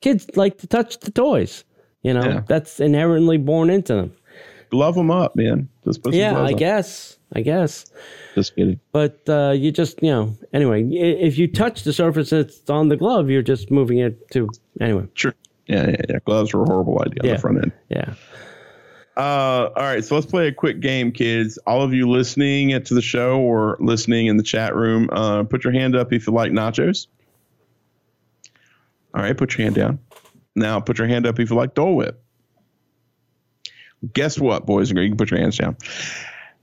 kids 0.02 0.28
like 0.36 0.58
to 0.60 0.68
touch 0.68 1.00
the 1.00 1.12
toys. 1.12 1.64
You 2.04 2.14
know, 2.14 2.24
Yeah. 2.26 2.42
that's 2.48 2.82
inherently 2.82 3.38
born 3.38 3.70
into 3.70 3.96
them. 3.96 4.14
Glove 4.74 4.96
them 4.96 5.12
up, 5.12 5.36
man. 5.36 5.70
Just 5.86 6.02
put 6.02 6.16
Yeah, 6.16 6.36
I 6.36 6.52
on. 6.52 6.56
guess. 6.58 7.18
I 7.36 7.42
guess. 7.42 7.86
Just 8.34 8.56
kidding. 8.56 8.80
But 8.92 9.20
uh, 9.30 9.52
you 9.52 9.72
just, 9.72 10.02
you 10.02 10.10
know, 10.10 10.36
anyway, 10.52 10.84
if 10.92 11.38
you 11.38 11.48
touch 11.48 11.84
the 11.84 11.94
surface 11.94 12.32
that's 12.32 12.68
on 12.72 12.90
the 12.90 12.98
glove, 12.98 13.30
you're 13.30 13.44
just 13.44 13.70
moving 13.70 14.00
it 14.00 14.32
to, 14.32 14.50
anyway, 14.82 15.06
Sure. 15.14 15.36
Yeah, 15.68 15.90
yeah, 15.92 15.96
yeah. 16.10 16.18
Gloves 16.26 16.54
were 16.56 16.64
a 16.64 16.66
horrible 16.66 17.00
idea 17.02 17.20
on 17.22 17.28
Yeah. 17.30 17.34
the 17.36 17.40
front 17.40 17.58
end. 17.60 17.72
yeah. 17.90 18.14
Uh, 19.16 19.70
all 19.76 19.84
right, 19.84 20.04
so 20.04 20.16
let's 20.16 20.26
play 20.26 20.48
a 20.48 20.52
quick 20.52 20.80
game, 20.80 21.12
kids. 21.12 21.60
All 21.68 21.84
of 21.84 21.94
you 21.94 22.10
listening 22.10 22.70
to 22.84 22.94
the 22.96 23.02
show 23.02 23.40
or 23.40 23.78
listening 23.80 24.26
in 24.26 24.38
the 24.38 24.44
chat 24.44 24.76
room, 24.76 25.08
uh, 25.12 25.44
put 25.44 25.64
your 25.64 25.72
hand 25.74 25.96
up 25.96 26.12
if 26.12 26.26
you 26.26 26.34
like 26.34 26.52
nachos. 26.52 27.06
All 29.14 29.22
right, 29.22 29.38
put 29.38 29.56
your 29.56 29.66
hand 29.66 29.76
down. 29.76 30.00
Now 30.56 30.80
put 30.80 30.98
your 30.98 31.08
hand 31.08 31.28
up 31.28 31.40
if 31.40 31.52
you 31.52 31.56
like 31.56 31.76
Dole 31.76 31.96
Whip. 31.96 32.23
Guess 34.12 34.40
what, 34.40 34.66
boys 34.66 34.90
and 34.90 34.98
girls? 34.98 35.06
You 35.06 35.12
can 35.12 35.18
put 35.18 35.32
your 35.32 35.40
hands 35.40 35.58
down. 35.58 35.78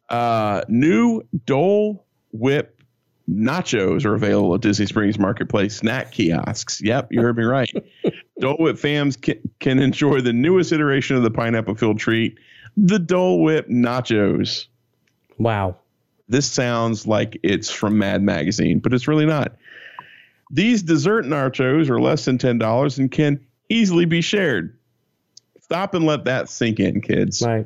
Uh, 0.08 0.62
new 0.68 1.22
Dole 1.46 2.04
Whip 2.32 2.80
nachos 3.28 4.04
are 4.04 4.14
available 4.14 4.54
at 4.54 4.60
Disney 4.60 4.86
Springs 4.86 5.18
Marketplace 5.18 5.76
snack 5.76 6.12
kiosks. 6.12 6.80
Yep, 6.82 7.12
you 7.12 7.22
heard 7.22 7.36
me 7.36 7.44
right. 7.44 7.70
Dole 8.40 8.56
Whip 8.58 8.78
fans 8.78 9.16
can, 9.16 9.38
can 9.60 9.78
enjoy 9.78 10.20
the 10.20 10.32
newest 10.32 10.72
iteration 10.72 11.16
of 11.16 11.22
the 11.22 11.30
pineapple 11.30 11.74
filled 11.76 11.98
treat, 11.98 12.38
the 12.76 12.98
Dole 12.98 13.42
Whip 13.42 13.68
nachos. 13.68 14.66
Wow. 15.38 15.76
This 16.28 16.50
sounds 16.50 17.06
like 17.06 17.38
it's 17.42 17.70
from 17.70 17.98
Mad 17.98 18.22
Magazine, 18.22 18.78
but 18.78 18.92
it's 18.92 19.08
really 19.08 19.26
not. 19.26 19.56
These 20.50 20.82
dessert 20.82 21.24
nachos 21.24 21.88
are 21.88 22.00
less 22.00 22.24
than 22.24 22.38
$10 22.38 22.98
and 22.98 23.10
can 23.10 23.40
easily 23.68 24.04
be 24.04 24.20
shared. 24.20 24.76
Stop 25.70 25.94
and 25.94 26.04
let 26.04 26.24
that 26.24 26.48
sink 26.48 26.80
in, 26.80 27.00
kids. 27.00 27.42
Right. 27.46 27.64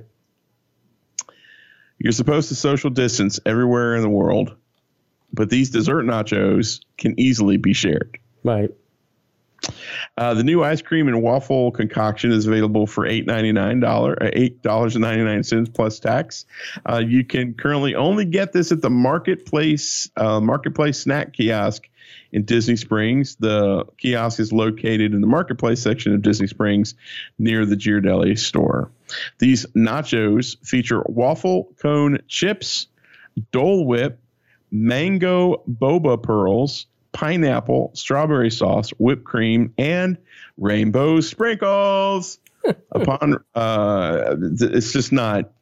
You're 1.99 2.13
supposed 2.13 2.51
to 2.51 2.55
social 2.55 2.91
distance 2.91 3.41
everywhere 3.47 3.97
in 3.97 4.03
the 4.03 4.11
world, 4.11 4.55
but 5.33 5.49
these 5.49 5.71
dessert 5.71 6.05
nachos 6.05 6.81
can 6.99 7.19
easily 7.19 7.57
be 7.57 7.73
shared. 7.73 8.19
Right. 8.43 8.71
Uh, 10.19 10.35
the 10.35 10.45
new 10.45 10.63
ice 10.63 10.83
cream 10.83 11.09
and 11.09 11.23
waffle 11.23 11.71
concoction 11.71 12.31
is 12.31 12.47
available 12.47 12.87
for 12.87 13.07
eight 13.07 13.25
ninety 13.25 13.53
nine 13.53 13.81
dollar 13.81 14.23
uh, 14.23 14.29
eight 14.35 14.61
dollars 14.61 14.97
and 14.97 15.03
ninety 15.03 15.25
nine 15.25 15.43
cents 15.43 15.71
plus 15.73 15.99
tax. 15.99 16.45
Uh, 16.85 16.99
you 16.99 17.25
can 17.25 17.55
currently 17.55 17.95
only 17.95 18.27
get 18.27 18.53
this 18.53 18.71
at 18.71 18.83
the 18.83 18.91
marketplace 18.91 20.11
uh, 20.19 20.41
marketplace 20.41 21.01
snack 21.01 21.33
kiosk 21.33 21.89
in 22.35 22.45
Disney 22.45 22.75
Springs. 22.75 23.37
The 23.37 23.87
kiosk 23.97 24.41
is 24.41 24.53
located 24.53 25.15
in 25.15 25.21
the 25.21 25.27
marketplace 25.27 25.81
section 25.81 26.13
of 26.15 26.21
Disney 26.21 26.49
Springs, 26.49 26.95
near 27.39 27.65
the 27.65 27.77
Ghirardelli 27.77 28.37
store. 28.37 28.91
These 29.39 29.67
nachos 29.77 30.59
feature 30.67 31.01
waffle 31.07 31.73
cone 31.81 32.19
chips, 32.27 32.89
Dole 33.53 33.87
Whip, 33.87 34.19
mango 34.73 35.63
boba 35.71 36.21
pearls, 36.21 36.87
pineapple, 37.13 37.93
strawberry 37.95 38.51
sauce, 38.51 38.91
whipped 38.91 39.25
cream, 39.25 39.73
and 39.79 40.19
rainbow 40.59 41.21
sprinkles. 41.21 42.41
Upon 42.91 43.37
uh, 43.55 44.37
it's 44.41 44.93
just 44.93 45.13
not. 45.13 45.53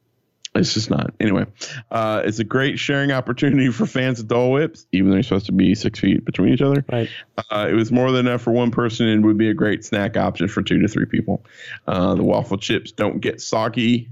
It's 0.55 0.75
just 0.75 0.91
not. 0.91 1.15
Anyway, 1.19 1.47
uh, 1.91 2.23
it's 2.27 2.39
a 2.39 2.45
great 2.45 2.79
sharing 2.79 3.11
opportunity 3.11 3.71
for 3.71 3.87
fans 3.87 4.21
of 4.21 4.29
Dole 4.29 4.53
Whips, 4.53 4.87
even 4.93 5.09
though 5.09 5.15
they're 5.15 5.23
supposed 5.23 5.47
to 5.47 5.53
be 5.53 5.75
six 5.75 5.99
feet 5.99 6.27
between 6.27 6.53
each 6.53 6.61
other. 6.61 6.85
Right. 6.93 7.09
Uh, 7.51 7.69
it 7.71 7.75
was 7.75 7.91
more 7.91 8.11
than 8.11 8.27
enough 8.27 8.43
for 8.43 8.51
one 8.51 8.71
person 8.71 9.09
and 9.09 9.25
would 9.25 9.39
be 9.39 9.49
a 9.49 9.55
great 9.55 9.83
snack 9.83 10.17
option 10.19 10.49
for 10.49 10.63
two 10.63 10.81
to 10.81 10.89
three 10.89 11.07
people. 11.07 11.43
Uh, 11.87 12.15
the 12.17 12.23
waffle 12.23 12.59
chips 12.59 12.93
don't 12.93 13.21
get 13.21 13.41
soggy. 13.41 14.11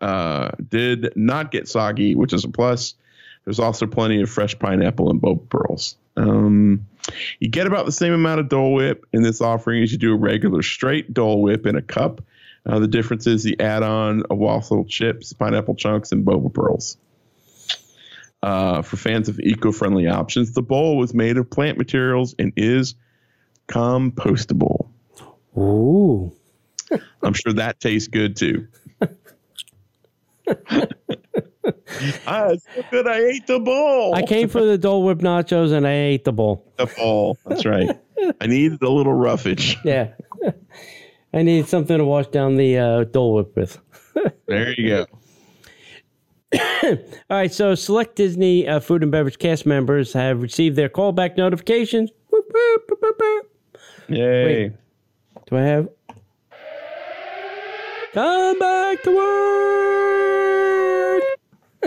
Uh, 0.00 0.50
did 0.68 1.12
not 1.14 1.50
get 1.50 1.68
soggy, 1.68 2.14
which 2.14 2.32
is 2.32 2.44
a 2.44 2.48
plus. 2.48 2.94
There's 3.44 3.60
also 3.60 3.86
plenty 3.86 4.22
of 4.22 4.30
fresh 4.30 4.58
pineapple 4.58 5.10
and 5.10 5.20
boba 5.20 5.46
pearls. 5.48 5.96
Um, 6.16 6.86
you 7.38 7.48
get 7.48 7.66
about 7.66 7.86
the 7.86 7.92
same 7.92 8.12
amount 8.12 8.40
of 8.40 8.48
Dole 8.48 8.72
Whip 8.72 9.06
in 9.12 9.22
this 9.22 9.40
offering 9.40 9.82
as 9.82 9.92
you 9.92 9.98
do 9.98 10.12
a 10.12 10.16
regular 10.16 10.62
straight 10.62 11.12
Dole 11.12 11.42
Whip 11.42 11.66
in 11.66 11.76
a 11.76 11.82
cup. 11.82 12.22
Uh, 12.64 12.78
the 12.78 12.88
difference 12.88 13.26
is 13.26 13.42
the 13.42 13.58
add-on 13.58 14.22
of 14.30 14.38
waffle 14.38 14.84
chips, 14.84 15.32
pineapple 15.32 15.74
chunks, 15.74 16.12
and 16.12 16.24
boba 16.24 16.52
pearls. 16.52 16.96
Uh, 18.42 18.82
for 18.82 18.96
fans 18.96 19.28
of 19.28 19.38
eco-friendly 19.40 20.08
options, 20.08 20.52
the 20.52 20.62
bowl 20.62 20.96
was 20.96 21.14
made 21.14 21.36
of 21.36 21.50
plant 21.50 21.78
materials 21.78 22.34
and 22.38 22.52
is 22.56 22.94
compostable. 23.68 24.88
Ooh. 25.56 26.32
I'm 27.22 27.34
sure 27.34 27.52
that 27.54 27.80
tastes 27.80 28.08
good 28.08 28.36
too. 28.36 28.66
ah, 32.26 32.48
it's 32.48 32.66
so 32.74 32.84
good. 32.90 33.06
I 33.06 33.18
ate 33.18 33.46
the 33.46 33.60
bowl. 33.60 34.14
I 34.14 34.22
came 34.22 34.48
for 34.48 34.64
the 34.64 34.76
Dole 34.78 35.04
Whip 35.04 35.18
nachos 35.18 35.72
and 35.72 35.86
I 35.86 35.92
ate 35.92 36.24
the 36.24 36.32
bowl. 36.32 36.66
the 36.76 36.86
bowl. 36.86 37.38
That's 37.46 37.64
right. 37.64 37.90
I 38.40 38.46
needed 38.46 38.82
a 38.82 38.88
little 38.88 39.14
roughage. 39.14 39.78
Yeah. 39.84 40.08
I 41.32 41.42
need 41.42 41.66
something 41.66 41.98
to 41.98 42.04
wash 42.04 42.28
down 42.28 42.54
the 42.56 42.78
uh, 42.78 43.04
Dole 43.04 43.34
Whip 43.34 43.56
with. 43.56 43.78
There 44.46 44.78
you 44.78 44.88
go. 44.88 45.06
All 47.30 47.32
right, 47.38 47.50
so 47.50 47.74
select 47.74 48.16
Disney 48.16 48.68
uh, 48.68 48.80
food 48.80 49.02
and 49.02 49.10
beverage 49.10 49.38
cast 49.38 49.64
members 49.64 50.12
have 50.12 50.42
received 50.42 50.76
their 50.76 50.90
callback 50.90 51.38
notifications. 51.38 52.10
Whoop, 52.28 52.44
whoop, 52.52 52.90
whoop. 53.00 53.22
Yay. 54.08 54.44
Wait. 54.44 54.72
Do 55.46 55.56
I 55.56 55.62
have? 55.62 55.88
Come 58.12 58.58
back 58.58 59.02
to 59.04 59.16
work. 59.16 61.22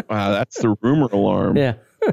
Wow, 0.10 0.32
that's 0.32 0.60
the 0.60 0.76
rumor 0.82 1.10
alarm. 1.12 1.58
Yeah. 1.58 1.76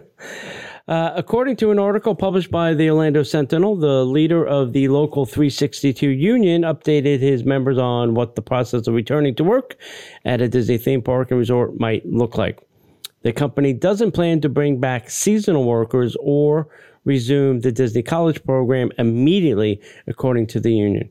Uh, 0.88 1.12
according 1.14 1.54
to 1.56 1.70
an 1.70 1.78
article 1.78 2.14
published 2.14 2.50
by 2.50 2.74
the 2.74 2.90
Orlando 2.90 3.22
Sentinel, 3.22 3.76
the 3.76 4.04
leader 4.04 4.44
of 4.44 4.72
the 4.72 4.88
local 4.88 5.24
362 5.26 6.08
union 6.08 6.62
updated 6.62 7.20
his 7.20 7.44
members 7.44 7.78
on 7.78 8.14
what 8.14 8.34
the 8.34 8.42
process 8.42 8.88
of 8.88 8.94
returning 8.94 9.34
to 9.36 9.44
work 9.44 9.76
at 10.24 10.40
a 10.40 10.48
Disney 10.48 10.78
theme 10.78 11.00
park 11.00 11.30
and 11.30 11.38
resort 11.38 11.78
might 11.78 12.04
look 12.04 12.36
like. 12.36 12.66
The 13.22 13.32
company 13.32 13.72
doesn't 13.72 14.10
plan 14.10 14.40
to 14.40 14.48
bring 14.48 14.80
back 14.80 15.08
seasonal 15.08 15.64
workers 15.64 16.16
or 16.20 16.68
resume 17.04 17.60
the 17.60 17.70
Disney 17.70 18.02
College 18.02 18.42
program 18.44 18.90
immediately, 18.98 19.80
according 20.08 20.48
to 20.48 20.60
the 20.60 20.72
union. 20.72 21.10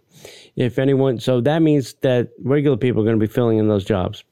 If 0.57 0.79
anyone, 0.79 1.19
so 1.19 1.39
that 1.41 1.61
means 1.61 1.93
that 2.01 2.29
regular 2.43 2.75
people 2.75 3.01
are 3.01 3.05
going 3.05 3.19
to 3.19 3.25
be 3.25 3.31
filling 3.31 3.57
in 3.57 3.69
those 3.69 3.85
jobs. 3.85 4.25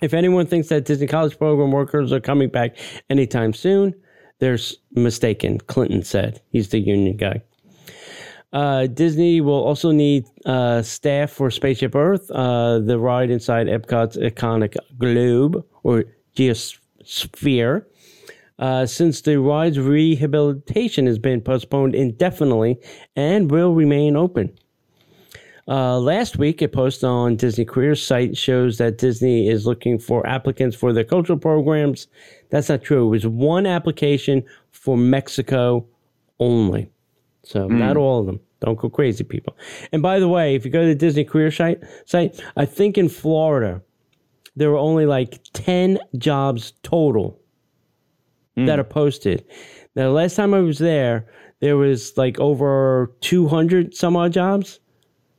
If 0.00 0.14
anyone 0.14 0.46
thinks 0.46 0.68
that 0.68 0.84
Disney 0.84 1.08
College 1.08 1.36
program 1.36 1.72
workers 1.72 2.12
are 2.12 2.20
coming 2.20 2.48
back 2.48 2.76
anytime 3.10 3.52
soon, 3.52 3.94
they're 4.38 4.58
mistaken, 4.92 5.58
Clinton 5.58 6.02
said. 6.02 6.40
He's 6.50 6.68
the 6.68 6.78
union 6.78 7.16
guy. 7.16 7.42
Uh, 8.52 8.86
Disney 8.86 9.40
will 9.40 9.62
also 9.62 9.90
need 9.90 10.24
uh, 10.44 10.80
staff 10.82 11.30
for 11.30 11.50
Spaceship 11.50 11.94
Earth, 11.94 12.30
uh, 12.30 12.78
the 12.78 12.98
ride 12.98 13.30
inside 13.30 13.66
Epcot's 13.66 14.16
iconic 14.16 14.76
globe 14.98 15.64
or 15.82 16.04
geosphere. 16.36 17.84
Uh, 18.58 18.86
since 18.86 19.20
the 19.20 19.38
ride's 19.38 19.78
rehabilitation 19.78 21.06
has 21.06 21.18
been 21.18 21.42
postponed 21.42 21.94
indefinitely 21.94 22.78
and 23.14 23.50
will 23.50 23.74
remain 23.74 24.16
open. 24.16 24.50
Uh, 25.68 25.98
last 25.98 26.38
week, 26.38 26.62
a 26.62 26.68
post 26.68 27.02
on 27.02 27.34
Disney 27.34 27.64
Careers 27.64 28.00
site 28.00 28.36
shows 28.36 28.78
that 28.78 28.98
Disney 28.98 29.48
is 29.48 29.66
looking 29.66 29.98
for 29.98 30.24
applicants 30.26 30.76
for 30.76 30.92
their 30.92 31.02
cultural 31.04 31.38
programs. 31.38 32.06
That's 32.50 32.68
not 32.68 32.82
true. 32.84 33.06
It 33.06 33.10
was 33.10 33.26
one 33.26 33.66
application 33.66 34.44
for 34.70 34.96
Mexico 34.96 35.84
only. 36.38 36.88
So 37.42 37.66
not 37.66 37.96
all 37.96 38.20
of 38.20 38.26
them. 38.26 38.40
Don't 38.60 38.78
go 38.78 38.88
crazy, 38.88 39.24
people. 39.24 39.56
And 39.92 40.02
by 40.02 40.20
the 40.20 40.28
way, 40.28 40.54
if 40.54 40.64
you 40.64 40.70
go 40.70 40.82
to 40.82 40.88
the 40.88 40.94
Disney 40.94 41.24
Career 41.24 41.50
site, 41.50 41.82
site, 42.04 42.40
I 42.56 42.64
think 42.64 42.96
in 42.96 43.08
Florida 43.08 43.82
there 44.54 44.70
were 44.70 44.78
only 44.78 45.04
like 45.04 45.40
ten 45.52 45.98
jobs 46.16 46.72
total 46.82 47.40
that 48.66 48.78
are 48.78 48.84
posted. 48.84 49.44
Now, 49.96 50.04
the 50.04 50.10
last 50.12 50.34
time 50.36 50.54
I 50.54 50.60
was 50.60 50.78
there, 50.78 51.26
there 51.60 51.76
was 51.76 52.16
like 52.16 52.38
over 52.40 53.12
two 53.20 53.48
hundred 53.48 53.94
some 53.94 54.16
odd 54.16 54.32
jobs. 54.32 54.80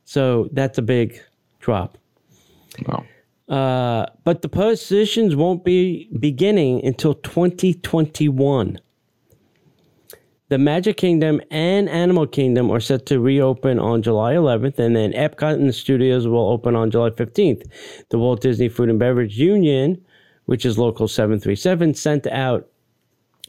So 0.08 0.48
that's 0.52 0.78
a 0.78 0.82
big 0.82 1.20
drop. 1.60 1.98
Wow. 2.86 3.04
Uh, 3.46 4.06
but 4.24 4.40
the 4.40 4.48
positions 4.48 5.36
won't 5.36 5.66
be 5.66 6.08
beginning 6.18 6.82
until 6.82 7.12
2021. 7.12 8.80
The 10.48 10.56
Magic 10.56 10.96
Kingdom 10.96 11.42
and 11.50 11.90
Animal 11.90 12.26
Kingdom 12.26 12.70
are 12.70 12.80
set 12.80 13.04
to 13.04 13.20
reopen 13.20 13.78
on 13.78 14.00
July 14.00 14.32
11th, 14.32 14.78
and 14.78 14.96
then 14.96 15.12
Epcot 15.12 15.56
and 15.56 15.68
the 15.68 15.74
studios 15.74 16.26
will 16.26 16.48
open 16.48 16.74
on 16.74 16.90
July 16.90 17.10
15th. 17.10 17.70
The 18.08 18.18
Walt 18.18 18.40
Disney 18.40 18.70
Food 18.70 18.88
and 18.88 18.98
Beverage 18.98 19.36
Union, 19.38 20.02
which 20.46 20.64
is 20.64 20.78
Local 20.78 21.06
737, 21.06 21.92
sent 21.92 22.26
out 22.28 22.66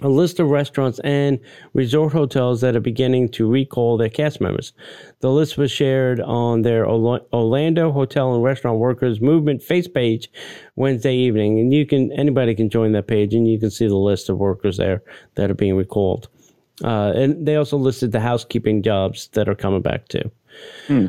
a 0.02 0.10
list 0.10 0.40
of 0.40 0.50
restaurants 0.50 1.00
and 1.00 1.40
resort 1.74 2.14
hotels 2.14 2.62
that 2.62 2.76
are 2.76 2.82
beginning 2.82 3.30
to 3.30 3.50
recall 3.50 3.98
their 3.98 4.10
cast 4.10 4.40
members. 4.40 4.74
The 5.20 5.32
list 5.32 5.58
was 5.58 5.72
shared 5.72 6.22
on 6.22 6.62
their 6.62 6.88
Orlando 6.88 7.92
Hotel 7.92 8.34
and 8.34 8.44
Restaurant 8.44 8.80
Workers 8.80 9.20
Movement 9.22 9.62
face 9.62 9.88
page 9.88 10.32
Wednesday 10.76 11.16
evening, 11.16 11.60
and 11.60 11.74
you 11.74 11.86
can 11.86 12.12
anybody 12.14 12.56
can 12.56 12.70
join 12.70 12.92
that 12.94 13.08
page, 13.08 13.34
and 13.34 13.48
you 13.48 13.60
can 13.60 13.72
see 13.72 13.88
the 13.88 13.96
list 13.96 14.30
of 14.30 14.38
workers 14.38 14.78
there 14.78 15.04
that 15.36 15.52
are 15.52 15.56
being 15.56 15.76
recalled. 15.76 16.30
Uh, 16.84 17.12
and 17.14 17.46
they 17.46 17.56
also 17.56 17.78
listed 17.78 18.12
the 18.12 18.22
housekeeping 18.22 18.82
jobs 18.82 19.28
that 19.34 19.50
are 19.50 19.56
coming 19.56 19.82
back 19.82 20.08
too. 20.08 20.32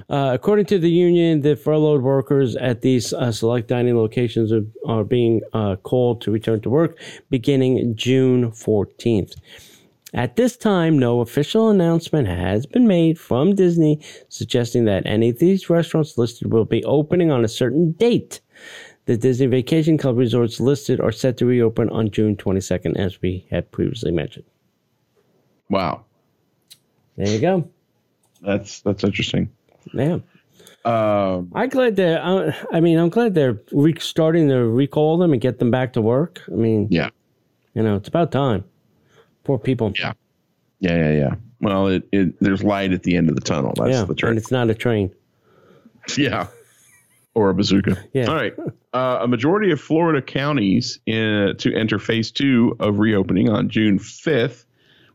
Uh, 0.09 0.30
according 0.34 0.66
to 0.66 0.78
the 0.78 0.90
union, 0.90 1.40
the 1.40 1.57
furloughed 1.57 2.03
workers 2.03 2.57
at 2.57 2.82
these 2.82 3.12
uh, 3.12 3.32
select 3.32 3.68
dining 3.68 3.96
locations 3.96 4.53
are, 4.53 4.64
are 4.86 5.05
being 5.05 5.40
uh, 5.53 5.76
called 5.76 6.20
to 6.22 6.30
return 6.30 6.61
to 6.61 6.70
work 6.70 6.98
beginning 7.30 7.96
June 7.96 8.51
14th. 8.51 9.36
At 10.12 10.36
this 10.36 10.57
time, 10.57 10.98
no 10.98 11.20
official 11.20 11.70
announcement 11.70 12.26
has 12.26 12.66
been 12.66 12.86
made 12.86 13.18
from 13.18 13.55
Disney 13.55 14.01
suggesting 14.28 14.84
that 14.86 15.07
any 15.07 15.30
of 15.30 15.38
these 15.38 15.70
restaurants 15.70 16.18
listed 16.18 16.53
will 16.53 16.64
be 16.64 16.84
opening 16.84 17.30
on 17.30 17.44
a 17.44 17.48
certain 17.48 17.92
date. 17.92 18.40
The 19.07 19.16
Disney 19.16 19.46
Vacation 19.46 19.98
Club 19.98 20.18
resorts 20.18 20.61
listed 20.61 21.01
are 21.01 21.12
set 21.12 21.36
to 21.38 21.46
reopen 21.46 21.88
on 21.90 22.11
June 22.11 22.36
22nd, 22.36 22.96
as 22.98 23.22
we 23.22 23.46
had 23.51 23.70
previously 23.70 24.11
mentioned. 24.11 24.44
Wow. 25.68 26.05
There 27.16 27.28
you 27.28 27.40
go. 27.40 27.70
That's 28.41 28.80
that's 28.80 29.05
interesting. 29.05 29.51
Yeah. 29.93 30.18
Um, 30.84 31.53
I'm 31.55 31.68
glad 31.68 31.97
they're. 31.97 32.22
Uh, 32.22 32.53
I 32.72 32.80
mean, 32.80 32.99
I'm 32.99 33.11
glad 33.11 33.34
they're 33.34 33.61
re- 33.72 33.99
starting 33.99 34.49
to 34.49 34.66
recall 34.66 35.18
them 35.18 35.32
and 35.32 35.41
get 35.41 35.59
them 35.59 35.70
back 35.70 35.93
to 35.95 36.01
work. 36.01 36.43
I 36.49 36.53
mean, 36.53 36.88
yeah. 36.91 37.11
you 37.74 37.82
know, 37.82 37.97
it's 37.97 38.09
about 38.09 38.32
time. 38.32 38.64
Poor 39.45 39.59
people. 39.59 39.93
Yeah. 39.99 40.14
Yeah, 40.80 40.97
yeah, 40.97 41.12
yeah. 41.12 41.34
Well, 41.61 41.88
it, 41.88 42.09
it 42.12 42.41
there's 42.41 42.64
light 42.64 42.93
at 42.93 43.03
the 43.03 43.16
end 43.16 43.28
of 43.28 43.34
the 43.34 43.43
tunnel. 43.43 43.74
That's 43.76 43.91
yeah, 43.91 44.05
the 44.05 44.26
and 44.26 44.38
it's 44.38 44.51
not 44.51 44.70
a 44.70 44.74
train. 44.74 45.14
Yeah. 46.16 46.49
Or 47.34 47.51
a 47.51 47.55
bazooka. 47.55 47.97
Yeah. 48.12 48.26
All 48.26 48.34
right. 48.34 48.55
Uh, 48.93 49.18
a 49.20 49.28
majority 49.28 49.70
of 49.70 49.80
Florida 49.80 50.20
counties 50.20 50.99
in, 51.07 51.55
to 51.59 51.72
enter 51.74 52.01
phase 52.01 52.32
two 52.32 52.74
of 52.80 52.99
reopening 52.99 53.49
on 53.49 53.68
June 53.68 53.99
5th. 53.99 54.64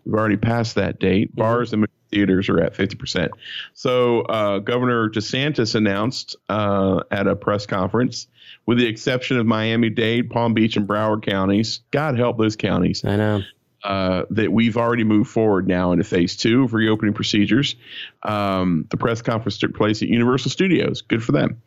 We've 0.05 0.13
already 0.13 0.38
passed 0.38 0.76
that 0.76 0.99
date. 0.99 1.36
Bars 1.36 1.73
and 1.73 1.86
theaters 2.16 2.47
are 2.47 2.59
at 2.61 2.74
50%. 2.74 3.30
So 3.74 4.22
uh, 4.22 4.59
Governor 4.59 5.09
DeSantis 5.09 5.76
announced 5.76 6.36
uh, 6.47 7.01
at 7.11 7.28
a 7.28 7.36
press 7.36 7.66
conference, 7.66 8.28
with 8.66 8.78
the 8.78 8.88
exception 8.88 9.38
of 9.38 9.45
Miami 9.45 9.89
Dade, 9.89 10.30
Palm 10.30 10.53
Beach, 10.53 10.78
and 10.78 10.88
Broward 10.88 11.24
counties, 11.24 11.82
God 11.91 12.18
help 12.18 12.38
those 12.38 12.55
counties, 12.55 13.03
I 13.03 13.18
know. 13.18 13.41
Uh, 13.86 14.25
that 14.31 14.51
we've 14.51 14.77
already 14.77 15.03
moved 15.03 15.29
forward 15.29 15.67
now 15.67 15.91
into 15.91 16.03
phase 16.03 16.36
two 16.36 16.63
of 16.63 16.73
reopening 16.73 17.13
procedures. 17.13 17.75
Um, 18.23 18.88
the 18.89 18.97
press 18.97 19.21
conference 19.21 19.59
took 19.59 19.75
place 19.75 20.01
at 20.01 20.09
Universal 20.09 20.49
Studios. 20.49 21.03
Good 21.03 21.23
for 21.23 21.31
them. 21.33 21.61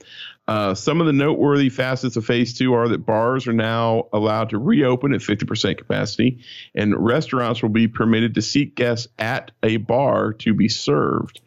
Uh, 0.49 0.75
some 0.75 1.01
of 1.01 1.07
the 1.07 1.13
noteworthy 1.13 1.69
facets 1.69 2.17
of 2.17 2.25
phase 2.27 2.55
two 2.55 2.75
are 2.75 2.89
that 2.89 3.07
bars 3.07 3.47
are 3.47 3.53
now 3.53 4.09
allowed 4.13 4.51
to 4.51 4.59
reopen 4.59 5.15
at 5.15 5.21
50% 5.21 5.79
capacity, 5.79 6.41
and 6.75 6.97
restaurants 6.97 7.63
will 7.63 7.69
be 7.69 7.87
permitted 7.87 8.35
to 8.35 8.43
seat 8.43 8.75
guests 8.75 9.07
at 9.19 9.53
a 9.63 9.77
bar 9.77 10.33
to 10.33 10.55
be 10.55 10.69
served. 10.69 11.41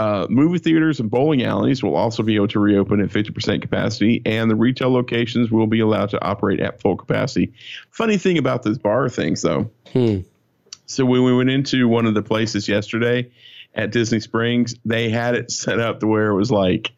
Uh, 0.00 0.26
movie 0.30 0.58
theaters 0.58 0.98
and 0.98 1.10
bowling 1.10 1.42
alleys 1.42 1.82
will 1.82 1.94
also 1.94 2.22
be 2.22 2.34
able 2.34 2.48
to 2.48 2.58
reopen 2.58 3.02
at 3.02 3.10
50% 3.10 3.60
capacity, 3.60 4.22
and 4.24 4.50
the 4.50 4.54
retail 4.54 4.90
locations 4.90 5.50
will 5.50 5.66
be 5.66 5.78
allowed 5.80 6.08
to 6.08 6.24
operate 6.24 6.58
at 6.58 6.80
full 6.80 6.96
capacity. 6.96 7.52
Funny 7.90 8.16
thing 8.16 8.38
about 8.38 8.62
those 8.62 8.78
bar 8.78 9.10
things, 9.10 9.42
though. 9.42 9.70
Hmm. 9.92 10.20
So 10.86 11.04
when 11.04 11.22
we 11.22 11.36
went 11.36 11.50
into 11.50 11.86
one 11.86 12.06
of 12.06 12.14
the 12.14 12.22
places 12.22 12.66
yesterday 12.66 13.30
at 13.74 13.92
Disney 13.92 14.20
Springs, 14.20 14.74
they 14.86 15.10
had 15.10 15.34
it 15.34 15.50
set 15.50 15.78
up 15.78 16.00
to 16.00 16.06
where 16.06 16.30
it 16.30 16.34
was 16.34 16.50
like, 16.50 16.92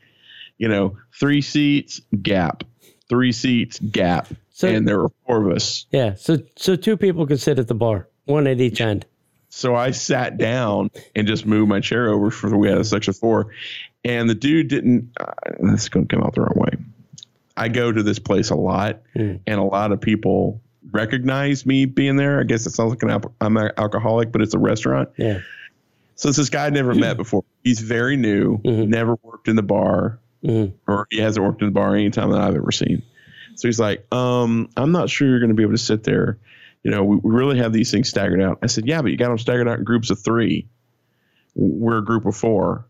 you 0.58 0.68
know, 0.68 0.96
three 1.18 1.40
seats, 1.42 2.00
gap, 2.22 2.62
three 3.08 3.32
seats, 3.32 3.80
gap, 3.80 4.28
So- 4.52 4.68
and 4.68 4.86
there 4.86 5.00
were 5.00 5.10
four 5.26 5.44
of 5.44 5.56
us. 5.56 5.86
Yeah. 5.90 6.14
So 6.14 6.38
so 6.54 6.76
two 6.76 6.96
people 6.96 7.26
can 7.26 7.36
sit 7.38 7.58
at 7.58 7.66
the 7.66 7.74
bar, 7.74 8.06
one 8.26 8.46
at 8.46 8.60
each 8.60 8.80
end. 8.80 9.06
So 9.54 9.76
I 9.76 9.90
sat 9.90 10.38
down 10.38 10.90
and 11.14 11.26
just 11.26 11.44
moved 11.44 11.68
my 11.68 11.80
chair 11.80 12.08
over 12.10 12.30
for 12.30 12.56
we 12.56 12.70
had 12.70 12.78
a 12.78 12.84
section 12.84 13.12
four, 13.12 13.48
and 14.02 14.28
the 14.28 14.34
dude 14.34 14.68
didn't. 14.68 15.12
Uh, 15.20 15.26
this 15.60 15.82
is 15.82 15.88
going 15.90 16.08
to 16.08 16.16
come 16.16 16.24
out 16.24 16.34
the 16.34 16.40
wrong 16.40 16.54
way. 16.56 16.78
I 17.54 17.68
go 17.68 17.92
to 17.92 18.02
this 18.02 18.18
place 18.18 18.48
a 18.48 18.54
lot, 18.54 19.00
Mm. 19.14 19.40
and 19.46 19.60
a 19.60 19.62
lot 19.62 19.92
of 19.92 20.00
people 20.00 20.62
recognize 20.90 21.66
me 21.66 21.84
being 21.84 22.16
there. 22.16 22.40
I 22.40 22.44
guess 22.44 22.66
it 22.66 22.70
sounds 22.70 22.90
like 22.90 23.02
an 23.02 23.10
al- 23.10 23.34
I'm 23.42 23.54
an 23.58 23.72
alcoholic, 23.76 24.32
but 24.32 24.40
it's 24.40 24.54
a 24.54 24.58
restaurant. 24.58 25.10
Yeah. 25.18 25.40
So 26.14 26.30
it's 26.30 26.38
this 26.38 26.48
guy 26.48 26.64
I'd 26.66 26.72
never 26.72 26.94
met 26.94 27.18
before. 27.18 27.44
He's 27.62 27.80
very 27.80 28.16
new, 28.16 28.56
Mhm. 28.62 28.88
never 28.88 29.16
worked 29.22 29.48
in 29.48 29.56
the 29.56 29.62
bar, 29.62 30.18
Mhm. 30.42 30.72
or 30.88 31.06
he 31.10 31.18
hasn't 31.18 31.44
worked 31.44 31.60
in 31.60 31.68
the 31.68 31.72
bar 31.72 31.94
any 31.94 32.08
time 32.08 32.30
that 32.30 32.40
I've 32.40 32.54
ever 32.56 32.72
seen. 32.72 33.02
So 33.56 33.68
he's 33.68 33.78
like, 33.78 34.06
um, 34.14 34.70
I'm 34.78 34.92
not 34.92 35.10
sure 35.10 35.28
you're 35.28 35.40
going 35.40 35.50
to 35.50 35.54
be 35.54 35.62
able 35.62 35.72
to 35.74 35.78
sit 35.78 36.04
there. 36.04 36.38
You 36.82 36.90
know, 36.90 37.04
we, 37.04 37.16
we 37.16 37.30
really 37.34 37.58
have 37.58 37.72
these 37.72 37.90
things 37.90 38.08
staggered 38.08 38.40
out. 38.40 38.58
I 38.62 38.66
said, 38.66 38.86
yeah, 38.86 39.02
but 39.02 39.10
you 39.10 39.16
got 39.16 39.28
them 39.28 39.38
staggered 39.38 39.68
out 39.68 39.78
in 39.78 39.84
groups 39.84 40.10
of 40.10 40.20
three. 40.20 40.68
We're 41.54 41.98
a 41.98 42.04
group 42.04 42.26
of 42.26 42.36
four. 42.36 42.86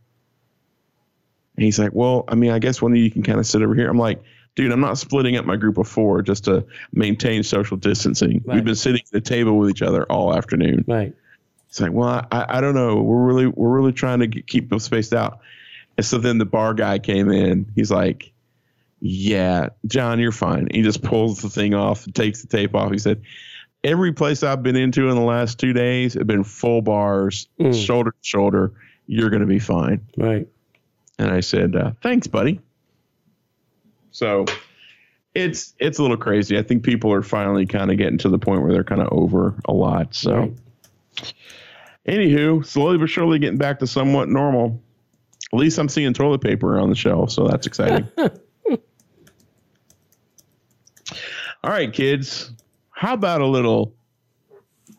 And 1.56 1.64
he's 1.64 1.78
like, 1.78 1.92
well, 1.92 2.24
I 2.28 2.34
mean, 2.34 2.50
I 2.50 2.58
guess 2.58 2.80
one 2.80 2.92
of 2.92 2.98
you 2.98 3.10
can 3.10 3.22
kind 3.22 3.38
of 3.38 3.46
sit 3.46 3.62
over 3.62 3.74
here. 3.74 3.90
I'm 3.90 3.98
like, 3.98 4.22
dude, 4.54 4.72
I'm 4.72 4.80
not 4.80 4.98
splitting 4.98 5.36
up 5.36 5.44
my 5.44 5.56
group 5.56 5.78
of 5.78 5.88
four 5.88 6.22
just 6.22 6.44
to 6.44 6.64
maintain 6.92 7.42
social 7.42 7.76
distancing. 7.76 8.42
Right. 8.44 8.54
We've 8.54 8.64
been 8.64 8.74
sitting 8.74 9.02
at 9.04 9.12
the 9.12 9.20
table 9.20 9.58
with 9.58 9.70
each 9.70 9.82
other 9.82 10.04
all 10.04 10.34
afternoon. 10.34 10.84
Right. 10.86 11.14
It's 11.68 11.80
like, 11.80 11.92
well, 11.92 12.26
I, 12.30 12.58
I 12.58 12.60
don't 12.60 12.74
know. 12.74 13.02
We're 13.02 13.24
really 13.24 13.46
we're 13.46 13.70
really 13.70 13.92
trying 13.92 14.20
to 14.20 14.26
get, 14.26 14.46
keep 14.46 14.68
them 14.68 14.78
spaced 14.78 15.14
out. 15.14 15.40
And 15.96 16.04
so 16.04 16.18
then 16.18 16.38
the 16.38 16.44
bar 16.44 16.74
guy 16.74 16.98
came 16.98 17.30
in. 17.30 17.72
He's 17.74 17.90
like, 17.90 18.30
"Yeah, 19.00 19.70
John, 19.86 20.20
you're 20.20 20.32
fine." 20.32 20.68
He 20.70 20.82
just 20.82 21.02
pulls 21.02 21.40
the 21.40 21.48
thing 21.48 21.74
off, 21.74 22.06
takes 22.12 22.42
the 22.42 22.48
tape 22.48 22.74
off. 22.74 22.92
He 22.92 22.98
said, 22.98 23.22
"Every 23.84 24.12
place 24.12 24.42
I've 24.42 24.62
been 24.62 24.76
into 24.76 25.08
in 25.08 25.14
the 25.16 25.22
last 25.22 25.58
two 25.58 25.72
days 25.72 26.14
have 26.14 26.26
been 26.26 26.44
full 26.44 26.82
bars, 26.82 27.48
Mm. 27.60 27.86
shoulder 27.86 28.10
to 28.12 28.16
shoulder. 28.22 28.72
You're 29.06 29.30
going 29.30 29.40
to 29.42 29.46
be 29.46 29.58
fine." 29.58 30.00
Right. 30.16 30.46
And 31.18 31.30
I 31.30 31.40
said, 31.40 31.76
uh, 31.76 31.92
"Thanks, 32.02 32.26
buddy." 32.26 32.60
So 34.10 34.44
it's 35.34 35.74
it's 35.78 35.98
a 35.98 36.02
little 36.02 36.16
crazy. 36.16 36.58
I 36.58 36.62
think 36.62 36.82
people 36.84 37.12
are 37.12 37.22
finally 37.22 37.66
kind 37.66 37.90
of 37.90 37.98
getting 37.98 38.18
to 38.18 38.28
the 38.28 38.38
point 38.38 38.62
where 38.62 38.72
they're 38.72 38.84
kind 38.84 39.00
of 39.00 39.08
over 39.12 39.54
a 39.66 39.72
lot. 39.72 40.14
So. 40.14 40.34
Right. 40.34 40.52
Anywho, 42.08 42.66
slowly 42.66 42.98
but 42.98 43.08
surely 43.08 43.38
getting 43.38 43.58
back 43.58 43.78
to 43.78 43.86
somewhat 43.86 44.28
normal. 44.28 44.82
At 45.52 45.58
least 45.58 45.78
I'm 45.78 45.88
seeing 45.88 46.12
toilet 46.14 46.40
paper 46.40 46.78
on 46.78 46.88
the 46.88 46.96
shelf, 46.96 47.30
so 47.30 47.46
that's 47.46 47.66
exciting. 47.66 48.08
All 48.18 48.30
right, 51.70 51.92
kids. 51.92 52.50
How 53.02 53.14
about 53.14 53.40
a 53.40 53.46
little 53.46 53.96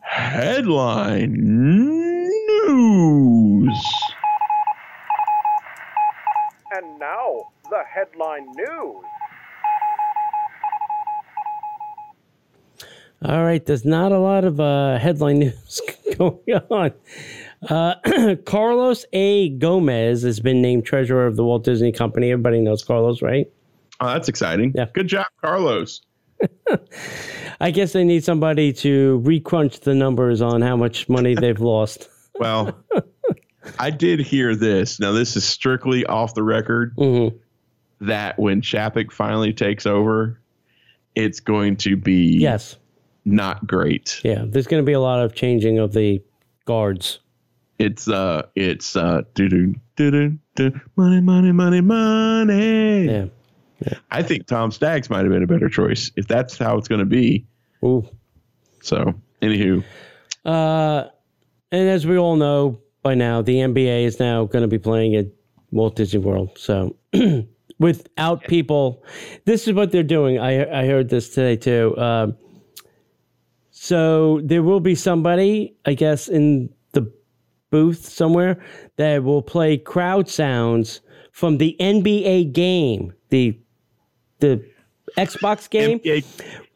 headline 0.02 1.32
news? 1.32 2.74
And 6.72 6.98
now, 6.98 7.44
the 7.70 7.82
headline 7.88 8.46
news. 8.56 9.04
All 13.24 13.42
right, 13.42 13.64
there's 13.64 13.86
not 13.86 14.12
a 14.12 14.18
lot 14.18 14.44
of 14.44 14.60
uh, 14.60 14.98
headline 14.98 15.38
news 15.38 15.80
going 16.18 16.60
on. 16.70 16.92
Uh, 17.66 18.36
Carlos 18.44 19.06
A. 19.14 19.48
Gomez 19.48 20.24
has 20.24 20.40
been 20.40 20.60
named 20.60 20.84
treasurer 20.84 21.26
of 21.26 21.36
the 21.36 21.44
Walt 21.44 21.64
Disney 21.64 21.90
Company. 21.90 22.32
Everybody 22.32 22.60
knows 22.60 22.84
Carlos, 22.84 23.22
right? 23.22 23.50
Oh, 23.98 24.08
that's 24.08 24.28
exciting. 24.28 24.74
Yeah. 24.74 24.88
Good 24.92 25.08
job, 25.08 25.28
Carlos. 25.40 26.02
I 27.60 27.70
guess 27.70 27.92
they 27.92 28.04
need 28.04 28.24
somebody 28.24 28.72
to 28.74 29.20
recrunch 29.24 29.80
the 29.80 29.94
numbers 29.94 30.40
on 30.42 30.60
how 30.62 30.76
much 30.76 31.08
money 31.08 31.34
they've 31.34 31.60
lost. 31.74 32.08
Well, 32.38 32.76
I 33.78 33.90
did 33.90 34.20
hear 34.20 34.54
this. 34.56 34.98
Now, 35.00 35.12
this 35.12 35.36
is 35.36 35.44
strictly 35.44 36.04
off 36.06 36.34
the 36.34 36.42
record 36.42 36.92
hmm 36.96 37.28
that 38.00 38.38
when 38.38 38.60
Chapek 38.60 39.12
finally 39.12 39.52
takes 39.54 39.86
over, 39.86 40.38
it's 41.14 41.40
going 41.40 41.76
to 41.78 41.96
be 41.96 42.36
Yes. 42.38 42.76
not 43.24 43.66
great. 43.66 44.20
Yeah. 44.24 44.44
There's 44.46 44.66
going 44.66 44.82
to 44.82 44.86
be 44.86 44.92
a 44.92 45.00
lot 45.00 45.20
of 45.24 45.34
changing 45.34 45.78
of 45.78 45.92
the 45.94 46.20
guards. 46.66 47.20
It's 47.78 48.08
uh 48.08 48.42
it's 48.56 48.94
uh 48.96 49.22
money 49.36 51.20
money 51.20 51.52
money 51.52 51.80
money. 51.80 53.04
Yeah. 53.06 53.26
I 54.10 54.22
think 54.22 54.46
Tom 54.46 54.70
Staggs 54.70 55.10
might 55.10 55.24
have 55.24 55.30
been 55.30 55.42
a 55.42 55.46
better 55.46 55.68
choice 55.68 56.10
if 56.16 56.26
that's 56.26 56.56
how 56.56 56.78
it's 56.78 56.88
going 56.88 57.00
to 57.00 57.04
be. 57.06 57.46
Ooh. 57.84 58.06
So, 58.82 59.14
anywho, 59.42 59.82
Uh, 60.44 61.04
and 61.72 61.88
as 61.88 62.06
we 62.06 62.18
all 62.18 62.36
know 62.36 62.80
by 63.02 63.14
now, 63.14 63.42
the 63.42 63.56
NBA 63.56 64.04
is 64.04 64.20
now 64.20 64.44
going 64.44 64.62
to 64.62 64.68
be 64.68 64.78
playing 64.78 65.14
at 65.16 65.26
Walt 65.70 65.96
Disney 65.96 66.20
World. 66.20 66.50
So 66.56 66.96
without 67.78 68.44
people, 68.44 69.02
this 69.44 69.66
is 69.66 69.74
what 69.74 69.90
they're 69.90 70.02
doing. 70.02 70.38
I 70.38 70.82
I 70.82 70.86
heard 70.86 71.08
this 71.08 71.30
today 71.30 71.56
too. 71.56 71.96
Um, 71.98 72.36
so 73.70 74.40
there 74.44 74.62
will 74.62 74.80
be 74.80 74.94
somebody, 74.94 75.76
I 75.84 75.94
guess, 75.94 76.28
in 76.28 76.70
the 76.92 77.10
booth 77.70 78.04
somewhere 78.06 78.62
that 78.96 79.24
will 79.24 79.42
play 79.42 79.76
crowd 79.76 80.28
sounds 80.28 81.00
from 81.32 81.58
the 81.58 81.76
NBA 81.80 82.52
game, 82.52 83.12
the 83.30 83.58
the 84.44 84.64
Xbox 85.16 85.68
game. 85.68 85.98
NBA 86.00 86.24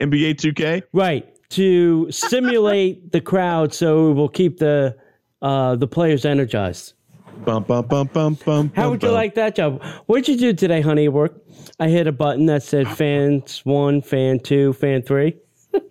NBA 0.01 0.35
2K. 0.37 0.83
Right. 0.93 1.27
To 1.51 2.11
simulate 2.11 3.13
the 3.13 3.21
crowd 3.21 3.73
so 3.75 4.11
it 4.11 4.15
will 4.15 4.29
keep 4.29 4.59
the 4.59 4.97
uh, 5.43 5.77
the 5.77 5.87
players 5.87 6.25
energized. 6.25 6.95
Bum 7.45 7.63
bum 7.63 7.87
bum 7.87 8.11
bum 8.13 8.39
bum. 8.45 8.73
How 8.75 8.91
would 8.91 9.03
you 9.03 9.09
bum. 9.09 9.15
like 9.15 9.35
that 9.37 9.55
job? 9.55 9.83
What'd 10.07 10.29
you 10.29 10.37
do 10.37 10.53
today, 10.53 10.81
honey, 10.81 11.07
at 11.07 11.13
work? 11.13 11.41
I 11.79 11.89
hit 11.89 12.07
a 12.07 12.13
button 12.13 12.47
that 12.47 12.63
said 12.65 12.89
fans 12.89 13.65
one, 13.65 14.03
fan 14.03 14.41
two, 14.41 14.73
fan 14.73 15.03
three. 15.03 15.37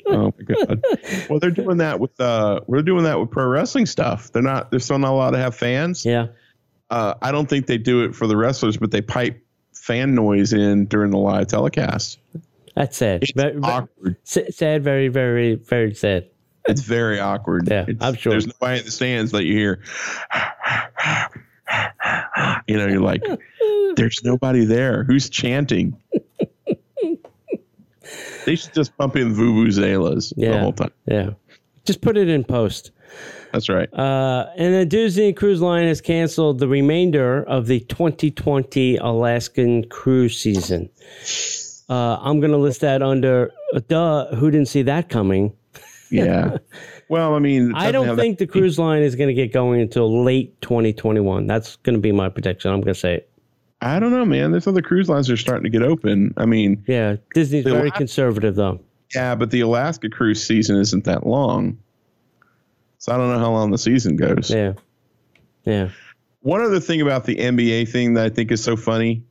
Oh 0.08 0.34
my 0.38 0.44
god. 0.44 0.84
well, 1.30 1.40
they're 1.40 1.52
doing 1.52 1.78
that 1.78 2.00
with 2.00 2.20
uh, 2.20 2.60
we're 2.68 2.82
doing 2.82 3.04
that 3.04 3.20
with 3.20 3.32
pro 3.32 3.46
wrestling 3.46 3.86
stuff. 3.86 4.32
They're 4.32 4.42
not. 4.42 4.72
They're 4.72 4.80
still 4.80 5.00
not 5.00 5.12
allowed 5.12 5.32
to 5.32 5.38
have 5.38 5.56
fans. 5.56 6.06
Yeah. 6.06 6.28
Uh, 6.90 7.14
I 7.22 7.32
don't 7.32 7.48
think 7.48 7.68
they 7.68 7.78
do 7.78 8.04
it 8.04 8.16
for 8.16 8.28
the 8.28 8.38
wrestlers, 8.38 8.78
but 8.78 8.92
they 8.92 9.02
pipe 9.02 9.42
fan 9.88 10.14
noise 10.14 10.52
in 10.54 10.86
during 10.86 11.12
the 11.12 11.18
live 11.18 11.48
telecast. 11.48 12.20
That's 12.76 12.98
sad. 12.98 13.24
It's 13.24 13.32
Ve- 13.32 13.52
ve- 13.52 13.60
awkward. 13.64 14.18
sad, 14.26 14.84
very, 14.84 15.08
very, 15.08 15.56
very 15.56 15.96
sad. 15.96 16.28
It's 16.68 16.82
very 16.82 17.20
awkward. 17.20 17.68
Yeah, 17.70 17.84
It's- 17.88 17.96
I'm 18.02 18.14
sure. 18.16 18.32
There's 18.32 18.46
nobody 18.46 18.80
in 18.80 18.86
the 18.86 18.92
stands 18.92 19.32
that 19.32 19.46
you 19.46 19.54
hear. 19.58 19.80
You 22.68 22.78
know, 22.78 22.88
you're 22.88 23.00
like, 23.02 23.24
there's 23.96 24.22
nobody 24.24 24.66
there. 24.66 25.04
Who's 25.06 25.30
chanting? 25.30 25.98
they 28.46 28.56
should 28.56 28.74
just 28.74 28.96
pump 28.98 29.16
in 29.16 29.34
vuvuzelas 29.34 30.34
the 30.36 30.58
whole 30.60 30.74
time. 30.74 30.92
Yeah. 31.06 31.32
Just 31.86 32.02
put 32.02 32.18
it 32.18 32.28
in 32.30 32.44
post. 32.44 32.92
That's 33.58 33.70
right. 33.70 33.92
Uh, 33.92 34.46
and 34.56 34.76
the 34.76 34.86
Disney 34.86 35.34
Cruise 35.34 35.62
Line 35.62 35.88
has 35.88 36.00
canceled 36.00 36.60
the 36.60 36.68
remainder 36.68 37.44
of 37.46 37.66
the 37.66 37.80
2020 37.80 38.98
Alaskan 38.98 39.90
cruise 39.90 40.38
season. 40.40 40.90
Uh, 41.90 42.18
I'm 42.22 42.40
going 42.40 42.52
to 42.52 42.58
list 42.58 42.82
that 42.82 43.02
under, 43.02 43.52
uh, 43.74 43.80
duh, 43.88 44.28
who 44.36 44.52
didn't 44.52 44.68
see 44.68 44.84
that 44.84 45.10
coming? 45.10 45.54
Yeah. 46.12 46.58
well, 47.10 47.34
I 47.34 47.40
mean, 47.40 47.74
I 47.74 47.92
don't 47.92 48.16
think 48.16 48.38
that- 48.38 48.46
the 48.46 48.52
cruise 48.52 48.78
line 48.78 49.02
is 49.02 49.16
going 49.16 49.30
to 49.30 49.34
get 49.34 49.52
going 49.52 49.82
until 49.82 50.24
late 50.24 50.62
2021. 50.62 51.48
That's 51.48 51.78
going 51.78 51.96
to 51.96 52.02
be 52.02 52.12
my 52.12 52.30
prediction. 52.30 52.70
I'm 52.72 52.82
going 52.82 52.94
to 52.94 53.00
say 53.00 53.16
it. 53.16 53.32
I 53.82 54.00
don't 54.00 54.12
know, 54.12 54.24
man. 54.26 54.52
There's 54.52 54.68
other 54.68 54.84
cruise 54.84 55.10
lines 55.10 55.26
that 55.28 55.34
are 55.34 55.38
starting 55.38 55.64
to 55.64 55.70
get 55.72 55.82
open. 55.82 56.32
I 56.38 56.46
mean, 56.46 56.84
Yeah, 56.88 57.16
Disney's 57.34 57.64
very 57.64 57.90
last- 57.90 57.98
conservative, 57.98 58.54
though. 58.54 58.82
yeah, 59.16 59.34
but 59.34 59.50
the 59.50 59.62
Alaska 59.62 60.10
cruise 60.10 60.46
season 60.46 60.78
isn't 60.80 61.06
that 61.06 61.26
long. 61.26 61.80
So 62.98 63.14
I 63.14 63.18
don't 63.18 63.32
know 63.32 63.40
how 63.40 63.52
long 63.52 63.72
the 63.72 63.78
season 63.78 64.16
goes. 64.16 64.50
Yeah. 64.50 64.74
Yeah. 65.66 65.90
One 66.42 66.62
other 66.62 66.80
thing 66.80 67.02
about 67.02 67.26
the 67.26 67.36
NBA 67.36 67.90
thing 67.90 68.14
that 68.16 68.26
I 68.26 68.30
think 68.30 68.52
is 68.52 68.64
so 68.64 68.76
funny, 68.76 69.24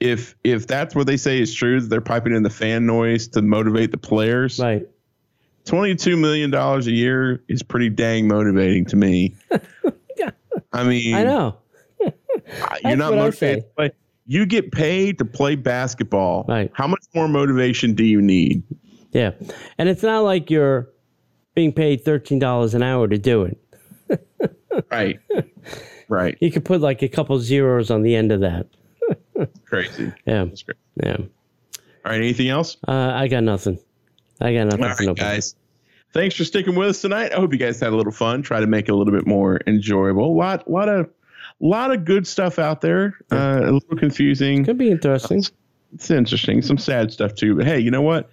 if 0.00 0.34
if 0.44 0.66
that's 0.66 0.94
what 0.94 1.06
they 1.06 1.16
say 1.16 1.40
is 1.40 1.54
true, 1.54 1.80
that 1.80 1.88
they're 1.88 2.00
piping 2.00 2.34
in 2.34 2.42
the 2.42 2.50
fan 2.50 2.86
noise 2.86 3.28
to 3.28 3.42
motivate 3.42 3.90
the 3.90 3.98
players. 3.98 4.58
Right. 4.58 4.86
Twenty 5.64 5.94
two 5.94 6.16
million 6.16 6.50
dollars 6.50 6.86
a 6.88 6.92
year 6.92 7.42
is 7.48 7.62
pretty 7.62 7.88
dang 7.88 8.28
motivating 8.28 8.84
to 8.86 8.96
me. 8.96 9.36
yeah. 10.16 10.30
I 10.72 10.84
mean, 10.84 11.14
I 11.14 11.24
know. 11.24 11.56
you're 12.84 12.96
not 12.96 13.14
motivated. 13.14 13.74
play. 13.74 13.92
You 14.26 14.46
get 14.46 14.72
paid 14.72 15.18
to 15.18 15.24
play 15.24 15.56
basketball. 15.56 16.44
Right. 16.48 16.70
How 16.74 16.86
much 16.86 17.04
more 17.14 17.28
motivation 17.28 17.94
do 17.94 18.04
you 18.04 18.20
need? 18.20 18.62
Yeah. 19.12 19.32
And 19.78 19.88
it's 19.88 20.02
not 20.02 20.20
like 20.20 20.50
you're 20.50 20.91
being 21.54 21.72
paid 21.72 22.04
$13 22.04 22.74
an 22.74 22.82
hour 22.82 23.08
to 23.08 23.18
do 23.18 23.42
it. 23.42 23.58
Right. 24.90 25.20
right. 26.08 26.36
You 26.40 26.50
could 26.50 26.64
put 26.64 26.80
like 26.80 27.02
a 27.02 27.08
couple 27.08 27.38
zeros 27.38 27.90
on 27.90 28.02
the 28.02 28.14
end 28.14 28.32
of 28.32 28.40
that. 28.40 28.66
Crazy. 29.64 30.12
Yeah. 30.26 30.44
Great. 30.44 30.76
Yeah. 31.02 31.16
All 31.18 31.26
right. 32.04 32.16
Anything 32.16 32.48
else? 32.48 32.76
Uh, 32.86 32.92
I 32.92 33.28
got 33.28 33.42
nothing. 33.42 33.78
I 34.40 34.54
got 34.54 34.66
nothing 34.66 35.08
All 35.08 35.14
right, 35.14 35.16
guys. 35.16 35.54
Thanks 36.12 36.34
for 36.34 36.44
sticking 36.44 36.74
with 36.74 36.88
us 36.88 37.00
tonight. 37.00 37.32
I 37.32 37.36
hope 37.36 37.52
you 37.52 37.58
guys 37.58 37.80
had 37.80 37.92
a 37.92 37.96
little 37.96 38.12
fun. 38.12 38.42
Try 38.42 38.60
to 38.60 38.66
make 38.66 38.88
it 38.88 38.90
a 38.90 38.94
little 38.94 39.14
bit 39.14 39.26
more 39.26 39.60
enjoyable. 39.66 40.26
A 40.26 40.36
lot, 40.36 40.70
lot 40.70 40.88
of, 40.88 41.08
lot 41.58 41.90
of 41.90 42.04
good 42.04 42.26
stuff 42.26 42.58
out 42.58 42.82
there. 42.82 43.16
Uh, 43.30 43.60
a 43.62 43.72
little 43.72 43.96
confusing. 43.96 44.64
Could 44.64 44.76
be 44.76 44.90
interesting. 44.90 45.42
It's 45.94 46.10
interesting. 46.10 46.60
Some 46.60 46.76
sad 46.76 47.12
stuff 47.12 47.34
too. 47.34 47.56
But 47.56 47.66
hey, 47.66 47.78
you 47.78 47.90
know 47.90 48.02
what? 48.02 48.28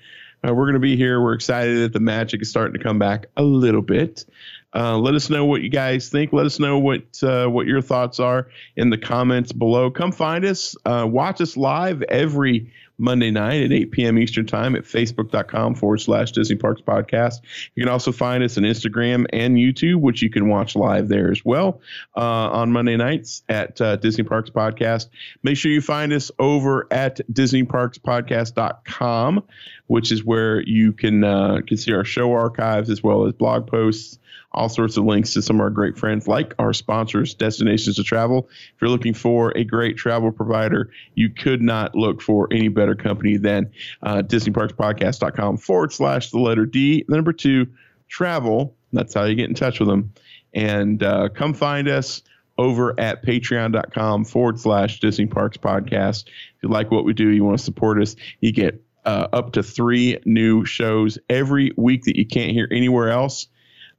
Uh, 0.47 0.53
we're 0.53 0.65
going 0.65 0.73
to 0.73 0.79
be 0.79 0.95
here. 0.95 1.21
We're 1.21 1.33
excited 1.33 1.81
that 1.81 1.93
the 1.93 1.99
magic 1.99 2.41
is 2.41 2.49
starting 2.49 2.73
to 2.73 2.83
come 2.83 2.99
back 2.99 3.27
a 3.37 3.43
little 3.43 3.81
bit. 3.81 4.25
Uh, 4.73 4.97
let 4.97 5.15
us 5.15 5.29
know 5.29 5.45
what 5.45 5.61
you 5.61 5.69
guys 5.69 6.09
think. 6.09 6.31
Let 6.31 6.45
us 6.45 6.59
know 6.59 6.77
what 6.77 7.23
uh, 7.23 7.47
what 7.47 7.65
your 7.65 7.81
thoughts 7.81 8.19
are 8.19 8.49
in 8.75 8.91
the 8.91 8.97
comments 8.97 9.51
below. 9.51 9.89
Come 9.89 10.11
find 10.11 10.45
us. 10.45 10.75
Uh, 10.85 11.07
watch 11.09 11.41
us 11.41 11.57
live 11.57 12.03
every 12.03 12.71
Monday 12.99 13.31
night 13.31 13.63
at 13.63 13.71
8 13.71 13.91
p.m. 13.91 14.19
Eastern 14.19 14.45
Time 14.45 14.75
at 14.75 14.83
facebook.com 14.83 15.75
forward 15.75 16.01
slash 16.01 16.33
Disney 16.33 16.57
Parks 16.57 16.81
Podcast. 16.81 17.35
You 17.75 17.83
can 17.83 17.91
also 17.91 18.11
find 18.11 18.43
us 18.43 18.57
on 18.57 18.65
Instagram 18.65 19.25
and 19.31 19.55
YouTube, 19.55 20.01
which 20.01 20.21
you 20.21 20.29
can 20.29 20.49
watch 20.49 20.75
live 20.75 21.07
there 21.07 21.31
as 21.31 21.45
well 21.45 21.79
uh, 22.15 22.19
on 22.19 22.71
Monday 22.71 22.97
nights 22.97 23.41
at 23.49 23.81
uh, 23.81 23.95
Disney 23.95 24.25
Parks 24.25 24.49
Podcast. 24.49 25.07
Make 25.41 25.55
sure 25.57 25.71
you 25.71 25.81
find 25.81 26.11
us 26.13 26.29
over 26.37 26.87
at 26.91 27.21
DisneyParksPodcast.com, 27.31 29.43
which 29.89 30.11
is 30.11 30.23
where 30.23 30.61
you 30.61 30.93
can, 30.93 31.23
uh, 31.23 31.59
can 31.67 31.77
see 31.77 31.93
our 31.93 32.05
show 32.05 32.31
archives 32.33 32.89
as 32.89 33.03
well 33.03 33.25
as 33.25 33.33
blog 33.33 33.67
posts 33.67 34.17
all 34.51 34.69
sorts 34.69 34.97
of 34.97 35.05
links 35.05 35.33
to 35.33 35.41
some 35.41 35.57
of 35.57 35.61
our 35.61 35.69
great 35.69 35.97
friends, 35.97 36.27
like 36.27 36.53
our 36.59 36.73
sponsors, 36.73 37.33
Destinations 37.33 37.97
to 37.97 38.03
Travel. 38.03 38.49
If 38.49 38.81
you're 38.81 38.89
looking 38.89 39.13
for 39.13 39.55
a 39.55 39.63
great 39.63 39.97
travel 39.97 40.31
provider, 40.31 40.89
you 41.15 41.29
could 41.29 41.61
not 41.61 41.95
look 41.95 42.21
for 42.21 42.47
any 42.51 42.67
better 42.67 42.95
company 42.95 43.37
than 43.37 43.71
uh, 44.01 44.21
DisneyParksPodcast.com 44.23 45.57
forward 45.57 45.93
slash 45.93 46.31
the 46.31 46.39
letter 46.39 46.65
D, 46.65 47.05
the 47.07 47.15
number 47.15 47.33
two, 47.33 47.67
travel. 48.07 48.75
That's 48.91 49.13
how 49.13 49.25
you 49.25 49.35
get 49.35 49.49
in 49.49 49.55
touch 49.55 49.79
with 49.79 49.89
them. 49.89 50.13
And 50.53 51.03
uh, 51.03 51.29
come 51.29 51.53
find 51.53 51.87
us 51.87 52.23
over 52.57 52.99
at 52.99 53.23
patreon.com 53.23 54.25
forward 54.25 54.59
slash 54.59 54.99
Disney 54.99 55.27
Parks 55.27 55.57
Podcast. 55.57 56.27
If 56.27 56.63
you 56.63 56.69
like 56.69 56.89
what 56.89 57.05
we 57.05 57.13
do, 57.13 57.29
you 57.29 57.43
want 57.43 57.59
to 57.59 57.63
support 57.63 58.01
us, 58.01 58.15
you 58.41 58.51
get 58.51 58.83
uh, 59.05 59.27
up 59.31 59.53
to 59.53 59.63
three 59.63 60.19
new 60.25 60.65
shows 60.65 61.17
every 61.29 61.71
week 61.77 62.03
that 62.03 62.17
you 62.17 62.25
can't 62.25 62.51
hear 62.51 62.67
anywhere 62.71 63.09
else. 63.09 63.47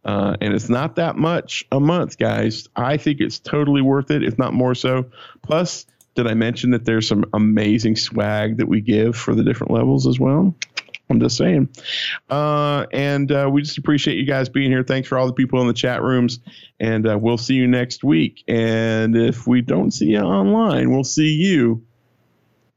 Uh, 0.05 0.37
and 0.41 0.55
it's 0.55 0.69
not 0.69 0.97
that 0.97 1.17
much 1.17 1.65
a 1.71 1.81
month, 1.81 2.19
guys. 2.19 2.69
I 2.75 2.97
think 2.97 3.21
it's 3.21 3.39
totally 3.39 3.83
worth 3.83 4.11
it, 4.11 4.23
if 4.23 4.39
not 4.39 4.55
more 4.55 4.75
so. 4.75 5.11
Plus, 5.43 5.87
did 6.15 6.27
I 6.27 6.35
mention 6.35 6.71
that 6.71 6.85
there's 6.85 7.07
some 7.07 7.25
amazing 7.33 7.97
swag 7.97 8.59
that 8.59 8.67
we 8.67 8.81
give 8.81 9.17
for 9.17 9.35
the 9.35 9.45
different 9.45 9.73
levels 9.73 10.07
as 10.07 10.19
well? 10.19 10.55
I'm 11.11 11.21
just 11.21 11.37
saying. 11.37 11.69
Uh, 12.31 12.87
and 12.93 13.31
uh, 13.33 13.51
we 13.53 13.63
just 13.63 13.79
appreciate 13.79 14.17
you 14.17 14.27
guys 14.27 14.49
being 14.49 14.71
here. 14.71 14.85
Thanks 14.85 15.09
for 15.09 15.19
all 15.19 15.27
the 15.27 15.33
people 15.33 15.61
in 15.61 15.67
the 15.67 15.73
chat 15.73 16.03
rooms. 16.03 16.39
And 16.79 17.07
uh, 17.07 17.19
we'll 17.19 17.37
see 17.37 17.55
you 17.55 17.67
next 17.67 18.05
week. 18.05 18.45
And 18.47 19.17
if 19.17 19.47
we 19.47 19.61
don't 19.61 19.91
see 19.91 20.07
you 20.07 20.21
online, 20.21 20.91
we'll 20.91 21.05
see 21.05 21.33
you 21.35 21.85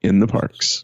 in 0.01 0.19
the 0.19 0.27
parks. 0.27 0.83